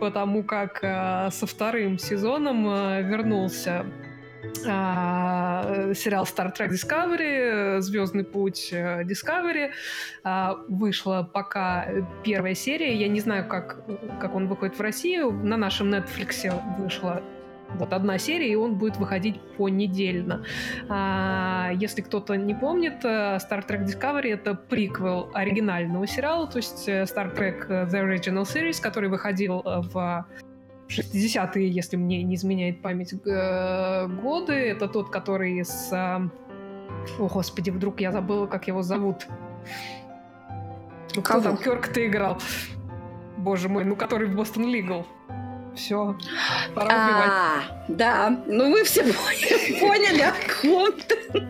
потому 0.00 0.42
как 0.42 0.80
э, 0.82 1.30
со 1.30 1.46
вторым 1.46 1.98
сезоном 1.98 2.68
э, 2.68 3.02
вернулся 3.02 3.86
Uh, 4.64 5.94
сериал 5.94 6.24
Star 6.24 6.50
Trek 6.56 6.70
Discovery, 6.70 7.80
Звездный 7.80 8.24
путь 8.24 8.70
э, 8.72 9.04
Discovery. 9.04 9.70
Вышла 10.66 11.28
пока 11.30 11.86
первая 12.24 12.54
серия. 12.54 12.94
Я 12.94 13.08
не 13.08 13.20
знаю, 13.20 13.46
как, 13.46 13.84
как 14.18 14.34
он 14.34 14.48
выходит 14.48 14.78
в 14.78 14.80
Россию. 14.80 15.30
На 15.30 15.58
нашем 15.58 15.92
Netflix 15.92 16.50
вышла 16.78 17.22
вот 17.74 17.92
одна 17.92 18.18
серия, 18.18 18.52
и 18.52 18.54
он 18.54 18.74
будет 18.74 18.96
выходить 18.96 19.40
понедельно. 19.56 20.44
А, 20.88 21.70
если 21.74 22.02
кто-то 22.02 22.34
не 22.34 22.54
помнит, 22.54 23.04
э, 23.04 23.36
Star 23.36 23.66
Trek 23.66 23.84
Discovery— 23.84 24.32
это 24.34 24.54
приквел 24.54 25.30
оригинального 25.34 26.06
сериала, 26.06 26.46
то 26.46 26.58
есть 26.58 26.88
э, 26.88 27.04
Star 27.04 27.34
Trek 27.34 27.68
The 27.68 28.04
Original 28.04 28.42
Series, 28.42 28.80
который 28.80 29.08
выходил 29.08 29.62
в 29.64 30.26
60-е, 30.88 31.68
если 31.68 31.96
мне 31.96 32.22
не 32.22 32.34
изменяет 32.34 32.82
память, 32.82 33.14
годы. 33.14 34.52
Это 34.52 34.88
тот, 34.88 35.10
который 35.10 35.64
с... 35.64 35.92
О, 35.92 37.28
господи, 37.28 37.70
вдруг 37.70 38.00
я 38.00 38.12
забыла, 38.12 38.46
как 38.46 38.66
его 38.66 38.82
зовут. 38.82 39.26
Ну, 41.14 41.22
кто 41.22 41.40
там 41.40 41.56
Кёрк-то 41.56 42.06
играл? 42.06 42.38
Боже 43.36 43.68
мой, 43.68 43.84
ну 43.84 43.96
который 43.96 44.28
в 44.28 44.36
Бостон 44.36 44.66
Лигал. 44.66 45.06
Все, 45.74 46.16
пора 46.74 46.86
убивать. 46.86 47.30
А, 47.30 47.84
да, 47.88 48.42
ну 48.46 48.68
мы 48.68 48.84
все 48.84 49.02
поняли, 49.80 50.22
о 50.22 50.34
ком 50.60 50.92
ты. 50.92 51.46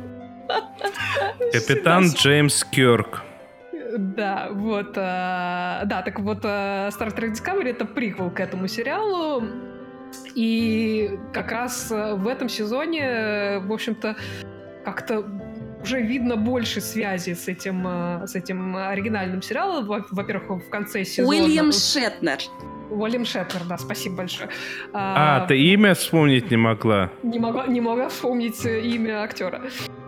Капитан 1.53 2.09
Джеймс 2.09 2.64
Кёрк. 2.64 3.23
Да, 3.97 4.49
вот, 4.53 4.97
э, 4.97 5.83
да, 5.85 6.03
так 6.05 6.21
вот, 6.21 6.45
э, 6.45 6.91
Star 6.91 7.14
Trek 7.14 7.33
Discovery 7.33 7.71
это 7.71 7.85
приквел 7.85 8.31
к 8.31 8.39
этому 8.39 8.68
сериалу, 8.68 9.43
и 10.35 11.18
как 11.33 11.51
раз 11.51 11.91
э, 11.91 12.14
в 12.14 12.29
этом 12.29 12.49
сезоне, 12.49 13.59
в 13.61 13.73
общем-то, 13.73 14.16
как-то 14.85 15.25
уже 15.83 16.01
видно 16.01 16.37
больше 16.37 16.81
связи 16.81 17.35
с 17.35 17.49
этим, 17.49 17.87
э, 17.87 18.26
с 18.26 18.35
этим 18.35 18.76
оригинальным 18.76 19.43
сериалом. 19.43 19.87
Во-первых, 19.87 20.49
в 20.49 20.68
конце 20.70 21.05
сезона... 21.05 21.28
Уильям 21.28 21.72
Шетнер. 21.72 22.39
Уильям 22.91 23.24
Шетнер, 23.24 23.62
да, 23.68 23.78
спасибо 23.78 24.16
большое. 24.16 24.51
А, 24.93 25.45
а 25.45 25.47
ты 25.47 25.59
имя 25.59 25.95
вспомнить 25.95 26.51
не 26.51 26.57
могла? 26.57 27.11
Не 27.22 27.39
могла, 27.39 27.66
не 27.66 27.81
могла 27.81 28.09
вспомнить 28.09 28.64
имя 28.64 29.22
актера. 29.22 29.62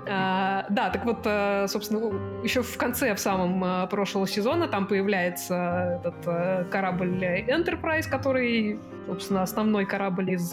А, 0.09 0.67
да, 0.69 0.91
так 0.91 1.05
вот, 1.05 1.21
э, 1.25 1.67
собственно, 1.69 2.13
еще 2.43 2.63
в 2.63 2.77
конце, 2.77 3.15
в 3.15 3.21
самом 3.21 3.65
э, 3.65 3.87
прошлого 3.87 4.27
сезона, 4.27 4.67
там 4.67 4.89
появляется 4.89 6.01
этот 6.05 6.71
корабль 6.71 7.25
Enterprise, 7.49 8.11
который, 8.11 8.81
собственно, 9.07 9.43
основной 9.43 9.87
корабль 9.87 10.33
из 10.33 10.53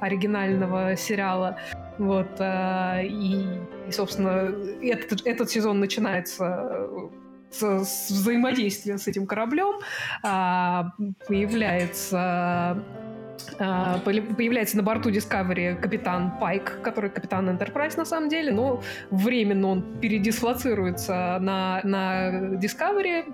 оригинального 0.00 0.96
сериала. 0.96 1.58
Вот, 1.98 2.30
э, 2.38 3.06
и, 3.06 3.46
и, 3.88 3.92
собственно, 3.92 4.52
этот, 4.82 5.26
этот 5.26 5.50
сезон 5.50 5.80
начинается 5.80 6.88
с, 7.52 7.84
с 7.84 8.10
взаимодействия 8.10 8.98
с 8.98 9.06
этим 9.06 9.26
кораблем. 9.26 9.80
А, 10.22 10.92
появляется 11.26 12.82
а, 13.58 13.98
появляется 14.00 14.76
на 14.76 14.82
борту 14.82 15.10
Discovery 15.10 15.76
капитан 15.76 16.38
Пайк, 16.38 16.80
который 16.82 17.10
капитан 17.10 17.48
Enterprise 17.48 17.96
на 17.96 18.04
самом 18.04 18.28
деле, 18.28 18.52
но 18.52 18.82
временно 19.10 19.68
он 19.68 20.00
передислоцируется 20.00 21.38
на, 21.40 21.80
на 21.82 22.54
Discovery, 22.56 23.24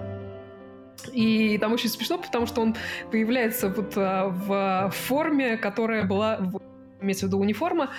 и 1.12 1.58
там 1.58 1.72
очень 1.72 1.88
смешно, 1.88 2.18
потому 2.18 2.46
что 2.46 2.60
он 2.60 2.76
появляется 3.10 3.68
вот 3.68 3.92
а, 3.96 4.28
в 4.28 4.90
форме, 4.94 5.56
которая 5.56 6.04
была 6.04 6.38
имеется 7.00 7.26
в 7.26 7.28
виду 7.28 7.38
униформа, 7.38 7.90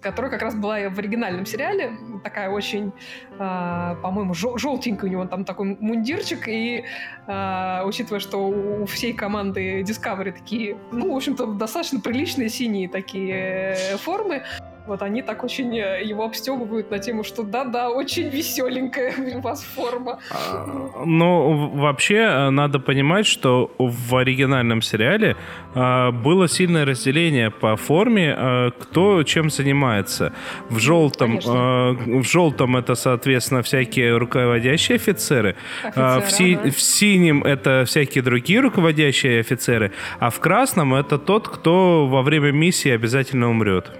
которая 0.00 0.30
как 0.30 0.42
раз 0.42 0.54
была 0.54 0.88
в 0.88 0.98
оригинальном 0.98 1.46
сериале. 1.46 1.92
Такая 2.22 2.50
очень, 2.50 2.92
э, 3.32 3.96
по-моему, 4.02 4.34
жел- 4.34 4.56
желтенькая 4.56 5.10
у 5.10 5.12
него 5.12 5.24
там 5.26 5.44
такой 5.44 5.76
мундирчик. 5.80 6.46
И 6.48 6.84
э, 7.26 7.82
учитывая, 7.84 8.20
что 8.20 8.48
у 8.48 8.86
всей 8.86 9.12
команды 9.12 9.80
Discovery 9.82 10.32
такие, 10.32 10.76
ну, 10.92 11.12
в 11.12 11.16
общем-то, 11.16 11.46
достаточно 11.46 12.00
приличные 12.00 12.48
синие 12.48 12.88
такие 12.88 13.74
э, 13.76 13.96
формы, 13.96 14.44
вот 14.90 15.02
они 15.02 15.22
так 15.22 15.44
очень 15.44 15.78
э, 15.78 16.02
его 16.04 16.24
обстебывают 16.24 16.90
на 16.90 16.98
тему, 16.98 17.22
что 17.24 17.42
да-да, 17.42 17.90
очень 17.90 18.28
веселенькая 18.28 19.14
у 19.36 19.40
вас 19.40 19.62
форма. 19.62 20.18
А, 20.30 21.04
ну, 21.06 21.68
вообще, 21.74 22.14
э, 22.16 22.50
надо 22.50 22.80
понимать, 22.80 23.26
что 23.26 23.70
в 23.78 24.16
оригинальном 24.16 24.82
сериале 24.82 25.36
э, 25.74 26.10
было 26.10 26.48
сильное 26.48 26.84
разделение 26.84 27.50
по 27.50 27.76
форме, 27.76 28.72
кто 28.80 29.22
чем 29.22 29.48
занимается. 29.50 30.32
В 30.68 30.78
желтом, 30.80 31.38
э, 31.38 32.20
в 32.20 32.24
желтом 32.24 32.76
это, 32.76 32.96
соответственно, 32.96 33.62
всякие 33.62 34.16
руководящие 34.16 34.96
офицеры, 34.96 35.54
Офицеры, 35.84 36.20
в, 36.20 36.30
си- 36.30 36.58
ага. 36.60 36.70
в 36.70 36.80
синем 36.80 37.44
это 37.44 37.84
всякие 37.86 38.22
другие 38.24 38.60
руководящие 38.60 39.40
офицеры, 39.40 39.92
а 40.18 40.30
в 40.30 40.40
красном 40.40 40.94
это 40.94 41.16
тот, 41.18 41.48
кто 41.48 42.08
во 42.08 42.22
время 42.22 42.50
миссии 42.50 42.90
обязательно 42.90 43.48
умрет. 43.48 43.92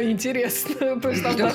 Интересно. 0.00 1.00
То 1.00 1.10
есть 1.10 1.22
там 1.22 1.36
даже. 1.36 1.54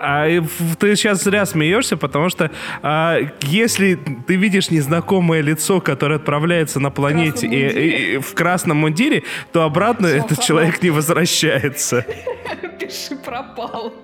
А 0.00 0.26
в- 0.40 0.76
ты 0.76 0.94
сейчас 0.96 1.22
зря 1.22 1.46
смеешься, 1.46 1.96
потому 1.96 2.28
что 2.28 2.50
а, 2.82 3.18
если 3.42 3.98
ты 4.26 4.36
видишь 4.36 4.70
незнакомое 4.70 5.40
лицо, 5.40 5.80
которое 5.80 6.16
отправляется 6.16 6.80
на 6.80 6.90
планете 6.90 7.46
и, 7.46 7.54
и- 7.68 8.14
и 8.14 8.18
в 8.18 8.34
красном 8.34 8.78
мундире, 8.78 9.22
то 9.52 9.62
обратно 9.62 10.06
этот 10.06 10.28
пропал. 10.28 10.44
человек 10.44 10.82
не 10.82 10.90
возвращается. 10.90 12.04
Пиши 12.80 13.16
пропал. 13.16 13.94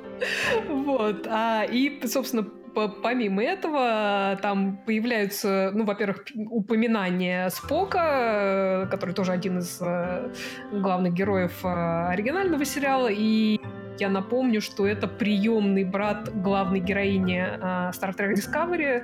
Вот. 0.69 1.27
А, 1.29 1.65
и, 1.65 2.01
собственно, 2.07 2.47
помимо 2.75 3.43
этого, 3.43 4.39
там 4.43 4.79
появляются, 4.87 5.71
ну, 5.75 5.85
во-первых, 5.85 6.25
упоминания 6.51 7.49
Спока, 7.51 8.85
э, 8.85 8.87
который 8.91 9.15
тоже 9.15 9.33
один 9.33 9.59
из 9.59 9.79
э, 9.81 10.33
главных 10.73 11.13
героев 11.13 11.53
э, 11.65 11.69
оригинального 12.09 12.65
сериала, 12.65 13.09
и 13.11 13.61
я 13.99 14.09
напомню, 14.09 14.61
что 14.61 14.87
это 14.87 15.07
приемный 15.07 15.85
брат 15.85 16.31
главной 16.35 16.81
героини 16.81 17.45
Star 17.93 18.17
Trek 18.17 18.35
Discovery. 18.35 19.03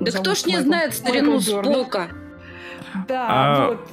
Да 0.00 0.12
кто 0.20 0.34
ж 0.34 0.46
не 0.46 0.54
Майкл- 0.56 0.62
знает 0.62 0.94
старину. 0.94 1.40
Спока? 1.40 2.08
Да, 3.08 3.26
А, 3.28 3.66
вот. 3.68 3.88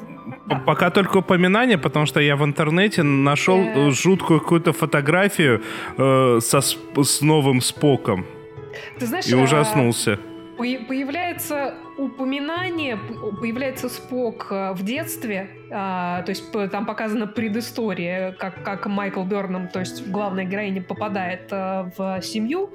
П- 0.47 0.61
Пока 0.65 0.89
только 0.89 1.17
упоминание, 1.17 1.77
потому 1.77 2.05
что 2.05 2.19
я 2.19 2.35
в 2.35 2.43
интернете 2.43 3.03
нашел 3.03 3.57
Э. 3.57 3.87
э, 3.87 3.91
жуткую 3.91 4.39
какую-то 4.39 4.73
фотографию 4.73 5.61
э, 5.97 6.39
со, 6.41 6.61
с 6.61 7.21
новым 7.21 7.61
Споком 7.61 8.25
Ты 8.99 9.05
знаешь, 9.05 9.27
и 9.27 9.33
а, 9.33 9.37
ужаснулся. 9.37 10.19
Появляется 10.57 11.75
упоминание, 11.97 12.97
появляется 12.97 13.89
Спок 13.89 14.47
э, 14.51 14.71
в 14.73 14.83
детстве, 14.83 15.49
а, 15.71 16.21
то 16.23 16.29
есть 16.29 16.51
там 16.71 16.85
показана 16.85 17.27
предыстория, 17.27 18.31
как, 18.33 18.63
как 18.63 18.85
Майкл 18.85 19.23
Берном, 19.23 19.67
то 19.67 19.79
есть 19.79 20.07
главная 20.07 20.45
героиня, 20.45 20.81
попадает 20.81 21.47
э, 21.51 21.89
в 21.97 22.21
семью, 22.21 22.69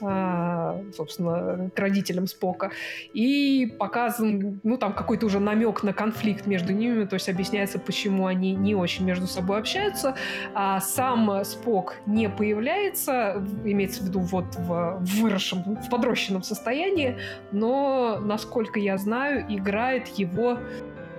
а, 0.00 0.80
собственно, 0.96 1.70
к 1.74 1.78
родителям 1.78 2.26
Спока, 2.26 2.70
и 3.12 3.74
показан, 3.78 4.60
ну, 4.62 4.76
там 4.76 4.92
какой-то 4.92 5.26
уже 5.26 5.40
намек 5.40 5.82
на 5.82 5.92
конфликт 5.92 6.46
между 6.46 6.72
ними, 6.72 7.04
то 7.04 7.14
есть 7.14 7.28
объясняется, 7.28 7.78
почему 7.78 8.26
они 8.26 8.54
не 8.54 8.74
очень 8.74 9.04
между 9.04 9.26
собой 9.26 9.58
общаются, 9.58 10.14
а 10.54 10.80
сам 10.80 11.44
Спок 11.44 11.96
не 12.06 12.28
появляется, 12.28 13.44
имеется 13.64 14.02
в 14.02 14.06
виду 14.06 14.20
вот 14.20 14.56
в 14.56 14.98
выросшем, 15.00 15.62
в 15.62 15.90
подрощенном 15.90 16.42
состоянии, 16.42 17.18
но, 17.52 18.18
насколько 18.20 18.78
я 18.78 18.96
знаю, 18.98 19.44
играет 19.48 20.08
его 20.18 20.58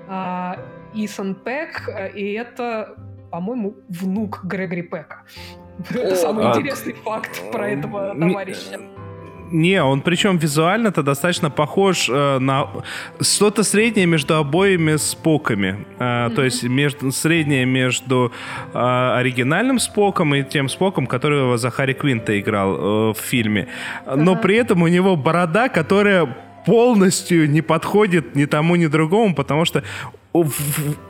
а, 0.07 0.57
Исан 0.93 1.35
Пек, 1.35 1.87
э, 1.89 2.11
и 2.11 2.33
это, 2.33 2.95
по-моему, 3.31 3.75
внук 3.89 4.41
Грегори 4.43 4.83
Пека. 4.83 5.23
Это 5.89 6.15
самый 6.15 6.45
а, 6.45 6.49
интересный 6.49 6.93
факт 6.93 7.41
про 7.51 7.69
этого 7.69 8.15
товарища. 8.19 8.79
Не, 9.51 9.83
он 9.83 10.01
причем 10.01 10.37
визуально-то 10.37 11.01
достаточно 11.03 11.49
похож 11.49 12.07
э, 12.09 12.39
на 12.39 12.67
что-то 13.19 13.63
среднее 13.63 14.05
между 14.05 14.35
обоими 14.35 14.97
споками. 14.97 15.87
Э, 15.99 16.29
То 16.35 16.43
есть 16.43 16.63
между, 16.63 17.11
среднее 17.11 17.65
между 17.65 18.31
э, 18.73 19.13
оригинальным 19.17 19.79
споком 19.79 20.35
и 20.35 20.43
тем 20.43 20.69
споком, 20.69 21.07
которого 21.07 21.57
Захари 21.57 21.93
Квинта 21.93 22.39
играл 22.39 22.75
э, 22.75 23.13
в 23.13 23.17
фильме. 23.17 23.67
Но 24.05 24.33
Ага. 24.33 24.41
при 24.41 24.55
этом 24.57 24.83
у 24.83 24.87
него 24.87 25.15
борода, 25.15 25.69
которая 25.69 26.37
полностью 26.65 27.49
не 27.49 27.61
подходит 27.61 28.35
ни 28.35 28.45
тому, 28.45 28.75
ни 28.75 28.85
другому, 28.85 29.33
потому 29.33 29.65
что 29.65 29.83
у, 30.33 30.45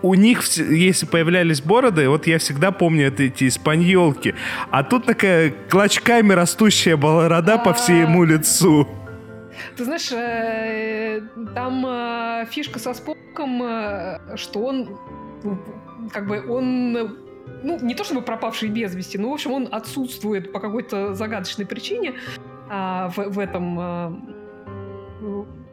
у 0.02 0.14
них, 0.14 0.44
если 0.58 1.06
появлялись 1.06 1.62
бороды, 1.62 2.10
вот 2.10 2.28
я 2.28 2.40
всегда 2.40 2.72
помню 2.72 3.08
это, 3.08 3.24
эти 3.24 3.48
испаньолки, 3.48 4.36
а 4.72 4.84
тут 4.84 5.06
такая 5.06 5.54
клочками 5.70 6.34
растущая 6.34 6.96
борода 6.96 7.58
по 7.58 7.74
всему 7.74 8.24
лицу. 8.24 8.88
Ты 9.76 9.84
знаешь, 9.84 10.10
э, 10.12 11.22
там 11.54 11.86
э, 11.86 12.46
фишка 12.50 12.80
со 12.80 12.94
Споком, 12.94 13.62
э, 13.62 14.38
что 14.38 14.60
он 14.60 14.98
ну, 15.44 15.58
как 16.12 16.28
бы 16.28 16.42
он 16.48 16.94
ну, 17.64 17.78
не 17.82 17.96
то 17.96 18.04
чтобы 18.04 18.22
пропавший 18.22 18.70
без 18.70 18.96
вести, 18.96 19.18
но, 19.18 19.30
в 19.30 19.34
общем, 19.34 19.52
он 19.52 19.68
отсутствует 19.72 20.54
по 20.54 20.60
какой-то 20.60 21.14
загадочной 21.14 21.66
причине 21.66 22.14
а, 22.70 23.10
в, 23.10 23.18
в 23.18 23.40
этом 23.40 23.80
а, 23.80 24.14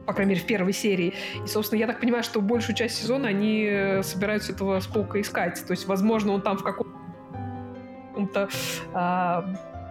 по 0.07 0.13
крайней 0.13 0.31
мере, 0.31 0.43
в 0.43 0.47
первой 0.47 0.73
серии. 0.73 1.15
И, 1.45 1.49
собственно, 1.49 1.81
я 1.81 1.87
так 1.87 2.01
понимаю, 2.01 2.23
что 2.23 2.41
большую 2.41 2.77
часть 2.77 2.97
сезона 2.97 3.29
они 3.29 3.67
э, 3.69 4.03
собираются 4.03 4.53
этого 4.53 4.81
Спока 4.81 5.21
искать. 5.21 5.63
То 5.67 5.73
есть, 5.73 5.87
возможно, 5.87 6.33
он 6.33 6.43
там 6.43 6.57
в 6.57 6.63
каком-то 6.63 8.49
а, 8.95 9.45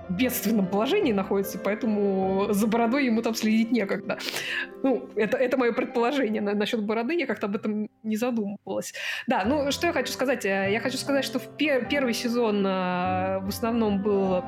бедственном 0.09 0.68
положении 0.68 1.11
находится, 1.11 1.57
поэтому 1.57 2.47
за 2.51 2.68
бородой 2.68 3.05
ему 3.05 3.22
там 3.22 3.36
следить 3.36 3.72
некогда. 3.72 4.18
Ну, 4.84 5.09
это, 5.16 5.38
это 5.38 5.57
мое 5.57 5.72
предположение 5.74 6.41
на, 6.41 6.53
насчет 6.53 6.84
бороды, 6.84 7.16
я 7.16 7.26
как-то 7.26 7.47
об 7.47 7.55
этом 7.55 7.89
не 8.03 8.16
задумывалась. 8.16 8.93
Да, 9.28 9.43
ну, 9.45 9.72
что 9.72 9.88
я 9.88 9.93
хочу 9.93 10.11
сказать? 10.11 10.45
Э, 10.45 10.70
я 10.72 10.80
хочу 10.80 10.97
сказать, 10.97 11.26
что 11.26 11.39
в 11.39 11.47
пер 11.57 11.88
первый 11.88 12.13
сезон 12.13 12.66
э, 12.66 13.39
в 13.39 13.47
основном 13.47 14.01
был 14.01 14.43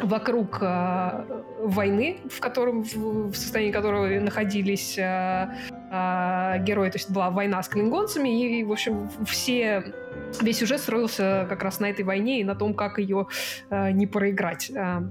вокруг 0.00 0.58
э, 0.60 1.24
войны, 1.60 2.18
в 2.30 2.40
котором 2.40 2.82
в, 2.82 3.30
в 3.30 3.34
состоянии 3.34 3.72
которой 3.72 4.20
находились 4.20 4.96
э, 4.98 5.48
э, 5.90 6.64
герои, 6.64 6.90
то 6.90 6.98
есть 6.98 7.10
была 7.10 7.30
война 7.30 7.62
с 7.62 7.68
клингонцами, 7.68 8.60
и, 8.60 8.64
в 8.64 8.72
общем, 8.72 9.10
все 9.26 9.92
весь 10.40 10.58
сюжет 10.58 10.80
строился 10.80 11.46
как 11.48 11.62
раз 11.62 11.80
на 11.80 11.90
этой 11.90 12.04
войне 12.04 12.40
и 12.40 12.44
на 12.44 12.54
том, 12.54 12.74
как 12.74 12.98
ее 12.98 13.26
э, 13.70 13.90
не 13.90 14.06
проиграть. 14.06 14.70
Э, 14.70 15.02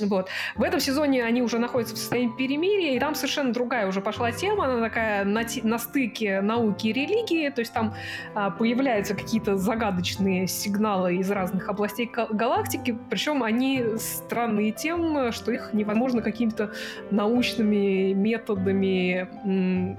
вот. 0.00 0.28
В 0.56 0.62
этом 0.62 0.80
сезоне 0.80 1.24
они 1.24 1.42
уже 1.42 1.58
находятся 1.58 1.94
в 1.94 1.98
состоянии 1.98 2.32
перемирия, 2.36 2.96
и 2.96 2.98
там 2.98 3.14
совершенно 3.14 3.52
другая 3.52 3.86
уже 3.86 4.00
пошла 4.00 4.32
тема, 4.32 4.66
она 4.66 4.80
такая 4.80 5.24
на, 5.24 5.42
на 5.62 5.78
стыке 5.78 6.40
науки 6.40 6.88
и 6.88 6.92
религии, 6.92 7.48
то 7.50 7.60
есть 7.60 7.72
там 7.72 7.94
а, 8.34 8.50
появляются 8.50 9.14
какие-то 9.14 9.56
загадочные 9.56 10.46
сигналы 10.46 11.16
из 11.16 11.30
разных 11.30 11.68
областей 11.68 12.10
галактики, 12.30 12.96
причем 13.10 13.42
они 13.42 13.82
странные 13.96 14.72
тем, 14.72 15.32
что 15.32 15.52
их 15.52 15.70
невозможно 15.72 16.22
какими-то 16.22 16.72
научными 17.10 18.12
методами 18.12 19.96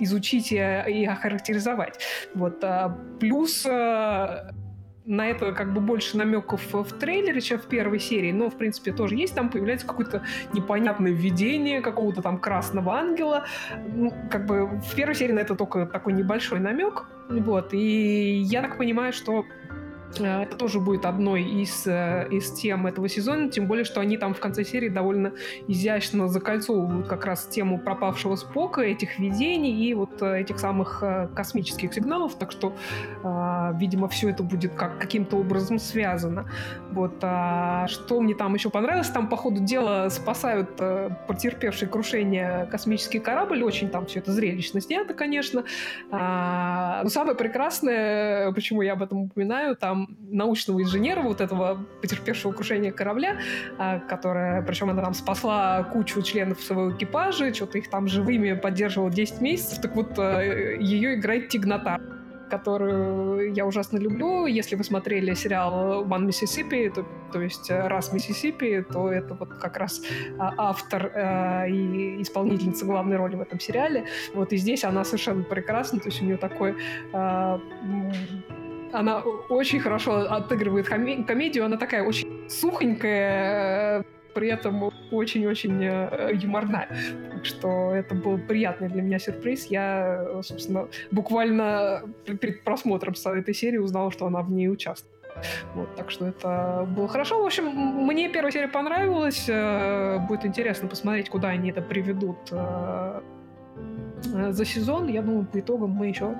изучить 0.00 0.52
и, 0.52 1.06
охарактеризовать. 1.06 2.00
Вот. 2.34 2.62
А, 2.64 2.96
плюс 3.20 3.64
а, 3.66 4.50
на 5.10 5.28
это 5.28 5.52
как 5.52 5.72
бы 5.74 5.80
больше 5.80 6.16
намеков 6.16 6.62
в 6.72 6.92
трейлере, 6.92 7.40
чем 7.40 7.58
в 7.58 7.66
первой 7.66 7.98
серии, 7.98 8.30
но, 8.30 8.48
в 8.48 8.56
принципе, 8.56 8.92
тоже 8.92 9.16
есть. 9.16 9.34
Там 9.34 9.50
появляется 9.50 9.86
какое-то 9.86 10.22
непонятное 10.52 11.10
видение 11.10 11.80
какого-то 11.80 12.22
там 12.22 12.38
красного 12.38 12.94
ангела. 12.94 13.44
Ну, 13.88 14.12
как 14.30 14.46
бы 14.46 14.66
в 14.66 14.94
первой 14.94 15.16
серии 15.16 15.32
на 15.32 15.40
это 15.40 15.56
только 15.56 15.86
такой 15.86 16.12
небольшой 16.12 16.60
намек. 16.60 17.06
Вот. 17.28 17.74
И 17.74 18.38
я 18.38 18.62
так 18.62 18.78
понимаю, 18.78 19.12
что 19.12 19.44
это 20.18 20.56
тоже 20.56 20.80
будет 20.80 21.06
одной 21.06 21.42
из, 21.42 21.86
э, 21.86 22.26
из 22.30 22.52
тем 22.52 22.86
этого 22.86 23.08
сезона, 23.08 23.50
тем 23.50 23.66
более, 23.66 23.84
что 23.84 24.00
они 24.00 24.16
там 24.16 24.34
в 24.34 24.40
конце 24.40 24.64
серии 24.64 24.88
довольно 24.88 25.32
изящно 25.68 26.28
закольцовывают 26.28 27.06
как 27.06 27.24
раз 27.24 27.46
тему 27.46 27.78
пропавшего 27.78 28.36
Спока, 28.36 28.82
этих 28.82 29.18
видений 29.18 29.88
и 29.88 29.94
вот 29.94 30.20
э, 30.22 30.40
этих 30.40 30.58
самых 30.58 31.02
космических 31.34 31.94
сигналов, 31.94 32.34
так 32.34 32.50
что, 32.50 32.74
видимо, 33.22 34.08
все 34.08 34.30
это 34.30 34.42
будет 34.42 34.74
как, 34.74 34.98
каким-то 34.98 35.36
образом 35.36 35.78
связано. 35.78 36.46
Вот. 36.90 37.14
А 37.22 37.86
что 37.88 38.20
мне 38.20 38.34
там 38.34 38.54
еще 38.54 38.70
понравилось, 38.70 39.08
там 39.08 39.28
по 39.28 39.36
ходу 39.36 39.60
дела 39.60 40.08
спасают 40.10 40.70
потерпевший 41.26 41.88
крушение 41.88 42.66
космический 42.70 43.18
корабль, 43.18 43.62
очень 43.62 43.88
там 43.88 44.06
все 44.06 44.20
это 44.20 44.32
зрелищно 44.32 44.80
снято, 44.80 45.14
конечно. 45.14 45.64
А, 46.10 47.02
но 47.02 47.08
самое 47.08 47.36
прекрасное, 47.36 48.52
почему 48.52 48.82
я 48.82 48.92
об 48.92 49.02
этом 49.02 49.22
упоминаю, 49.22 49.76
там 49.76 49.99
научного 50.20 50.82
инженера, 50.82 51.22
вот 51.22 51.40
этого 51.40 51.86
потерпевшего 52.00 52.52
крушения 52.52 52.92
корабля, 52.92 53.38
а, 53.78 53.98
которая, 54.00 54.62
причем 54.62 54.90
она 54.90 55.02
там 55.02 55.14
спасла 55.14 55.82
кучу 55.84 56.22
членов 56.22 56.60
своего 56.60 56.92
экипажа, 56.92 57.52
что-то 57.54 57.78
их 57.78 57.90
там 57.90 58.08
живыми 58.08 58.52
поддерживала 58.52 59.10
10 59.10 59.40
месяцев, 59.40 59.80
так 59.80 59.96
вот 59.96 60.18
а, 60.18 60.40
ее 60.40 61.14
играет 61.14 61.48
Тигнатар 61.48 62.00
которую 62.50 63.54
я 63.54 63.64
ужасно 63.64 63.96
люблю. 63.96 64.46
Если 64.46 64.76
вы 64.76 64.84
смотрели 64.84 65.32
сериал 65.34 66.04
One 66.04 66.26
Mississippi, 66.26 66.90
то, 66.92 67.06
то 67.32 67.40
есть 67.40 67.70
раз 67.70 68.12
Миссисипи, 68.12 68.84
то 68.92 69.10
это 69.10 69.34
вот 69.34 69.54
как 69.54 69.78
раз 69.78 70.02
а, 70.38 70.52
автор 70.58 71.06
э, 71.14 71.70
и 71.70 72.22
исполнительница 72.22 72.84
главной 72.84 73.16
роли 73.16 73.36
в 73.36 73.40
этом 73.40 73.60
сериале. 73.60 74.04
Вот 74.34 74.52
и 74.52 74.56
здесь 74.56 74.84
она 74.84 75.04
совершенно 75.04 75.44
прекрасна, 75.44 76.00
то 76.00 76.08
есть 76.08 76.20
у 76.20 76.24
нее 76.24 76.36
такой 76.36 76.74
э, 77.12 77.58
она 78.92 79.20
очень 79.48 79.80
хорошо 79.80 80.30
отыгрывает 80.30 80.88
комедию. 80.88 81.64
Она 81.64 81.76
такая 81.76 82.02
очень 82.02 82.48
сухонькая, 82.48 84.04
при 84.34 84.48
этом 84.48 84.90
очень-очень 85.10 85.82
э, 85.82 86.30
юморная. 86.34 86.88
Так 87.32 87.44
что 87.44 87.92
это 87.92 88.14
был 88.14 88.38
приятный 88.38 88.88
для 88.88 89.02
меня 89.02 89.18
сюрприз. 89.18 89.66
Я, 89.66 90.42
собственно, 90.42 90.88
буквально 91.10 92.02
перед 92.24 92.62
просмотром 92.64 93.14
этой 93.14 93.54
серии 93.54 93.78
узнала, 93.78 94.10
что 94.10 94.26
она 94.26 94.42
в 94.42 94.50
ней 94.50 94.68
участвует. 94.68 95.14
Вот, 95.74 95.94
так 95.94 96.10
что 96.10 96.26
это 96.26 96.86
было 96.88 97.08
хорошо. 97.08 97.42
В 97.42 97.46
общем, 97.46 97.66
мне 97.66 98.28
первая 98.28 98.52
серия 98.52 98.68
понравилась. 98.68 99.46
Э, 99.48 100.18
будет 100.28 100.44
интересно 100.44 100.88
посмотреть, 100.88 101.28
куда 101.28 101.48
они 101.48 101.70
это 101.70 101.82
приведут 101.82 102.38
э, 102.50 103.20
за 104.50 104.64
сезон. 104.64 105.08
Я 105.08 105.22
думаю, 105.22 105.46
по 105.46 105.58
итогам 105.60 105.90
мы 105.90 106.08
еще 106.08 106.34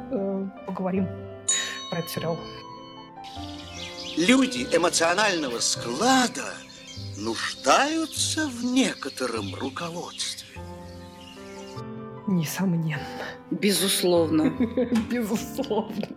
поговорим 0.66 1.06
про 1.90 1.98
этот 1.98 2.10
сериал. 2.10 2.38
Люди 4.16 4.66
эмоционального 4.72 5.60
склада 5.60 6.54
нуждаются 7.16 8.48
в 8.48 8.64
некотором 8.64 9.54
руководстве. 9.54 10.60
Несомненно. 12.26 13.00
Безусловно. 13.50 14.50
Безусловно. 15.10 16.08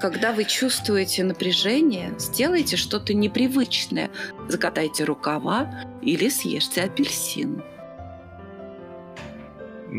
Когда 0.00 0.32
вы 0.32 0.44
чувствуете 0.44 1.22
напряжение, 1.22 2.12
сделайте 2.18 2.76
что-то 2.76 3.14
непривычное. 3.14 4.10
Закатайте 4.48 5.04
рукава 5.04 5.84
или 6.02 6.28
съешьте 6.28 6.82
апельсин. 6.82 7.62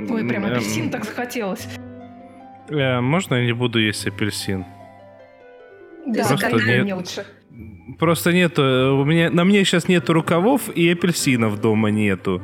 Ой, 0.10 0.28
прям 0.28 0.46
апельсин 0.46 0.89
так 0.91 1.06
захотелось. 1.06 1.68
Э, 2.70 3.00
можно 3.00 3.36
я 3.36 3.46
не 3.46 3.54
буду 3.54 3.80
есть 3.80 4.06
апельсин? 4.06 4.66
Да, 6.06 6.28
Просто 6.28 6.51
нет, 6.51 6.84
мне 6.84 6.93
лучше. 6.95 7.26
Просто 7.99 8.32
нету, 8.32 8.62
у 8.99 9.06
меня, 9.06 9.30
на 9.30 9.43
мне 9.43 9.64
сейчас 9.66 9.88
нету 9.88 10.14
рукавов 10.14 10.70
и 10.76 10.89
апельсинов 10.89 11.62
дома 11.62 11.91
нету. 11.91 12.41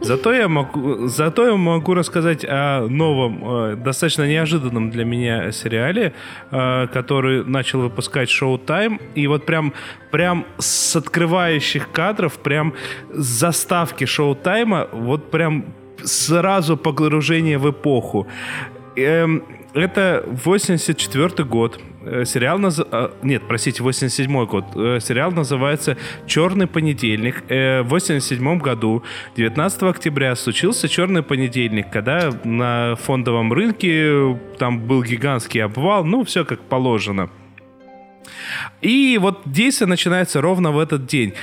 Зато 0.00 0.32
я 0.32 0.48
могу, 0.48 1.08
зато 1.08 1.46
я 1.46 1.56
могу 1.56 1.94
рассказать 1.94 2.44
о 2.44 2.86
новом, 2.88 3.72
э, 3.72 3.76
достаточно 3.76 4.28
неожиданном 4.28 4.90
для 4.90 5.04
меня 5.04 5.52
сериале, 5.52 6.12
э, 6.50 6.86
который 6.92 7.44
начал 7.44 7.80
выпускать 7.80 8.28
Showtime. 8.28 9.00
И 9.14 9.26
вот 9.26 9.46
прям, 9.46 9.72
прям 10.10 10.44
с 10.58 10.96
открывающих 10.96 11.90
кадров, 11.90 12.38
прям 12.38 12.74
с 13.10 13.24
заставки 13.24 14.04
Showtime, 14.04 14.88
вот 14.92 15.30
прям 15.30 15.64
сразу 16.04 16.76
погружение 16.76 17.58
в 17.58 17.70
эпоху. 17.70 18.26
Эм, 18.96 19.42
это 19.74 20.24
84 20.26 21.44
год. 21.44 21.80
Э, 22.02 22.24
сериал 22.24 22.58
наз... 22.58 22.80
А, 22.80 23.12
нет, 23.22 23.42
простите, 23.46 23.82
87 23.82 24.46
год. 24.46 24.64
Э, 24.74 24.98
сериал 25.00 25.32
называется 25.32 25.96
«Черный 26.26 26.66
понедельник». 26.66 27.44
Э, 27.48 27.82
в 27.82 27.88
87 27.88 28.58
году, 28.58 29.02
19 29.36 29.82
октября, 29.82 30.36
случился 30.36 30.88
«Черный 30.88 31.22
понедельник», 31.22 31.90
когда 31.90 32.30
на 32.44 32.94
фондовом 32.96 33.52
рынке 33.52 34.38
там 34.58 34.80
был 34.80 35.02
гигантский 35.02 35.62
обвал, 35.62 36.04
ну, 36.04 36.24
все 36.24 36.44
как 36.44 36.60
положено. 36.60 37.28
И 38.80 39.18
вот 39.20 39.42
действие 39.44 39.88
начинается 39.88 40.40
ровно 40.40 40.70
в 40.70 40.78
этот 40.78 41.06
день 41.06 41.34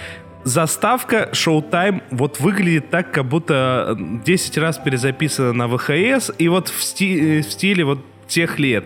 заставка 0.43 1.29
Showtime 1.33 2.01
вот 2.11 2.39
выглядит 2.39 2.89
так, 2.89 3.11
как 3.11 3.25
будто 3.25 3.95
10 4.25 4.57
раз 4.57 4.77
перезаписана 4.77 5.53
на 5.53 5.67
ВХС, 5.67 6.31
и 6.37 6.47
вот 6.47 6.69
в, 6.69 6.83
сти 6.83 7.41
в 7.41 7.51
стиле 7.51 7.83
вот 7.83 7.99
тех 8.31 8.59
лет. 8.59 8.83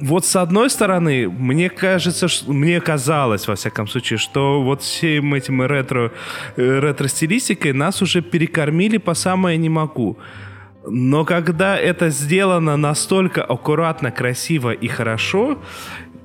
Вот 0.00 0.26
с 0.26 0.36
одной 0.36 0.68
стороны, 0.68 1.28
мне 1.28 1.70
кажется, 1.70 2.28
что, 2.28 2.52
мне 2.52 2.80
казалось, 2.80 3.48
во 3.48 3.54
всяком 3.54 3.86
случае, 3.88 4.18
что 4.18 4.62
вот 4.62 4.82
всем 4.82 5.32
этим 5.32 5.62
ретро, 5.62 6.12
э, 6.56 6.80
ретро-стилистикой 6.80 7.72
нас 7.72 8.02
уже 8.02 8.20
перекормили 8.20 8.98
по 8.98 9.14
самое 9.14 9.56
не 9.56 9.70
могу. 9.70 10.18
Но 10.88 11.24
когда 11.24 11.76
это 11.76 12.10
сделано 12.10 12.76
настолько 12.76 13.42
аккуратно, 13.42 14.10
красиво 14.10 14.70
и 14.70 14.86
хорошо, 14.86 15.58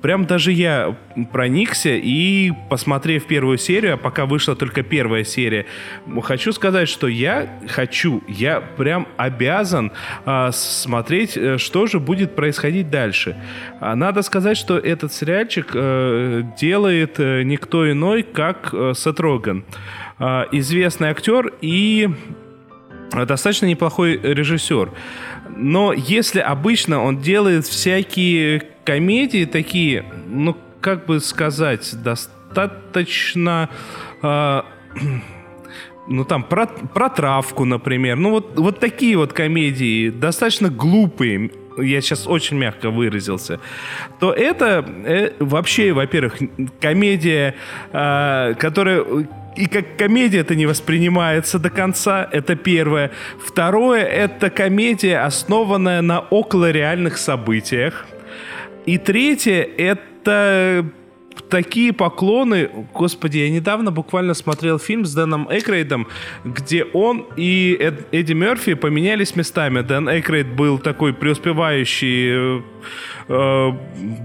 прям 0.02 0.26
даже 0.26 0.52
я 0.52 0.96
проникся 1.32 1.90
и, 1.90 2.52
посмотрев 2.68 3.26
первую 3.26 3.56
серию, 3.56 3.94
а 3.94 3.96
пока 3.96 4.26
вышла 4.26 4.56
только 4.56 4.82
первая 4.82 5.24
серия, 5.24 5.66
хочу 6.22 6.52
сказать, 6.52 6.88
что 6.88 7.08
я 7.08 7.48
хочу, 7.68 8.22
я 8.28 8.60
прям 8.60 9.06
обязан 9.16 9.92
а, 10.24 10.50
смотреть, 10.52 11.36
э, 11.36 11.58
что 11.58 11.86
же 11.86 12.00
будет 12.00 12.34
происходить 12.34 12.90
дальше. 12.90 13.36
А, 13.80 13.94
надо 13.94 14.22
сказать, 14.22 14.56
что 14.56 14.76
этот 14.76 15.12
сериальчик 15.12 15.70
а, 15.74 16.42
делает 16.58 17.14
а, 17.18 17.42
никто 17.42 17.90
иной, 17.90 18.22
как 18.22 18.70
а, 18.72 18.92
Сет 18.94 19.20
Роган. 19.20 19.64
А, 20.18 20.46
известный 20.52 21.08
актер 21.08 21.52
и 21.60 22.08
достаточно 23.26 23.66
неплохой 23.66 24.18
режиссер. 24.22 24.90
Но 25.56 25.92
если 25.92 26.40
обычно 26.40 27.02
он 27.02 27.18
делает 27.18 27.66
всякие 27.66 28.62
комедии 28.84 29.44
такие, 29.44 30.04
ну, 30.26 30.56
как 30.80 31.06
бы 31.06 31.20
сказать, 31.20 31.90
достаточно... 32.02 33.68
Э, 34.22 34.62
ну 36.08 36.24
там 36.24 36.42
про, 36.42 36.66
про 36.66 37.08
травку, 37.08 37.64
например. 37.64 38.16
Ну 38.16 38.30
вот, 38.30 38.58
вот 38.58 38.80
такие 38.80 39.16
вот 39.16 39.32
комедии, 39.32 40.10
достаточно 40.10 40.68
глупые, 40.68 41.50
я 41.78 42.00
сейчас 42.00 42.26
очень 42.26 42.58
мягко 42.58 42.90
выразился, 42.90 43.60
то 44.20 44.32
это 44.32 44.84
э, 45.04 45.32
вообще, 45.38 45.92
во-первых, 45.92 46.38
комедия, 46.80 47.54
э, 47.92 48.54
которая 48.58 49.04
и 49.56 49.66
как 49.66 49.96
комедия 49.96 50.40
это 50.40 50.54
не 50.54 50.66
воспринимается 50.66 51.58
до 51.58 51.70
конца, 51.70 52.28
это 52.30 52.56
первое. 52.56 53.10
Второе, 53.44 54.04
это 54.04 54.50
комедия, 54.50 55.24
основанная 55.24 56.00
на 56.00 56.20
околореальных 56.20 57.18
событиях. 57.18 58.06
И 58.86 58.98
третье, 58.98 59.62
это 59.76 60.86
такие 61.40 61.92
поклоны. 61.92 62.70
Господи, 62.94 63.38
я 63.38 63.50
недавно 63.50 63.90
буквально 63.90 64.34
смотрел 64.34 64.78
фильм 64.78 65.04
с 65.04 65.14
Дэном 65.14 65.48
Экрейдом, 65.50 66.06
где 66.44 66.84
он 66.84 67.26
и 67.36 67.76
Эд, 67.78 68.06
Эдди 68.12 68.32
Мерфи 68.32 68.74
поменялись 68.74 69.36
местами. 69.36 69.80
Дэн 69.82 70.08
Экрейд 70.08 70.48
был 70.48 70.78
такой 70.78 71.12
преуспевающий 71.12 72.58
э, 72.58 72.62
э, 73.28 73.72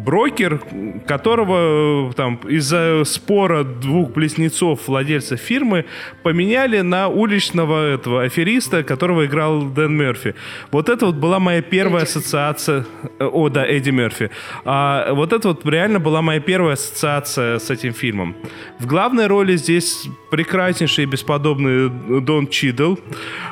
брокер, 0.05 0.61
которого 1.07 2.09
э, 2.09 2.13
там 2.13 2.35
из-за 2.47 3.03
спора 3.05 3.63
двух 3.63 4.11
близнецов 4.11 4.87
владельцев 4.87 5.39
фирмы 5.39 5.85
поменяли 6.23 6.81
на 6.81 7.07
уличного 7.07 7.93
этого 7.93 8.23
афериста, 8.23 8.83
которого 8.83 9.25
играл 9.25 9.63
Дэн 9.63 9.95
Мерфи. 9.95 10.35
Вот 10.71 10.89
это 10.89 11.07
вот 11.07 11.15
была 11.15 11.39
моя 11.39 11.61
первая 11.61 12.03
Эдди. 12.03 12.09
ассоциация... 12.09 12.85
О, 13.19 13.49
да, 13.49 13.65
Эдди 13.65 13.89
Мерфи. 13.89 14.29
А, 14.65 15.13
вот 15.13 15.33
это 15.33 15.49
вот 15.49 15.65
реально 15.65 15.99
была 15.99 16.21
моя 16.21 16.39
первая 16.39 16.73
ассоциация 16.73 16.96
с 17.03 17.69
этим 17.69 17.93
фильмом. 17.93 18.35
В 18.79 18.85
главной 18.85 19.27
роли 19.27 19.55
здесь 19.57 20.07
прекраснейший 20.31 21.03
и 21.03 21.07
бесподобный 21.07 21.89
Дон 22.21 22.47
Чидл, 22.47 22.95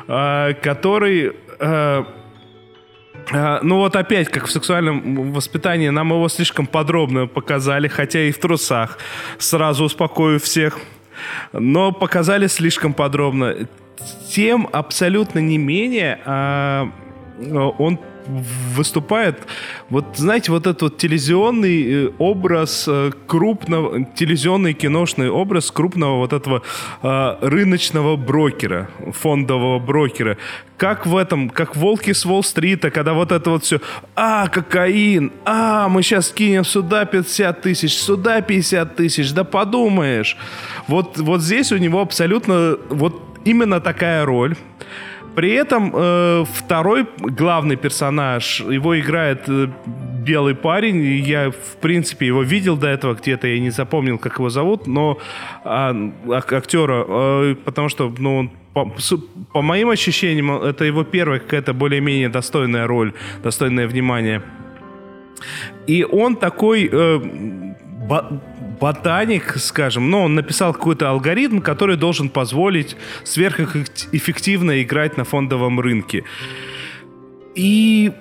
э, 0.08 0.54
который... 0.62 1.32
Э, 1.58 2.04
а, 3.32 3.58
ну 3.62 3.78
вот 3.78 3.96
опять, 3.96 4.28
как 4.28 4.46
в 4.46 4.50
сексуальном 4.50 5.32
воспитании, 5.32 5.88
нам 5.88 6.10
его 6.10 6.28
слишком 6.28 6.66
подробно 6.66 7.26
показали, 7.26 7.88
хотя 7.88 8.20
и 8.20 8.30
в 8.30 8.38
трусах. 8.38 8.98
Сразу 9.38 9.84
успокою 9.84 10.38
всех. 10.38 10.78
Но 11.52 11.92
показали 11.92 12.46
слишком 12.46 12.92
подробно. 12.92 13.68
Тем 14.30 14.68
абсолютно 14.72 15.40
не 15.40 15.58
менее 15.58 16.20
а, 16.24 16.88
он 17.78 17.98
выступает. 18.26 19.46
Вот, 19.90 20.04
знаете, 20.16 20.52
вот 20.52 20.66
этот 20.66 20.82
вот 20.82 20.98
телевизионный 20.98 22.06
э, 22.06 22.10
образ 22.18 22.86
э, 22.88 23.12
крупного, 23.26 24.04
телевизионный 24.14 24.74
киношный 24.74 25.30
образ 25.30 25.70
крупного 25.70 26.18
вот 26.18 26.32
этого 26.32 26.62
э, 27.02 27.36
рыночного 27.40 28.16
брокера, 28.16 28.88
фондового 29.12 29.78
брокера. 29.78 30.36
Как 30.76 31.06
в 31.06 31.16
этом, 31.16 31.48
как 31.48 31.74
волки 31.74 32.12
с 32.12 32.26
Уолл-стрита, 32.26 32.90
когда 32.90 33.14
вот 33.14 33.32
это 33.32 33.50
вот 33.50 33.64
все, 33.64 33.80
а, 34.14 34.46
кокаин, 34.48 35.32
а, 35.44 35.88
мы 35.88 36.02
сейчас 36.02 36.30
кинем 36.30 36.64
сюда 36.64 37.06
50 37.06 37.62
тысяч, 37.62 37.94
сюда 37.94 38.42
50 38.42 38.96
тысяч, 38.96 39.32
да 39.32 39.44
подумаешь. 39.44 40.36
Вот, 40.86 41.18
вот 41.18 41.40
здесь 41.40 41.72
у 41.72 41.78
него 41.78 42.00
абсолютно 42.00 42.76
вот 42.90 43.22
именно 43.46 43.80
такая 43.80 44.24
роль. 44.26 44.56
При 45.36 45.52
этом 45.52 45.92
э, 45.94 46.44
второй 46.50 47.06
главный 47.18 47.76
персонаж, 47.76 48.60
его 48.60 48.98
играет 48.98 49.42
э, 49.48 49.68
белый 50.24 50.54
парень. 50.54 51.02
Я, 51.26 51.50
в 51.50 51.76
принципе, 51.80 52.26
его 52.26 52.42
видел 52.42 52.78
до 52.78 52.88
этого 52.88 53.14
где-то, 53.14 53.46
я 53.46 53.60
не 53.60 53.68
запомнил, 53.68 54.18
как 54.18 54.38
его 54.38 54.48
зовут, 54.48 54.86
но 54.86 55.18
а, 55.62 55.94
актера, 56.30 57.04
э, 57.06 57.54
потому 57.64 57.90
что, 57.90 58.14
ну, 58.18 58.36
он 58.38 58.50
по, 58.72 58.90
по 59.52 59.62
моим 59.62 59.90
ощущениям, 59.90 60.50
это 60.50 60.84
его 60.84 61.04
первая 61.04 61.38
какая-то 61.38 61.74
более-менее 61.74 62.30
достойная 62.30 62.86
роль, 62.86 63.12
достойное 63.42 63.86
внимание. 63.86 64.42
И 65.86 66.02
он 66.02 66.36
такой 66.36 66.88
э, 66.90 67.20
ботаник, 68.80 69.56
скажем, 69.58 70.10
но 70.10 70.24
он 70.24 70.34
написал 70.34 70.72
какой-то 70.72 71.10
алгоритм, 71.10 71.60
который 71.60 71.96
должен 71.96 72.28
позволить 72.28 72.96
сверхэффективно 73.24 74.82
играть 74.82 75.16
на 75.16 75.24
фондовом 75.24 75.80
рынке. 75.80 76.24
И, 77.54 78.12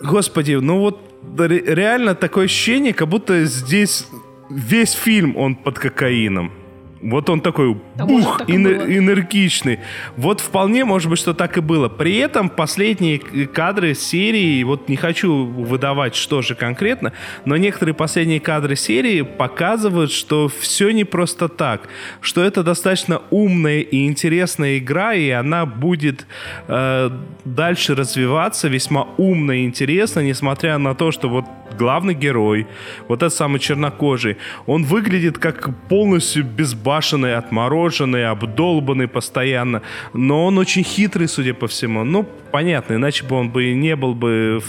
господи, 0.00 0.54
ну 0.54 0.78
вот 0.78 1.00
реально 1.36 2.14
такое 2.14 2.44
ощущение, 2.44 2.92
как 2.94 3.08
будто 3.08 3.44
здесь 3.44 4.06
весь 4.50 4.92
фильм 4.92 5.36
он 5.36 5.56
под 5.56 5.78
кокаином. 5.78 6.52
Вот 7.00 7.30
он 7.30 7.40
такой, 7.40 7.76
бух, 7.96 8.40
энер- 8.48 8.86
энергичный. 8.86 9.78
Вот 10.16 10.40
вполне 10.40 10.84
может 10.84 11.08
быть, 11.08 11.18
что 11.18 11.32
так 11.32 11.56
и 11.56 11.60
было. 11.60 11.88
При 11.88 12.16
этом 12.16 12.48
последние 12.48 13.18
кадры 13.18 13.94
серии, 13.94 14.62
вот 14.64 14.88
не 14.88 14.96
хочу 14.96 15.44
выдавать, 15.44 16.16
что 16.16 16.42
же 16.42 16.54
конкретно, 16.54 17.12
но 17.44 17.56
некоторые 17.56 17.94
последние 17.94 18.40
кадры 18.40 18.74
серии 18.74 19.22
показывают, 19.22 20.10
что 20.10 20.48
все 20.48 20.90
не 20.90 21.04
просто 21.04 21.48
так, 21.48 21.88
что 22.20 22.42
это 22.42 22.62
достаточно 22.62 23.22
умная 23.30 23.80
и 23.80 24.06
интересная 24.06 24.78
игра, 24.78 25.14
и 25.14 25.30
она 25.30 25.66
будет 25.66 26.26
э, 26.66 27.10
дальше 27.44 27.94
развиваться 27.94 28.68
весьма 28.68 29.08
умно 29.16 29.52
и 29.52 29.64
интересно, 29.64 30.20
несмотря 30.20 30.78
на 30.78 30.94
то, 30.94 31.12
что 31.12 31.28
вот 31.28 31.44
главный 31.76 32.14
герой, 32.14 32.66
вот 33.08 33.22
этот 33.22 33.34
самый 33.34 33.58
чернокожий, 33.58 34.36
он 34.66 34.84
выглядит 34.84 35.38
как 35.38 35.70
полностью 35.88 36.44
безбашенный, 36.44 37.36
отмороженный, 37.36 38.28
обдолбанный 38.28 39.08
постоянно, 39.08 39.82
но 40.12 40.46
он 40.46 40.58
очень 40.58 40.84
хитрый, 40.84 41.28
судя 41.28 41.54
по 41.54 41.66
всему. 41.66 42.04
Ну, 42.04 42.26
понятно, 42.52 42.94
иначе 42.94 43.24
бы 43.24 43.36
он 43.36 43.50
бы 43.50 43.72
не 43.74 43.96
был 43.96 44.14
бы 44.14 44.62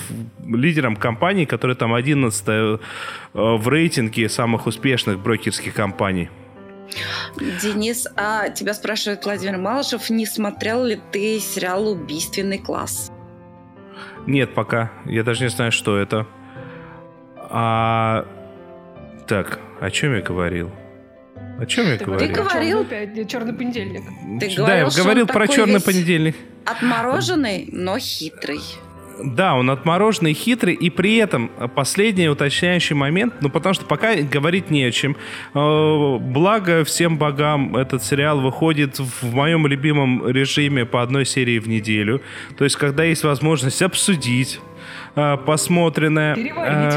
лидером 0.46 0.96
компании, 0.96 1.46
которая 1.46 1.76
там 1.76 1.94
11 1.94 2.44
э, 2.48 2.78
в 3.34 3.68
рейтинге 3.68 4.30
самых 4.30 4.68
успешных 4.68 5.20
брокерских 5.20 5.74
компаний. 5.74 6.30
Денис, 7.62 8.08
а 8.16 8.50
тебя 8.50 8.74
спрашивает 8.74 9.24
Владимир 9.24 9.58
Малышев, 9.58 10.10
не 10.10 10.26
смотрел 10.26 10.84
ли 10.84 11.00
ты 11.12 11.40
сериал 11.40 11.88
«Убийственный 11.88 12.58
класс»? 12.58 13.12
Нет, 14.26 14.54
пока. 14.54 14.92
Я 15.06 15.24
даже 15.24 15.44
не 15.44 15.50
знаю, 15.50 15.72
что 15.72 15.98
это. 15.98 16.28
А... 17.50 18.26
Так, 19.28 19.60
о 19.80 19.90
чем 19.92 20.16
я 20.16 20.22
говорил? 20.22 20.72
О 21.60 21.66
чем 21.66 21.88
я 21.88 21.98
ты 21.98 22.06
говорил? 22.06 22.28
Ты 22.28 22.34
говорил... 22.34 22.88
Черный, 22.90 23.28
черный 23.28 23.54
понедельник. 23.54 24.04
Ты 24.40 24.56
да, 24.58 24.78
я 24.78 24.90
говорил 24.90 25.28
про 25.28 25.48
черный 25.48 25.82
понедельник. 25.82 26.36
Отмороженный, 26.66 27.70
но 27.72 27.98
хитрый. 28.00 28.62
Да, 29.22 29.56
он 29.56 29.70
отмороженный, 29.70 30.34
хитрый, 30.34 30.76
и 30.76 30.90
при 30.90 31.18
этом 31.18 31.52
последний 31.76 32.30
уточняющий 32.30 32.96
момент, 32.96 33.34
ну 33.42 33.50
потому 33.50 33.74
что 33.74 33.86
пока 33.86 34.16
говорить 34.16 34.70
не 34.70 34.86
о 34.86 34.92
чем. 34.92 35.18
Э, 35.54 36.18
благо 36.20 36.84
всем 36.86 37.18
богам 37.18 37.76
этот 37.76 38.04
сериал 38.04 38.40
выходит 38.40 38.98
в 39.00 39.34
моем 39.34 39.68
любимом 39.68 40.26
режиме 40.28 40.86
по 40.86 41.02
одной 41.02 41.26
серии 41.26 41.60
в 41.60 41.68
неделю. 41.68 42.22
То 42.58 42.64
есть, 42.64 42.78
когда 42.78 43.04
есть 43.04 43.24
возможность 43.24 43.82
обсудить 43.82 44.60
э, 45.16 45.38
посмотренное. 45.46 46.36
Переварить. 46.36 46.94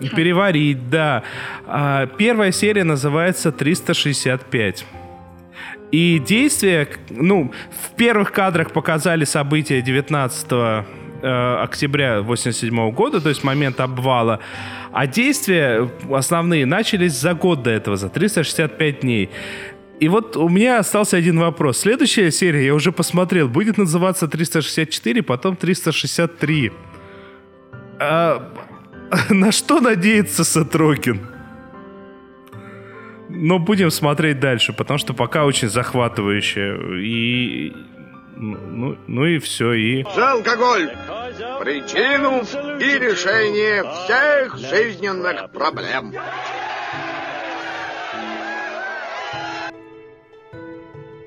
Э, 0.00 0.16
переварить, 0.16 0.90
да. 0.90 1.22
А, 1.66 2.06
первая 2.06 2.52
серия 2.52 2.84
называется 2.84 3.52
365. 3.52 4.84
И 5.92 6.18
действия, 6.18 6.88
ну, 7.10 7.52
в 7.70 7.96
первых 7.96 8.32
кадрах 8.32 8.72
показали 8.72 9.24
события 9.24 9.80
19 9.80 10.46
э, 10.52 10.84
октября 11.62 12.22
87 12.22 12.90
года, 12.90 13.20
то 13.20 13.28
есть 13.28 13.44
момент 13.44 13.80
обвала, 13.80 14.40
а 14.92 15.06
действия 15.06 15.88
основные 16.10 16.66
начались 16.66 17.12
за 17.12 17.34
год 17.34 17.62
до 17.62 17.70
этого, 17.70 17.96
за 17.96 18.08
365 18.08 19.00
дней. 19.00 19.30
И 19.98 20.08
вот 20.08 20.36
у 20.36 20.48
меня 20.48 20.78
остался 20.78 21.16
один 21.16 21.38
вопрос. 21.38 21.78
Следующая 21.78 22.30
серия, 22.30 22.66
я 22.66 22.74
уже 22.74 22.92
посмотрел, 22.92 23.48
будет 23.48 23.78
называться 23.78 24.28
364, 24.28 25.22
потом 25.22 25.56
363. 25.56 26.72
А, 27.98 28.52
на 29.30 29.52
что 29.52 29.80
надеется 29.80 30.44
Сатрокин? 30.44 31.26
Но 33.28 33.58
будем 33.58 33.90
смотреть 33.90 34.40
дальше, 34.40 34.72
потому 34.72 34.98
что 34.98 35.14
пока 35.14 35.44
очень 35.44 35.68
захватывающе. 35.68 36.78
И... 37.02 37.72
Ну, 38.36 38.98
ну 39.06 39.24
и 39.24 39.38
все, 39.38 39.72
и... 39.72 40.04
За 40.14 40.32
алкоголь! 40.32 40.90
Причину 41.60 42.42
и 42.78 42.98
решение 42.98 43.82
всех 43.82 44.58
жизненных 44.58 45.50
проблем. 45.50 46.12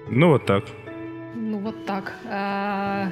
Ну 0.07 0.29
вот 0.29 0.45
так. 0.45 0.63
Ну 1.35 1.59
вот 1.59 1.85
так. 1.85 2.13
А, 2.25 3.07
А, 3.07 3.11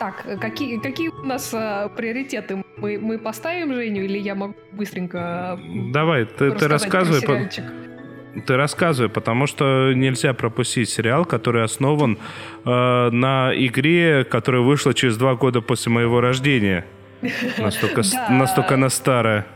так, 0.00 0.24
какие, 0.40 0.78
какие 0.78 1.08
у 1.08 1.26
нас 1.26 1.50
а, 1.52 1.90
приоритеты? 1.90 2.64
Мы, 2.78 2.98
мы 2.98 3.18
поставим 3.18 3.74
Женю 3.74 4.02
или 4.04 4.18
я 4.18 4.34
могу 4.34 4.54
быстренько 4.72 5.60
Давай, 5.92 6.24
ты, 6.24 6.52
ты 6.52 6.68
рассказывай. 6.68 7.20
По... 7.20 8.40
Ты 8.40 8.56
рассказывай, 8.56 9.10
потому 9.10 9.46
что 9.46 9.92
нельзя 9.92 10.32
пропустить 10.32 10.88
сериал, 10.88 11.26
который 11.26 11.64
основан 11.64 12.16
э, 12.64 13.10
на 13.10 13.52
игре, 13.54 14.24
которая 14.24 14.62
вышла 14.62 14.94
через 14.94 15.18
два 15.18 15.34
года 15.34 15.60
после 15.60 15.92
моего 15.92 16.22
рождения. 16.22 16.86
Настолько, 17.58 18.02
настолько 18.30 18.74
она 18.74 18.88
старая. 18.88 19.46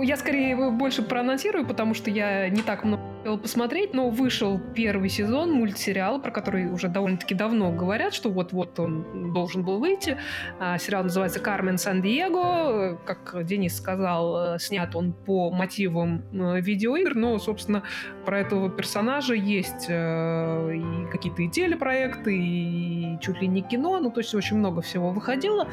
Ну, 0.00 0.04
я 0.04 0.16
скорее 0.16 0.56
больше 0.70 1.02
проанонсирую, 1.02 1.66
потому 1.66 1.92
что 1.92 2.08
я 2.08 2.48
не 2.48 2.62
так 2.62 2.84
много 2.84 3.02
успела 3.20 3.36
посмотреть, 3.36 3.92
но 3.92 4.08
вышел 4.08 4.58
первый 4.74 5.10
сезон 5.10 5.52
мультсериала, 5.52 6.18
про 6.18 6.30
который 6.30 6.72
уже 6.72 6.88
довольно-таки 6.88 7.34
давно 7.34 7.70
говорят, 7.70 8.14
что 8.14 8.30
вот-вот 8.30 8.80
он 8.80 9.32
должен 9.34 9.62
был 9.62 9.78
выйти. 9.78 10.16
А, 10.58 10.78
сериал 10.78 11.04
называется 11.04 11.38
«Кармен 11.38 11.76
Сан-Диего». 11.76 12.98
Как 13.04 13.44
Денис 13.44 13.76
сказал, 13.76 14.54
э, 14.54 14.58
снят 14.58 14.96
он 14.96 15.12
по 15.12 15.50
мотивам 15.50 16.22
э, 16.32 16.60
видеоигр, 16.62 17.14
но, 17.14 17.38
собственно, 17.38 17.82
про 18.24 18.40
этого 18.40 18.70
персонажа 18.70 19.34
есть 19.34 19.86
э, 19.88 20.76
и 20.76 21.10
какие-то 21.12 21.42
и 21.42 21.48
телепроекты, 21.50 22.34
и 22.34 23.18
чуть 23.20 23.40
ли 23.42 23.48
не 23.48 23.60
кино, 23.60 24.00
ну, 24.00 24.10
то 24.10 24.20
есть 24.20 24.34
очень 24.34 24.56
много 24.56 24.80
всего 24.80 25.10
выходило. 25.10 25.68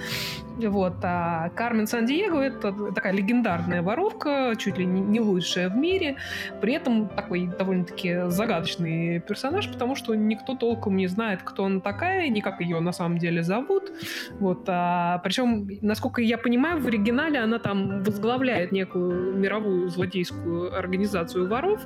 Вот. 0.58 0.96
А 1.04 1.50
Кармен 1.56 1.88
Сан-Диего— 1.88 2.42
это 2.42 2.74
такая 2.94 3.14
легендарная 3.14 3.82
воровка, 3.82 4.17
чуть 4.58 4.78
ли 4.78 4.86
не 4.86 5.20
лучшая 5.20 5.70
в 5.70 5.76
мире. 5.76 6.18
При 6.62 6.74
этом 6.74 7.08
такой 7.10 7.48
довольно-таки 7.48 8.30
загадочный 8.30 9.20
персонаж, 9.20 9.70
потому 9.72 9.96
что 9.96 10.16
никто 10.16 10.56
толком 10.56 10.96
не 10.96 11.08
знает, 11.08 11.42
кто 11.44 11.66
она 11.66 11.80
такая, 11.80 12.30
ни 12.30 12.42
как 12.42 12.62
ее 12.62 12.80
на 12.80 12.92
самом 12.92 13.18
деле 13.18 13.44
зовут. 13.44 13.92
Вот. 14.40 14.64
А, 14.68 15.20
причем, 15.20 15.68
насколько 15.82 16.22
я 16.22 16.38
понимаю, 16.38 16.82
в 16.82 16.88
оригинале 16.88 17.40
она 17.40 17.60
там 17.60 18.04
возглавляет 18.04 18.72
некую 18.72 19.36
мировую 19.38 19.90
злодейскую 19.90 20.78
организацию 20.78 21.48
воров, 21.48 21.82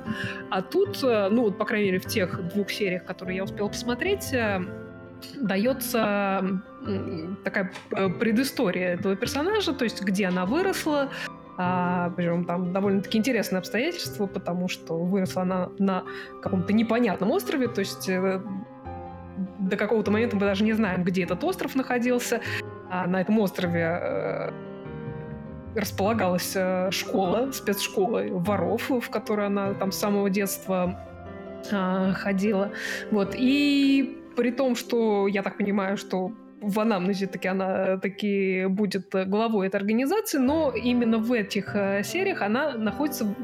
а 0.50 0.62
тут, 0.62 0.98
ну, 1.02 1.42
вот, 1.42 1.58
по 1.58 1.64
крайней 1.64 1.86
мере, 1.86 1.98
в 1.98 2.06
тех 2.06 2.48
двух 2.54 2.70
сериях, 2.70 3.04
которые 3.04 3.36
я 3.36 3.44
успела 3.44 3.68
посмотреть, 3.68 4.34
дается 5.40 6.62
такая 7.44 7.72
э, 7.92 8.08
предыстория 8.08 8.94
этого 8.94 9.16
персонажа, 9.16 9.72
то 9.72 9.84
есть 9.84 10.02
где 10.02 10.26
она 10.26 10.46
выросла, 10.46 11.10
а, 11.58 12.10
причем 12.16 12.44
там 12.44 12.72
довольно-таки 12.72 13.18
интересные 13.18 13.58
обстоятельства, 13.58 14.26
потому 14.26 14.68
что 14.68 14.98
выросла 14.98 15.42
она 15.42 15.68
на 15.78 16.04
каком-то 16.40 16.72
непонятном 16.72 17.30
острове, 17.30 17.68
то 17.68 17.80
есть 17.80 18.08
э, 18.08 18.40
до 19.58 19.76
какого-то 19.76 20.10
момента 20.10 20.36
мы 20.36 20.42
даже 20.42 20.64
не 20.64 20.72
знаем, 20.72 21.04
где 21.04 21.24
этот 21.24 21.44
остров 21.44 21.74
находился. 21.74 22.40
А 22.90 23.06
на 23.06 23.20
этом 23.20 23.38
острове 23.38 23.98
э, 24.00 24.50
располагалась 25.74 26.52
э, 26.54 26.90
школа, 26.90 27.50
спецшкола 27.52 28.24
воров, 28.30 28.90
в 28.90 29.10
которой 29.10 29.46
она 29.46 29.74
там 29.74 29.92
с 29.92 29.98
самого 29.98 30.30
детства 30.30 30.98
ходила. 32.14 32.72
Вот. 33.12 33.36
И 33.36 34.20
при 34.36 34.50
том, 34.50 34.74
что 34.74 35.28
я 35.28 35.42
так 35.42 35.56
понимаю, 35.58 35.96
что 35.96 36.32
в 36.62 36.80
анамнезе 36.80 37.26
таки 37.26 37.48
она 37.48 37.98
таки 37.98 38.66
будет 38.66 39.10
главой 39.12 39.66
этой 39.66 39.76
организации, 39.76 40.38
но 40.38 40.72
именно 40.72 41.18
в 41.18 41.32
этих 41.32 41.74
э, 41.74 42.02
сериях 42.04 42.42
она 42.42 42.72
находится 42.72 43.34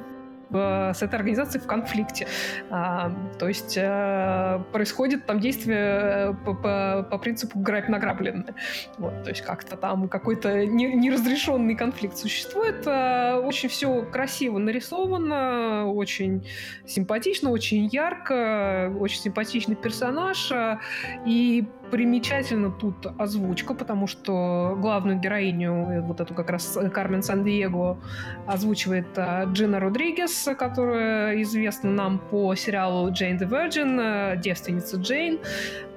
с 0.51 1.03
этой 1.03 1.16
организацией 1.16 1.62
в 1.62 1.66
конфликте. 1.66 2.27
А, 2.71 3.12
то 3.39 3.49
есть 3.49 3.77
а, 3.79 4.61
происходит 4.73 5.27
там 5.27 5.41
действие 5.41 5.79
э, 5.79 6.35
по, 6.45 6.55
по, 6.55 7.07
по 7.11 7.19
принципу 7.19 7.59
грабь 7.59 7.89
награбленное. 7.89 8.55
Вот, 8.97 9.25
то 9.25 9.31
есть 9.31 9.43
как-то 9.43 9.77
там 9.77 10.09
какой-то 10.09 10.64
не, 10.64 10.95
неразрешенный 10.95 11.75
конфликт 11.75 12.16
существует. 12.16 12.83
А, 12.87 13.39
очень 13.41 13.69
все 13.69 14.03
красиво 14.03 14.59
нарисовано, 14.59 15.87
очень 15.87 16.47
симпатично, 16.87 17.51
очень 17.51 17.87
ярко, 17.87 18.93
очень 18.99 19.21
симпатичный 19.21 19.77
персонаж. 19.77 20.51
А, 20.51 20.81
и 21.27 21.66
примечательно 21.91 22.70
тут 22.70 22.95
озвучка, 23.18 23.74
потому 23.74 24.07
что 24.07 24.76
главную 24.80 25.18
героиню, 25.18 26.03
вот 26.03 26.20
эту 26.20 26.34
как 26.34 26.51
раз 26.51 26.78
Кармен 26.93 27.22
Сан-Диего, 27.22 27.99
озвучивает 28.47 29.07
а, 29.16 29.45
Джина 29.45 29.80
Родригес, 29.80 30.49
которая 30.59 31.41
известна 31.43 31.91
нам 31.91 32.18
по 32.18 32.55
сериалу 32.55 33.11
«Джейн 33.11 33.36
the 33.39 33.49
Virgin», 33.49 34.41
девственница 34.41 34.97
Джейн 34.97 35.39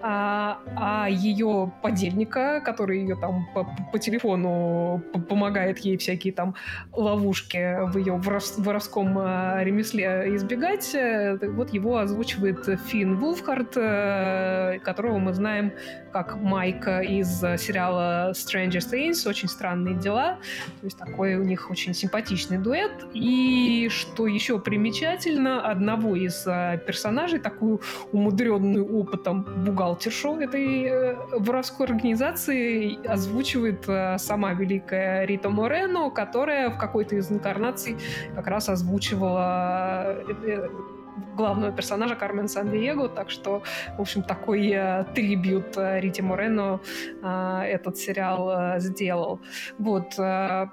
а, 0.02 0.60
а 0.76 1.08
ее 1.10 1.72
подельника, 1.82 2.62
который 2.62 3.00
ее 3.00 3.16
там 3.16 3.48
по, 3.54 3.68
по 3.92 4.00
телефону 4.00 5.02
помогает 5.30 5.80
ей 5.80 5.98
всякие 5.98 6.34
там 6.34 6.56
ловушки 6.94 7.90
в 7.92 7.98
ее 7.98 8.20
воровском 8.58 9.18
а, 9.18 9.64
ремесле 9.64 10.36
избегать, 10.36 10.94
э, 10.96 11.38
вот 11.50 11.74
его 11.74 11.98
озвучивает 11.98 12.80
Финн 12.88 13.18
Вулфхард, 13.18 13.74
э, 13.76 14.80
которого 14.84 15.20
мы 15.20 15.34
знаем 15.34 15.74
как 16.12 16.36
Майка 16.36 17.00
из 17.00 17.40
сериала 17.40 18.32
Stranger 18.32 18.80
Things, 18.80 19.28
очень 19.28 19.48
странные 19.48 19.96
дела, 19.96 20.40
то 20.82 20.86
есть 20.86 20.98
такой 20.98 21.36
у 21.36 21.44
них 21.44 21.70
очень 21.72 21.94
симпатичный 21.94 22.58
дуэт, 22.58 22.92
и 23.14 23.88
что 23.90 24.28
еще 24.28 24.60
примечательно, 24.60 25.62
одного 25.62 26.16
из 26.16 26.46
э, 26.46 26.82
персонажей, 26.86 27.40
такую 27.40 27.82
умудренную 28.12 28.86
опытом 28.86 29.44
бухгалтера, 29.66 29.91
бухгалтершу 29.92 30.40
этой 30.40 30.86
э, 30.86 31.16
воровской 31.40 31.86
организации 31.86 33.06
озвучивает 33.08 33.88
э, 33.88 34.18
сама 34.18 34.54
великая 34.54 35.26
Рита 35.26 35.50
Морено, 35.50 36.10
которая 36.10 36.70
в 36.70 36.78
какой-то 36.78 37.16
из 37.16 37.32
инкарнаций 37.32 37.98
как 38.36 38.48
раз 38.48 38.70
озвучивала 38.70 40.24
э, 40.46 40.70
главного 41.36 41.72
персонажа 41.72 42.16
Кармен 42.16 42.48
Сан-Диего, 42.48 43.10
так 43.10 43.30
что, 43.30 43.64
в 43.98 44.02
общем, 44.02 44.24
такой 44.24 44.72
э, 44.74 45.06
трибют 45.14 45.78
Рите 45.78 46.22
Морено 46.22 46.80
э, 47.22 47.62
этот 47.64 47.98
сериал 47.98 48.50
э, 48.50 48.80
сделал. 48.80 49.40
Вот. 49.78 50.18
Э, 50.18 50.68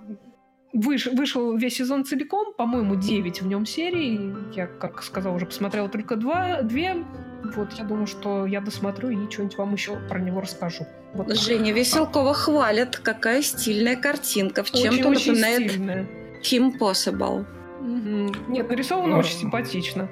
выш, 0.73 1.07
вышел 1.07 1.57
весь 1.57 1.77
сезон 1.77 2.05
целиком, 2.05 2.55
по-моему, 2.55 2.95
9 2.95 3.43
в 3.43 3.47
нем 3.47 3.67
серий. 3.67 4.35
Я, 4.55 4.67
как 4.67 5.03
сказал, 5.03 5.35
уже 5.35 5.47
посмотрела 5.47 5.89
только 5.89 6.17
два, 6.17 6.63
две. 6.63 7.05
Вот, 7.43 7.73
я 7.75 7.85
думаю, 7.85 8.07
что 8.07 8.47
я 8.47 8.61
досмотрю 8.61 9.11
и 9.11 9.31
что-нибудь 9.31 9.57
вам 9.59 9.73
еще 9.73 9.97
про 10.09 10.19
него 10.19 10.41
расскажу. 10.41 10.87
Вот 11.15 11.35
Женя 11.37 11.73
Веселкова 11.73 12.35
хвалят. 12.35 12.99
Какая 12.99 13.43
стильная 13.43 13.97
картинка. 13.97 14.65
В 14.65 14.71
чем-то 14.71 15.11
напоминает 15.11 15.71
стильная. 15.71 16.07
Kim 16.43 16.79
Possible. 16.79 17.47
Угу. 17.81 18.53
Нет, 18.53 18.69
нарисовано 18.69 19.17
а... 19.17 19.19
очень 19.19 19.39
симпатично. 19.39 20.09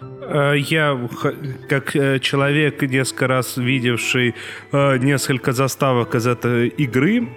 Э, 0.00 0.54
я, 0.56 0.98
как 1.68 1.96
э, 1.96 2.18
человек, 2.18 2.82
несколько 2.82 3.26
раз 3.26 3.56
видевший 3.56 4.34
э, 4.72 4.98
несколько 4.98 5.52
заставок 5.52 6.14
из 6.14 6.26
этой 6.26 6.68
игры, 6.68 7.28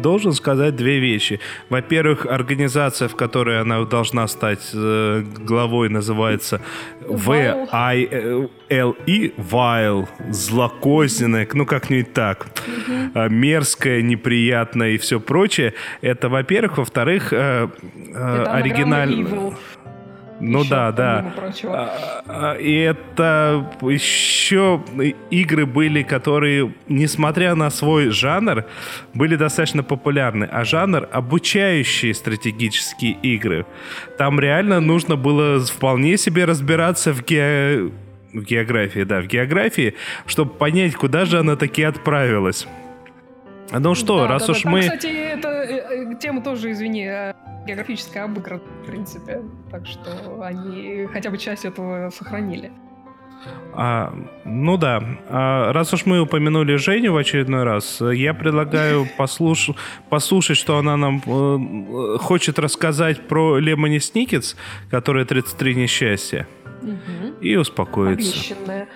должен 0.00 0.32
сказать 0.32 0.76
две 0.76 0.98
вещи. 0.98 1.40
Во-первых, 1.70 2.26
организация, 2.26 3.08
в 3.08 3.16
которой 3.16 3.60
она 3.60 3.84
должна 3.84 4.28
стать 4.28 4.74
главой, 4.74 5.88
называется 5.88 6.60
V-I-L-E, 7.08 8.48
Vile, 9.36 10.08
злокозненная, 10.30 11.48
ну 11.52 11.66
как-нибудь 11.66 12.12
так, 12.12 12.46
угу. 12.66 13.30
мерзкая, 13.30 14.02
неприятная 14.02 14.90
и 14.90 14.98
все 14.98 15.20
прочее. 15.20 15.74
Это, 16.02 16.28
во-первых. 16.28 16.78
Во-вторых, 16.78 17.32
оригинальная... 17.32 19.54
Ну 20.46 20.60
еще, 20.60 20.70
да, 20.70 20.92
да. 20.92 21.32
А, 21.64 21.90
а, 22.26 22.54
и 22.54 22.74
это 22.74 23.66
еще 23.80 24.82
игры 25.30 25.64
были, 25.64 26.02
которые, 26.02 26.74
несмотря 26.86 27.54
на 27.54 27.70
свой 27.70 28.10
жанр, 28.10 28.64
были 29.14 29.36
достаточно 29.36 29.82
популярны. 29.82 30.44
А 30.44 30.64
жанр 30.64 31.08
обучающие 31.10 32.12
стратегические 32.12 33.12
игры. 33.22 33.64
Там 34.18 34.38
реально 34.38 34.80
нужно 34.80 35.16
было 35.16 35.60
вполне 35.60 36.18
себе 36.18 36.44
разбираться 36.44 37.12
в 37.12 37.24
ге... 37.24 37.90
в 38.34 38.42
географии, 38.42 39.04
да, 39.04 39.22
в 39.22 39.26
географии, 39.26 39.94
чтобы 40.26 40.52
понять, 40.52 40.94
куда 40.94 41.24
же 41.24 41.38
она 41.38 41.56
таки 41.56 41.82
отправилась. 41.82 42.66
Ну 43.78 43.94
что, 43.94 44.20
да, 44.22 44.28
раз 44.28 44.46
да, 44.46 44.52
уж 44.52 44.62
да. 44.62 44.70
мы... 44.70 44.80
Там, 44.82 44.96
кстати, 44.96 45.12
эта 45.12 45.48
э, 45.48 46.12
э, 46.12 46.14
тема 46.16 46.42
тоже, 46.42 46.70
извини, 46.70 47.06
э, 47.06 47.34
географическая 47.66 48.24
обыграна, 48.24 48.60
в 48.82 48.86
принципе. 48.86 49.42
Так 49.70 49.86
что 49.86 50.42
они 50.42 51.06
хотя 51.12 51.30
бы 51.30 51.38
часть 51.38 51.64
этого 51.64 52.10
сохранили. 52.10 52.70
А, 53.72 54.14
ну 54.44 54.76
да. 54.76 55.02
А, 55.28 55.72
раз 55.72 55.92
уж 55.92 56.06
мы 56.06 56.20
упомянули 56.20 56.76
Женю 56.76 57.12
в 57.12 57.16
очередной 57.16 57.64
раз, 57.64 58.00
я 58.00 58.32
предлагаю 58.32 59.06
послуш... 59.18 59.70
послушать, 60.08 60.56
что 60.56 60.78
она 60.78 60.96
нам 60.96 61.22
э, 61.26 62.18
хочет 62.18 62.58
рассказать 62.58 63.26
про 63.26 63.58
Лемони 63.58 63.98
Сникетс, 63.98 64.54
которая 64.90 65.24
33 65.24 65.74
несчастья, 65.74 66.46
угу. 66.82 67.34
и 67.40 67.56
успокоиться. 67.56 68.30
Обещанная. 68.30 68.88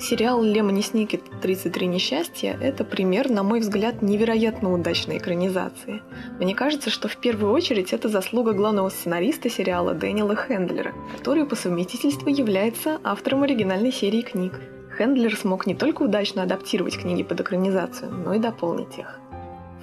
Сериал 0.00 0.42
Лемони 0.42 0.80
Сникет 0.80 1.20
«33 1.42 1.84
несчастья»— 1.84 2.56
это 2.62 2.84
пример, 2.84 3.28
на 3.28 3.42
мой 3.42 3.60
взгляд, 3.60 4.00
невероятно 4.00 4.72
удачной 4.72 5.18
экранизации. 5.18 6.02
Мне 6.38 6.54
кажется, 6.54 6.88
что 6.88 7.06
в 7.06 7.18
первую 7.18 7.52
очередь 7.52 7.92
это 7.92 8.08
заслуга 8.08 8.52
главного 8.54 8.88
сценариста 8.88 9.50
сериала 9.50 9.92
Дэниела 9.92 10.36
Хендлера, 10.36 10.94
который 11.18 11.44
по 11.44 11.54
совместительству 11.54 12.30
является 12.30 12.98
автором 13.04 13.42
оригинальной 13.42 13.92
серии 13.92 14.22
книг. 14.22 14.58
Хендлер 14.96 15.36
смог 15.36 15.66
не 15.66 15.74
только 15.74 16.02
удачно 16.04 16.44
адаптировать 16.44 16.96
книги 16.96 17.22
под 17.22 17.42
экранизацию, 17.42 18.10
но 18.10 18.32
и 18.32 18.38
дополнить 18.38 18.96
их 18.96 19.20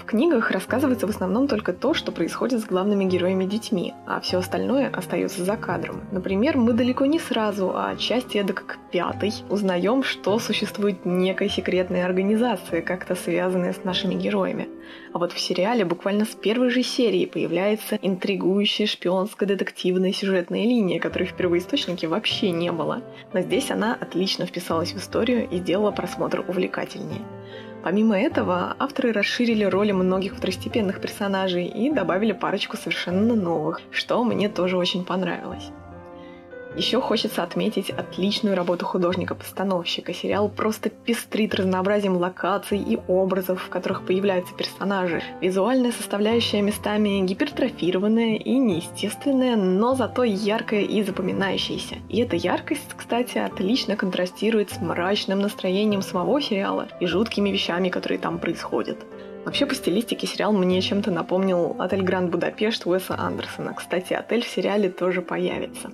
книгах 0.08 0.49
рассказывается 0.49 1.05
в 1.05 1.12
основном 1.12 1.47
только 1.47 1.74
то, 1.74 1.93
что 1.93 2.12
происходит 2.12 2.62
с 2.62 2.66
главными 2.66 3.03
героями-детьми, 3.03 3.93
а 4.08 4.20
все 4.22 4.39
остальное 4.39 4.89
остается 4.89 5.43
за 5.43 5.55
кадром. 5.55 6.01
Например, 6.12 6.58
мы 6.58 6.74
далеко 6.74 7.05
не 7.05 7.20
сразу, 7.20 7.74
а 7.76 7.95
часть 7.95 8.36
эдак 8.36 8.66
к 8.66 8.78
пятой, 8.91 9.34
узнаем, 9.49 10.01
что 10.01 10.39
существует 10.39 11.05
некая 11.05 11.49
секретная 11.49 12.05
организация, 12.05 12.82
как-то 12.82 13.14
связанная 13.14 13.74
с 13.74 13.84
нашими 13.84 14.16
героями. 14.16 14.70
А 15.14 15.20
вот 15.20 15.34
в 15.34 15.39
сериале 15.39 15.86
буквально 15.86 16.26
с 16.26 16.36
первой 16.36 16.70
же 16.70 16.82
серии 16.82 17.26
появляется 17.26 17.99
интригующая 18.01 18.88
шпионская 18.88 19.47
детективная 19.47 20.14
сюжетная 20.14 20.64
линия, 20.64 20.99
которой 20.99 21.26
в 21.26 21.34
первоисточнике 21.34 22.08
вообще 22.08 22.51
не 22.51 22.72
было. 22.72 23.01
Но 23.34 23.41
здесь 23.41 23.70
она 23.70 23.97
отлично 23.99 24.45
вписалась 24.45 24.93
в 24.93 24.97
историю 24.97 25.47
и 25.49 25.58
сделала 25.58 25.91
просмотр 25.91 26.43
увлекательнее. 26.47 27.22
Помимо 27.88 28.20
этого, 28.20 28.76
авторы 28.80 29.14
расширили 29.14 29.64
роли 29.64 29.94
многих 29.94 30.36
второстепенных 30.36 31.00
персонажей 31.00 31.68
и 31.68 31.90
добавили 31.90 32.34
парочку 32.34 32.76
совершенно 32.76 33.34
новых, 33.34 33.80
что 33.92 34.22
мне 34.26 34.50
тоже 34.50 34.76
очень 34.76 35.06
понравилось. 35.06 35.72
Еще 36.78 37.02
хочется 37.02 37.42
отметить 37.42 37.90
отличную 37.90 38.56
работу 38.56 38.86
художника-постановщика. 38.86 40.14
Сериал 40.14 40.48
просто 40.48 40.92
пестрит 40.92 41.56
разнообразием 41.56 42.18
локаций 42.18 42.78
и 42.78 43.00
образов, 43.08 43.64
в 43.64 43.70
которых 43.70 44.06
появляются 44.06 44.54
персонажи. 44.54 45.24
Визуальная 45.42 45.92
составляющая 45.92 46.62
местами 46.62 47.26
гипертрофированная 47.26 48.36
и 48.36 48.52
неестественная, 48.60 49.56
но 49.56 49.96
зато 49.96 50.24
яркая 50.24 50.82
и 50.82 51.02
запоминающаяся. 51.02 51.96
И 52.10 52.22
эта 52.22 52.36
яркость, 52.36 52.94
кстати, 52.96 53.40
отлично 53.40 53.96
контрастирует 53.96 54.70
с 54.70 54.80
мрачным 54.80 55.40
настроением 55.40 56.04
самого 56.04 56.40
сериала 56.40 56.90
и 57.00 57.08
жуткими 57.08 57.50
вещами, 57.50 57.90
которые 57.90 58.20
там 58.20 58.38
происходят. 58.38 59.04
Вообще, 59.46 59.66
по 59.66 59.74
стилистике 59.74 60.28
сериал 60.28 60.54
мне 60.54 60.80
чем-то 60.82 61.10
напомнил 61.10 61.76
«Отель 61.80 62.04
Гранд 62.04 62.30
Будапешт» 62.30 62.86
Уэса 62.86 63.18
Андерсона. 63.18 63.74
Кстати, 63.74 64.14
отель 64.14 64.44
в 64.44 64.48
сериале 64.48 64.90
тоже 64.90 65.24
появится. 65.24 65.90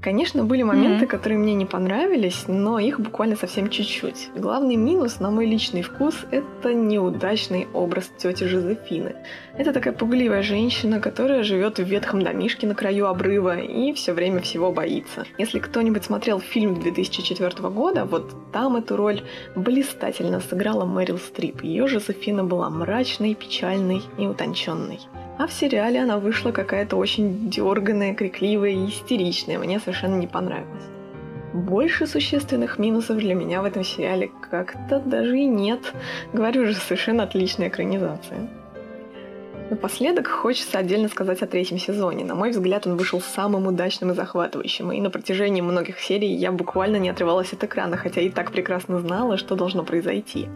Конечно, 0.00 0.44
были 0.44 0.62
моменты, 0.62 1.04
mm-hmm. 1.04 1.08
которые 1.08 1.38
мне 1.38 1.54
не 1.54 1.66
понравились, 1.66 2.44
но 2.48 2.78
их 2.78 2.98
буквально 2.98 3.36
совсем 3.36 3.68
чуть-чуть. 3.68 4.30
Главный 4.34 4.76
минус, 4.76 5.20
на 5.20 5.30
мой 5.30 5.44
личный 5.44 5.82
вкус, 5.82 6.14
это 6.30 6.72
неудачный 6.72 7.68
образ 7.74 8.10
тети 8.16 8.44
Жозефины. 8.44 9.16
Это 9.56 9.72
такая 9.72 9.92
пугливая 9.92 10.42
женщина, 10.42 11.00
которая 11.00 11.42
живет 11.42 11.78
в 11.78 11.84
ветхом 11.84 12.22
домишке 12.22 12.66
на 12.66 12.74
краю 12.74 13.06
обрыва 13.06 13.58
и 13.58 13.92
все 13.92 14.12
время 14.12 14.40
всего 14.40 14.72
боится. 14.72 15.24
Если 15.38 15.58
кто-нибудь 15.58 16.04
смотрел 16.04 16.40
фильм 16.40 16.80
2004 16.80 17.68
года, 17.68 18.04
вот 18.04 18.32
там 18.52 18.76
эту 18.76 18.96
роль 18.96 19.22
блистательно 19.56 20.40
сыграла 20.40 20.84
Мэрил 20.84 21.18
Стрип. 21.18 21.62
Ее 21.62 21.88
Жозефина 21.88 22.44
была 22.44 22.70
мрачной, 22.70 23.34
печальной 23.34 24.02
и 24.18 24.26
утонченной. 24.26 25.00
А 25.38 25.46
в 25.46 25.52
сериале 25.52 26.00
она 26.00 26.18
вышла 26.18 26.52
какая-то 26.52 26.96
очень 26.96 27.50
дерганная, 27.50 28.14
крикливая 28.14 28.70
и 28.70 28.86
истеричная. 28.88 29.58
Мне 29.58 29.80
совершенно 29.80 30.16
не 30.16 30.26
понравилось. 30.26 30.84
Больше 31.52 32.06
существенных 32.06 32.78
минусов 32.78 33.18
для 33.18 33.34
меня 33.34 33.62
в 33.62 33.64
этом 33.64 33.82
сериале 33.82 34.30
как-то 34.50 35.00
даже 35.00 35.36
и 35.36 35.46
нет. 35.46 35.92
Говорю 36.32 36.66
же, 36.66 36.74
совершенно 36.74 37.24
отличная 37.24 37.68
экранизация. 37.68 38.48
Напоследок 39.70 40.26
хочется 40.26 40.78
отдельно 40.78 41.08
сказать 41.08 41.42
о 41.42 41.46
третьем 41.46 41.78
сезоне. 41.78 42.24
На 42.24 42.34
мой 42.34 42.50
взгляд, 42.50 42.88
он 42.88 42.96
вышел 42.96 43.20
самым 43.20 43.68
удачным 43.68 44.10
и 44.10 44.14
захватывающим. 44.14 44.90
И 44.90 45.00
на 45.00 45.10
протяжении 45.10 45.60
многих 45.60 46.00
серий 46.00 46.34
я 46.34 46.50
буквально 46.50 46.96
не 46.96 47.08
отрывалась 47.08 47.52
от 47.52 47.62
экрана, 47.62 47.96
хотя 47.96 48.20
и 48.20 48.30
так 48.30 48.50
прекрасно 48.50 48.98
знала, 48.98 49.36
что 49.36 49.54
должно 49.54 49.84
произойти. 49.84 50.48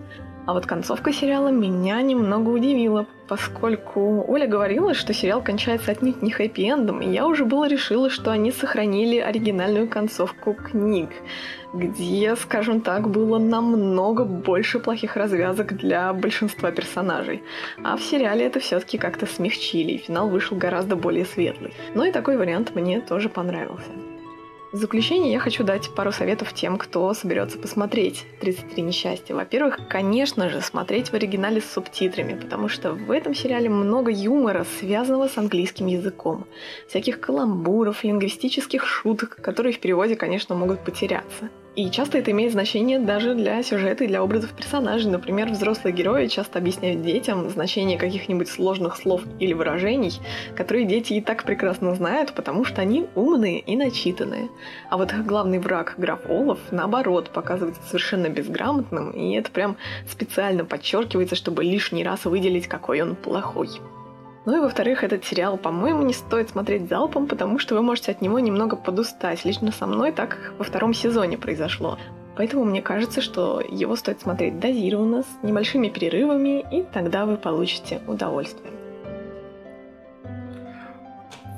А 0.47 0.53
вот 0.53 0.67
концовка 0.67 1.11
сериала 1.11 1.49
меня 1.49 2.03
немного 2.03 2.51
удивила, 2.51 3.07
поскольку 3.29 4.25
Оля 4.29 4.47
говорила, 4.47 4.93
что 4.93 5.15
сериал 5.15 5.43
кончается 5.43 5.91
отнюдь 5.91 6.21
не 6.21 6.31
хэппи-эндом, 6.31 7.03
и 7.03 7.11
я 7.11 7.27
уже 7.27 7.47
было 7.47 7.67
решила, 7.67 8.11
что 8.11 8.31
они 8.31 8.53
сохранили 8.53 9.17
оригинальную 9.17 9.89
концовку 9.89 10.53
книг, 10.53 11.09
где, 11.73 12.37
скажем 12.37 12.83
так, 12.83 13.09
было 13.09 13.39
намного 13.39 14.25
больше 14.25 14.81
плохих 14.81 15.17
развязок 15.17 15.79
для 15.79 16.13
большинства 16.13 16.71
персонажей. 16.71 17.43
А 17.83 17.97
в 17.97 18.03
сериале 18.03 18.45
это 18.45 18.61
все-таки 18.61 18.99
как-то 18.99 19.25
смягчили, 19.25 19.93
и 19.93 19.99
финал 19.99 20.29
вышел 20.29 20.59
гораздо 20.59 20.95
более 20.95 21.25
светлый. 21.25 21.73
Но 21.95 22.05
и 22.05 22.13
такой 22.13 22.37
вариант 22.37 22.75
мне 22.75 23.01
тоже 23.01 23.31
понравился. 23.31 23.91
В 24.75 24.77
заключение 24.77 25.31
я 25.31 25.39
хочу 25.39 25.62
дать 25.62 25.95
пару 25.95 26.11
советов 26.11 26.53
тем, 26.53 26.79
кто 26.79 27.14
соберется 27.14 27.61
посмотреть 27.61 28.27
«33 28.41 28.81
несчастья». 28.81 29.33
Во-первых, 29.33 29.79
конечно 29.89 30.51
же, 30.51 30.61
смотреть 30.61 31.11
в 31.11 31.14
оригинале 31.14 31.61
с 31.61 31.70
субтитрами, 31.70 32.35
потому 32.35 32.66
что 32.66 32.91
в 32.91 33.12
этом 33.12 33.37
сериале 33.37 33.70
много 33.70 34.11
юмора, 34.11 34.66
связанного 34.81 35.29
с 35.29 35.39
английским 35.39 35.87
языком. 35.87 36.47
Всяких 36.89 37.20
каламбуров, 37.20 38.03
лингвистических 38.03 38.85
шуток, 38.85 39.37
которые 39.37 39.72
в 39.72 39.79
переводе, 39.79 40.16
конечно, 40.16 40.57
могут 40.57 40.81
потеряться. 40.81 41.51
И 41.77 41.91
часто 41.91 42.18
это 42.18 42.31
имеет 42.31 42.53
значение 42.53 43.01
даже 43.01 43.35
для 43.35 43.61
сюжета 43.64 44.05
и 44.05 44.07
для 44.07 44.22
образов 44.22 44.53
персонажей. 44.53 45.11
Например, 45.11 45.51
взрослые 45.51 45.93
герои 45.93 46.29
часто 46.29 46.61
объясняют 46.61 47.03
детям 47.03 47.51
значение 47.51 47.99
каких-нибудь 47.99 48.49
сложных 48.49 48.97
слов 48.97 49.22
или 49.41 49.55
выражений, 49.55 50.12
которые 50.55 50.87
дети 50.87 51.14
и 51.14 51.20
так 51.20 51.43
прекрасно 51.43 51.93
знают, 51.97 52.33
потому 52.33 52.64
что 52.64 52.81
они 52.81 53.09
умные 53.16 53.59
и 53.59 53.75
начитанные. 53.75 54.51
А 54.89 54.97
вот 54.97 55.12
главный 55.12 55.59
враг, 55.59 55.95
граф 55.99 56.20
Олаф, 56.29 56.61
наоборот, 56.70 57.31
показывается 57.31 57.83
совершенно 57.89 58.29
безграмотным, 58.29 59.11
и 59.11 59.35
это 59.35 59.51
прям 59.51 59.77
специально 60.09 60.64
подчеркивается, 60.64 61.35
чтобы 61.35 61.64
лишний 61.64 62.05
раз 62.05 62.25
выделить, 62.25 62.68
какой 62.68 63.03
он 63.03 63.16
плохой. 63.16 63.68
Ну 64.47 64.59
и 64.59 64.61
во-вторых, 64.61 65.03
этот 65.03 65.25
сериал, 65.25 65.57
по-моему, 65.57 66.03
не 66.03 66.13
стоит 66.13 66.51
смотреть 66.51 66.89
залпом, 66.89 67.27
потому 67.27 67.59
что 67.59 67.75
вы 67.75 67.83
можете 67.83 68.13
от 68.13 68.21
него 68.21 68.39
немного 68.39 68.77
подустать. 68.77 69.45
Лично 69.45 69.73
со 69.73 69.87
мной 69.87 70.13
так 70.13 70.53
во 70.59 70.65
втором 70.65 70.93
сезоне 70.93 71.39
произошло. 71.39 71.99
Поэтому 72.37 72.65
мне 72.65 72.83
кажется, 72.83 73.21
что 73.23 73.61
его 73.61 73.97
стоит 73.97 74.21
смотреть 74.21 74.59
дозированно, 74.59 75.23
с 75.23 75.27
небольшими 75.43 75.89
перерывами, 75.89 76.65
и 76.71 76.83
тогда 76.83 77.27
вы 77.27 77.37
получите 77.37 78.03
удовольствие. 78.07 78.73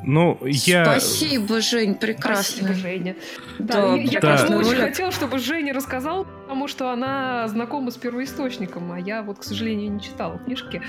Ну, 0.08 0.38
я... 0.42 0.84
Спасибо, 0.84 1.60
Жень, 1.60 1.96
прекрасно. 1.96 2.68
Спасибо, 2.68 2.74
Женя. 2.74 3.16
Да, 3.58 3.74
да 3.74 3.94
я, 3.96 4.20
да. 4.20 4.36
конечно, 4.36 4.58
очень 4.58 4.76
хотела, 4.76 5.10
чтобы 5.10 5.38
Женя 5.38 5.74
рассказал, 5.74 6.24
потому 6.42 6.68
что 6.68 6.92
она 6.92 7.48
знакома 7.48 7.90
с 7.90 7.96
первоисточником, 7.96 8.92
а 8.92 9.00
я 9.00 9.22
вот, 9.22 9.40
к 9.40 9.42
сожалению, 9.42 9.90
не 9.90 10.00
читала 10.00 10.38
книжки. 10.38 10.80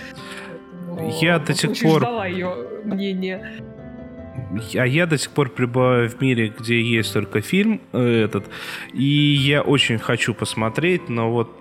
Я 1.21 1.39
до 1.39 1.53
сих 1.53 1.79
пор... 1.81 2.01
ждала 2.01 2.25
ее 2.27 2.55
мнение. 2.83 3.61
А 4.75 4.85
я 4.85 5.05
до 5.05 5.17
сих 5.17 5.31
пор 5.31 5.49
пребываю 5.49 6.09
в 6.09 6.21
мире, 6.21 6.53
где 6.57 6.81
есть 6.81 7.13
только 7.13 7.41
фильм 7.41 7.81
э, 7.91 8.23
этот, 8.25 8.45
и 8.93 9.03
я 9.03 9.61
очень 9.61 9.97
хочу 9.97 10.33
посмотреть, 10.33 11.09
но 11.09 11.31
вот 11.31 11.51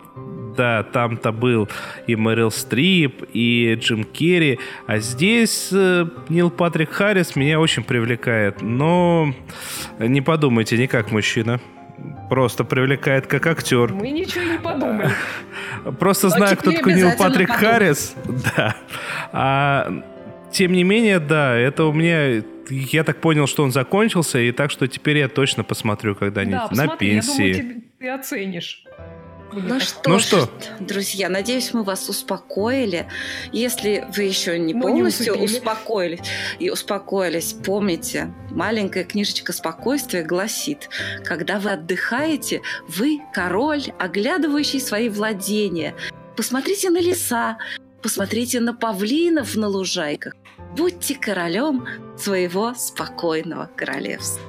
да, 0.57 0.83
там-то 0.83 1.33
был 1.33 1.69
и 2.07 2.17
Мэрил 2.17 2.51
Стрип, 2.51 3.25
и 3.33 3.77
Джим 3.81 4.05
Керри, 4.05 4.59
а 4.87 4.99
здесь 4.99 5.71
э, 5.73 6.07
Нил 6.29 6.51
Патрик 6.51 6.91
Харрис 6.91 7.37
меня 7.37 7.61
очень 7.61 7.83
привлекает, 7.83 8.63
но 8.63 9.35
не 9.99 10.21
подумайте, 10.21 10.79
не 10.79 10.87
как 10.87 11.11
мужчина. 11.11 11.61
Просто 12.29 12.65
привлекает 12.65 13.27
как 13.27 13.47
актер. 13.47 13.93
Мы 13.93 14.11
ничего 14.11 14.45
не 14.45 14.59
подумали. 14.59 15.11
Просто 15.99 16.29
знаю, 16.29 16.57
кто 16.57 16.73
такой 16.73 16.95
Нил 16.95 17.11
Патрик 17.19 17.51
Харрис. 17.51 18.15
Да. 18.57 18.77
А, 19.33 20.03
тем 20.51 20.73
не 20.73 20.85
менее, 20.85 21.19
да, 21.21 21.57
это 21.57 21.85
у 21.85 21.93
меня... 21.93 22.43
Я 22.69 23.05
так 23.05 23.21
понял, 23.21 23.47
что 23.47 23.63
он 23.63 23.71
закончился, 23.71 24.39
и 24.39 24.51
так 24.51 24.71
что 24.71 24.89
теперь 24.89 25.19
я 25.19 25.29
точно 25.29 25.63
посмотрю 25.63 26.15
когда-нибудь 26.15 26.71
да, 26.71 26.87
на 26.87 26.97
пенсии. 26.97 27.47
Я 27.47 27.63
думаю, 27.63 27.75
ты, 27.75 27.83
ты 27.99 28.09
оценишь. 28.09 28.85
Ну 29.59 29.81
что, 29.81 30.11
ну 30.11 30.19
что, 30.19 30.51
друзья, 30.81 31.31
надеюсь, 31.31 31.73
мы 31.73 31.83
вас 31.83 32.11
успокоили. 32.11 33.07
Если 33.53 34.07
вы 34.15 34.25
еще 34.25 34.59
не 34.59 34.75
полностью 34.75 35.35
не 35.35 35.47
успокоились 35.47 36.21
и 36.59 36.69
успокоились, 36.69 37.55
помните, 37.65 38.35
маленькая 38.51 39.05
книжечка 39.05 39.55
спокойствия 39.55 40.23
гласит, 40.23 40.91
когда 41.25 41.59
вы 41.59 41.71
отдыхаете, 41.71 42.61
вы 42.87 43.23
король, 43.33 43.85
оглядывающий 43.99 44.79
свои 44.79 45.09
владения. 45.09 45.95
Посмотрите 46.37 46.91
на 46.91 47.01
леса, 47.01 47.57
посмотрите 48.03 48.61
на 48.61 48.75
павлинов 48.75 49.57
на 49.57 49.69
лужайках. 49.69 50.35
Будьте 50.77 51.15
королем 51.15 51.87
своего 52.19 52.75
спокойного 52.75 53.71
королевства. 53.75 54.43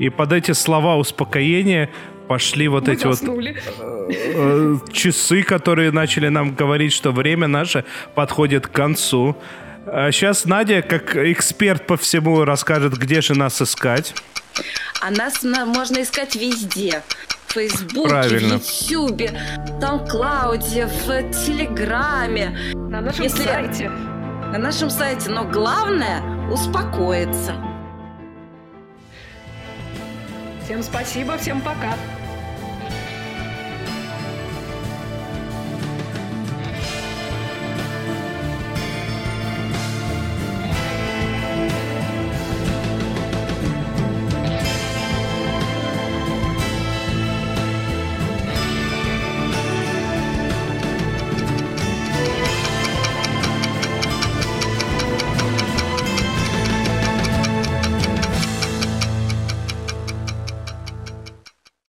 И 0.00 0.08
под 0.10 0.32
эти 0.32 0.52
слова 0.52 0.96
успокоения 0.96 1.90
пошли 2.28 2.68
вот 2.68 2.86
Мы 2.86 2.92
эти 2.94 3.06
вот 3.06 3.16
заснули. 3.18 3.56
э, 3.78 4.76
часы, 4.92 5.42
которые 5.42 5.90
начали 5.90 6.28
нам 6.28 6.54
говорить, 6.54 6.92
что 6.92 7.12
время 7.12 7.46
наше 7.48 7.84
подходит 8.14 8.66
к 8.66 8.72
концу. 8.72 9.36
Сейчас 9.86 10.44
Надя, 10.44 10.82
как 10.82 11.16
эксперт 11.16 11.86
по 11.86 11.96
всему, 11.96 12.44
расскажет, 12.44 12.96
где 12.98 13.20
же 13.22 13.34
нас 13.34 13.62
искать. 13.62 14.14
А 15.00 15.10
нас 15.10 15.42
на- 15.42 15.64
можно 15.64 16.02
искать 16.02 16.36
везде. 16.36 17.02
В 17.46 17.52
Фейсбуке, 17.54 18.08
Правильно. 18.10 18.58
в 18.58 18.90
Ютубе, 18.90 19.40
там 19.80 20.06
Клауде, 20.06 20.86
в 20.86 21.06
Телеграме, 21.32 22.58
На 22.74 23.00
нашем 23.00 23.24
Если- 23.24 23.44
сайте. 23.44 23.88
на 23.88 24.58
нашем 24.58 24.90
сайте. 24.90 25.30
Но 25.30 25.44
главное 25.44 26.20
успокоиться. 26.50 27.54
Всем 30.64 30.82
спасибо, 30.82 31.38
всем 31.38 31.62
пока. 31.62 31.94